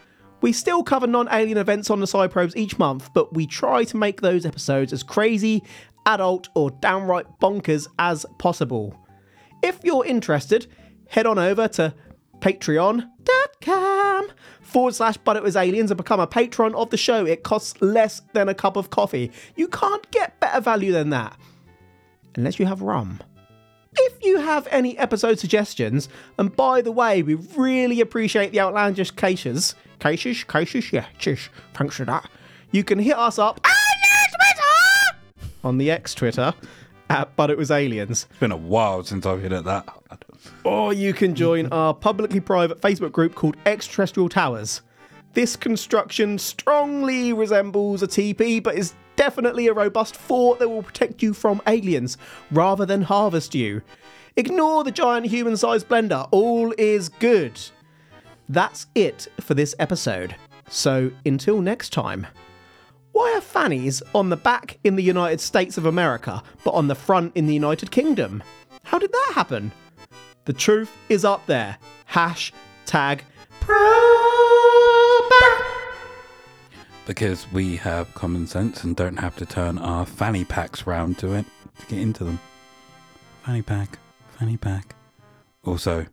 we 0.42 0.54
still 0.54 0.82
cover 0.82 1.06
non 1.06 1.28
alien 1.32 1.60
events 1.60 1.92
on 1.92 2.00
the 2.00 2.08
side 2.08 2.32
probes 2.32 2.56
each 2.56 2.80
month, 2.80 3.14
but 3.14 3.36
we 3.36 3.46
try 3.46 3.84
to 3.84 3.98
make 3.98 4.22
those 4.22 4.44
episodes 4.44 4.92
as 4.92 5.04
crazy, 5.04 5.64
adult, 6.08 6.50
or 6.56 6.72
downright 6.72 7.40
bonkers 7.40 7.88
as 8.00 8.26
possible. 8.40 9.00
If 9.62 9.82
you're 9.84 10.04
interested, 10.04 10.66
head 11.10 11.28
on 11.28 11.38
over 11.38 11.68
to 11.68 11.94
patreon.com 13.62 14.30
forward 14.62 14.96
slash 14.96 15.18
but 15.18 15.36
it 15.36 15.44
was 15.44 15.56
aliens 15.56 15.92
and 15.92 15.98
become 15.98 16.20
a 16.20 16.28
patron 16.28 16.76
of 16.76 16.90
the 16.90 16.98
show. 16.98 17.26
It 17.26 17.44
costs 17.44 17.82
less 17.82 18.22
than 18.34 18.50
a 18.50 18.54
cup 18.54 18.76
of 18.76 18.90
coffee. 18.90 19.32
You 19.56 19.68
can't 19.68 20.10
get 20.12 20.40
better 20.40 20.62
value 20.62 20.92
than 20.92 21.10
that. 21.12 21.38
Unless 22.36 22.60
you 22.60 22.66
have 22.66 22.82
rum. 22.82 23.20
If 24.00 24.24
you 24.24 24.40
have 24.40 24.68
any 24.70 24.96
episode 24.98 25.40
suggestions, 25.40 26.08
and 26.38 26.56
by 26.56 26.82
the 26.82 26.92
way, 26.92 27.24
we 27.24 27.34
really 27.34 28.00
appreciate 28.00 28.52
the 28.52 28.60
outlandish 28.60 29.12
cases. 29.12 29.74
Cases? 30.00 30.44
Cases? 30.44 30.94
Yeah, 30.94 31.06
chish. 31.18 31.50
Thanks 31.74 31.98
for 31.98 32.06
that. 32.06 32.30
You 32.72 32.84
can 32.84 33.00
hit 33.00 33.18
us 33.18 33.40
up 33.40 33.66
on 35.64 35.80
the 35.80 35.90
X 35.90 36.14
Twitter 36.14 36.54
at 37.10 37.36
But 37.36 37.50
It 37.50 37.58
Was 37.58 37.72
Aliens. 37.72 38.28
It's 38.30 38.40
been 38.40 38.52
a 38.52 38.58
while 38.58 39.04
since 39.04 39.26
I've 39.26 39.42
hit 39.42 39.52
at 39.52 39.64
that. 39.64 39.88
Or 40.64 40.94
you 40.94 41.14
can 41.14 41.36
join 41.36 41.68
our 41.72 41.94
publicly 41.94 42.40
private 42.40 42.82
Facebook 42.82 43.12
group 43.12 43.36
called 43.36 43.58
Extraterrestrial 43.66 44.30
Towers. 44.30 44.82
This 45.34 45.56
construction 45.56 46.38
strongly 46.40 47.34
resembles 47.34 48.02
a 48.02 48.08
TP, 48.08 48.62
but 48.62 48.76
is 48.76 48.94
definitely 49.16 49.68
a 49.68 49.74
robust 49.74 50.16
fort 50.16 50.60
that 50.60 50.70
will 50.70 50.84
protect 50.84 51.22
you 51.22 51.34
from 51.34 51.62
aliens 51.68 52.18
rather 52.52 52.86
than 52.86 53.02
harvest 53.02 53.54
you. 53.54 53.82
Ignore 54.36 54.84
the 54.84 54.92
giant 54.92 55.26
human 55.26 55.58
sized 55.58 55.90
blender, 55.90 56.28
all 56.32 56.74
is 56.78 57.10
good. 57.10 57.60
That's 58.50 58.88
it 58.96 59.28
for 59.42 59.54
this 59.54 59.76
episode. 59.80 60.36
So 60.70 61.12
until 61.26 61.62
next 61.62 61.92
time. 61.92 62.28
Why 63.12 63.34
are 63.36 63.42
fannies 63.42 64.04
on 64.14 64.30
the 64.30 64.38
back 64.38 64.78
in 64.84 64.96
the 64.96 65.04
United 65.04 65.42
States 65.42 65.78
of 65.78 65.88
America, 65.88 66.44
but 66.64 66.72
on 66.72 66.88
the 66.88 66.94
front 66.94 67.36
in 67.36 67.48
the 67.48 67.54
United 67.54 67.90
Kingdom? 67.90 68.44
How 68.84 69.00
did 69.00 69.12
that 69.12 69.32
happen? 69.34 69.72
The 70.48 70.54
truth 70.54 70.96
is 71.10 71.26
up 71.26 71.46
there. 71.46 71.78
Hashtag 72.10 73.20
proper. 73.60 73.76
Because 77.06 77.52
we 77.52 77.76
have 77.76 78.14
common 78.14 78.48
sense 78.48 78.86
and 78.86 78.96
don't 78.96 79.18
have 79.18 79.36
to 79.36 79.46
turn 79.46 79.78
our 79.78 80.06
fanny 80.06 80.46
packs 80.46 80.88
round 80.88 81.18
to 81.18 81.34
it 81.34 81.46
to 81.80 81.86
get 81.88 82.00
into 82.00 82.24
them. 82.24 82.40
Fanny 83.44 83.62
pack, 83.62 84.00
fanny 84.40 84.56
pack. 84.56 84.96
Also, 85.66 86.06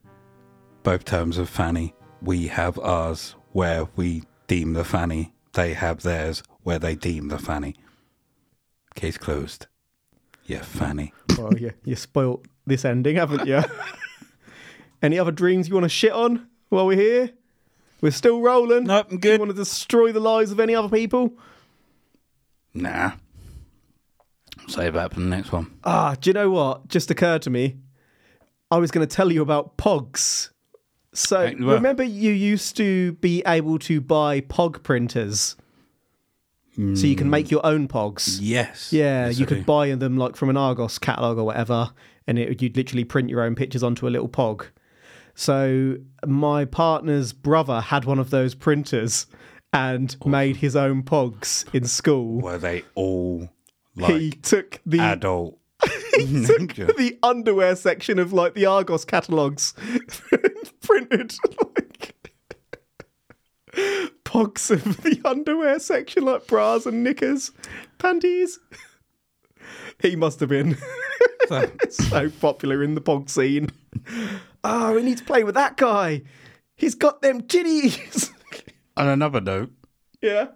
both 0.83 1.05
terms 1.05 1.39
of 1.39 1.49
fanny, 1.49 1.95
we 2.21 2.49
have 2.49 2.77
ours 2.81 3.37
where 3.53 3.87
we 3.95 4.25
deem 4.49 4.73
the 4.73 4.83
fanny, 4.83 5.33
they 5.53 5.75
have 5.75 6.03
theirs 6.03 6.43
where 6.65 6.81
they 6.81 6.97
deem 6.97 7.29
the 7.29 7.39
fanny. 7.39 7.77
Case 8.97 9.17
closed. 9.17 9.69
Yeah, 10.45 10.63
fanny. 10.63 11.13
Well, 11.39 11.57
yeah, 11.57 11.71
you 11.85 11.95
spoilt 11.95 12.45
this 12.67 12.85
ending, 12.85 13.15
haven't 13.15 13.47
you? 13.47 13.63
Any 15.05 15.19
other 15.19 15.31
dreams 15.33 15.69
you 15.69 15.75
want 15.75 15.85
to 15.85 15.89
shit 15.91 16.13
on 16.13 16.47
while 16.71 16.87
we're 16.87 16.97
here? 16.97 17.31
We're 18.01 18.11
still 18.11 18.41
rolling. 18.41 18.85
Nope, 18.85 19.09
I'm 19.11 19.19
good. 19.19 19.35
You 19.35 19.39
want 19.39 19.51
to 19.51 19.55
destroy 19.55 20.13
the 20.13 20.21
lives 20.21 20.51
of 20.51 20.59
any 20.61 20.75
other 20.75 20.89
people? 20.89 21.35
Nah. 22.73 23.13
Save 24.67 24.95
that 24.95 25.13
for 25.13 25.21
the 25.21 25.27
next 25.27 25.53
one. 25.53 25.71
Ah, 25.85 26.17
do 26.19 26.31
you 26.31 26.35
know 26.35 26.49
what? 26.49 26.89
Just 26.89 27.11
occurred 27.11 27.43
to 27.43 27.51
me. 27.51 27.77
I 28.71 28.79
was 28.79 28.91
going 28.91 29.07
to 29.07 29.15
tell 29.15 29.31
you 29.31 29.43
about 29.43 29.77
Pogs. 29.77 30.49
So 31.13 31.53
well- 31.61 31.75
remember, 31.75 32.03
you 32.03 32.33
used 32.33 32.75
to 32.79 33.13
be 33.13 33.43
able 33.47 33.79
to 33.81 34.01
buy 34.01 34.41
Pog 34.41 34.83
printers, 34.83 35.55
so 36.77 37.07
you 37.07 37.15
can 37.15 37.29
make 37.31 37.51
your 37.51 37.65
own 37.65 37.89
Pogs. 37.89 38.39
Yes. 38.41 38.91
Yeah, 38.93 39.27
Yes, 39.27 39.39
you 39.39 39.45
I 39.45 39.49
could 39.49 39.59
do. 39.59 39.65
buy 39.65 39.95
them 39.95 40.17
like 40.17 40.35
from 40.35 40.49
an 40.49 40.57
Argos 40.57 40.99
catalog 40.99 41.37
or 41.39 41.45
whatever, 41.45 41.91
and 42.27 42.39
it, 42.39 42.61
you'd 42.63 42.77
literally 42.77 43.05
print 43.05 43.29
your 43.29 43.43
own 43.43 43.55
pictures 43.55 43.83
onto 43.83 44.09
a 44.09 44.11
little 44.11 44.31
Pog. 44.31 44.69
So 45.35 45.97
my 46.27 46.65
partner's 46.65 47.33
brother 47.33 47.81
had 47.81 48.05
one 48.05 48.19
of 48.19 48.31
those 48.31 48.55
printers 48.55 49.27
and 49.73 50.17
made 50.25 50.57
his 50.57 50.77
own 50.77 51.03
Pogs 51.03 51.65
in 51.75 51.85
school. 51.87 52.41
Were 52.41 52.59
they 52.59 52.85
all 52.95 53.49
like 53.97 54.15
he 54.15 54.31
took 54.31 54.81
the 54.87 55.01
adult? 55.01 55.59
he 56.17 56.45
took 56.47 56.75
the 56.75 57.19
underwear 57.23 57.75
section 57.77 58.19
of 58.19 58.33
like 58.33 58.55
the 58.55 58.67
Argos 58.67 59.05
catalogs, 59.05 59.75
printed 60.83 61.35
like 61.61 62.15
pogs 64.25 64.71
of 64.71 65.03
the 65.03 65.21
underwear 65.25 65.79
section, 65.81 66.25
like 66.25 66.47
bras 66.47 66.87
and 66.87 67.03
knickers, 67.03 67.51
panties. 67.99 68.61
He 70.01 70.15
must 70.17 70.41
have 70.41 70.49
been 70.49 70.77
So- 71.49 71.71
so 71.91 72.31
popular 72.41 72.83
in 72.83 72.95
the 72.95 73.01
pog 73.01 73.29
scene. 73.29 73.71
Oh, 74.65 74.95
we 74.95 75.03
need 75.03 75.19
to 75.19 75.25
play 75.25 75.45
with 75.45 75.55
that 75.55 75.77
guy. 75.77 76.23
He's 76.75 76.95
got 76.95 77.23
them 77.23 77.43
titties. 77.43 78.31
On 78.97 79.09
another 79.09 79.41
note, 79.41 79.73
yeah. 80.23 80.49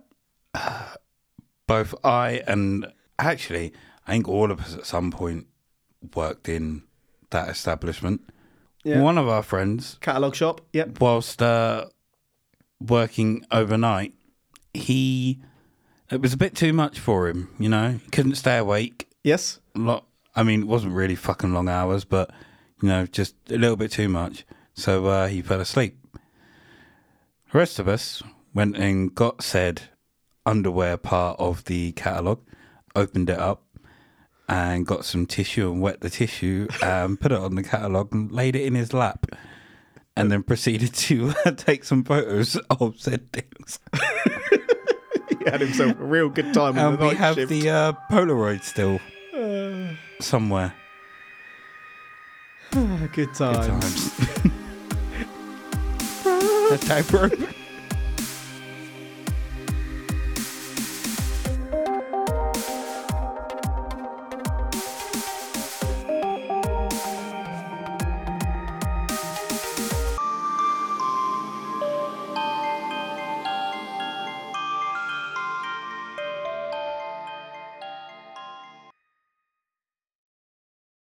both 1.67 1.95
I 2.05 2.43
and 2.47 2.87
actually, 3.19 3.73
I 4.07 4.13
think 4.13 4.29
all 4.29 4.51
of 4.51 4.61
us 4.61 4.75
at 4.75 4.87
some 4.87 5.11
point 5.11 5.47
worked 6.15 6.49
in 6.49 6.85
that 7.31 7.49
establishment. 7.49 8.23
Yeah. 8.85 9.03
One 9.03 9.19
of 9.19 9.29
our 9.29 9.43
friends, 9.43 9.99
Catalog 10.01 10.35
shop. 10.35 10.61
Yep. 10.73 11.01
whilst 11.01 11.43
uh, 11.43 11.87
working 12.81 13.45
overnight, 13.51 14.15
he 14.73 15.41
it 16.11 16.23
was 16.23 16.33
a 16.33 16.37
bit 16.39 16.55
too 16.55 16.73
much 16.73 16.99
for 16.99 17.29
him. 17.29 17.51
You 17.59 17.69
know, 17.69 17.99
he 18.03 18.11
couldn't 18.11 18.37
stay 18.37 18.57
awake. 18.57 19.09
Yes. 19.25 19.59
Lot. 19.75 20.07
I 20.35 20.43
mean, 20.45 20.63
it 20.63 20.69
wasn't 20.69 20.95
really 20.95 21.17
fucking 21.17 21.53
long 21.53 21.69
hours, 21.69 22.05
but 22.05 22.31
you 22.83 22.89
know, 22.89 23.07
just 23.07 23.35
a 23.51 23.59
little 23.59 23.77
bit 23.77 23.91
too 23.91 24.09
much. 24.09 24.45
So 24.75 25.07
uh, 25.07 25.27
he 25.29 25.43
fell 25.43 25.61
asleep. 25.61 25.99
The 27.53 27.59
rest 27.59 27.79
of 27.79 27.89
us 27.89 28.23
went 28.55 28.77
and 28.77 29.15
got 29.15 29.43
said 29.43 29.83
underwear 30.47 30.97
part 30.97 31.39
of 31.41 31.65
the 31.65 31.93
catalogue, 31.93 32.41
opened 32.95 33.31
it 33.31 33.39
up, 33.39 33.65
and 34.49 34.87
got 34.87 35.05
some 35.05 35.27
tissue 35.27 35.71
and 35.71 35.81
wet 35.83 36.01
the 36.01 36.09
tissue 36.11 36.69
and 36.83 37.21
put 37.21 37.33
it 37.33 37.39
on 37.39 37.55
the 37.55 37.63
catalogue 37.63 38.13
and 38.13 38.33
laid 38.33 38.57
it 38.57 38.63
in 38.65 38.75
his 38.75 38.93
lap. 38.93 39.27
And 40.17 40.33
then 40.33 40.43
proceeded 40.43 40.95
to 40.95 41.33
uh, 41.45 41.53
take 41.53 41.85
some 41.85 42.03
photos 42.03 42.57
of 42.71 42.99
said 42.99 43.33
things. 43.33 43.79
He 45.29 45.51
had 45.51 45.61
himself 45.61 45.99
a 46.01 46.05
real 46.05 46.29
good 46.29 46.53
time 46.53 46.77
And 46.77 46.99
we 46.99 47.15
have 47.15 47.37
shift. 47.37 47.49
the 47.49 47.71
uh, 47.71 47.93
Polaroid 48.11 48.63
still 48.65 48.99
somewhere. 50.21 50.75
Good 52.73 53.13
Good 53.13 53.35
times. 53.35 53.67
times. 53.67 54.11
Hashtag 56.71 57.11
bro. 57.11 57.49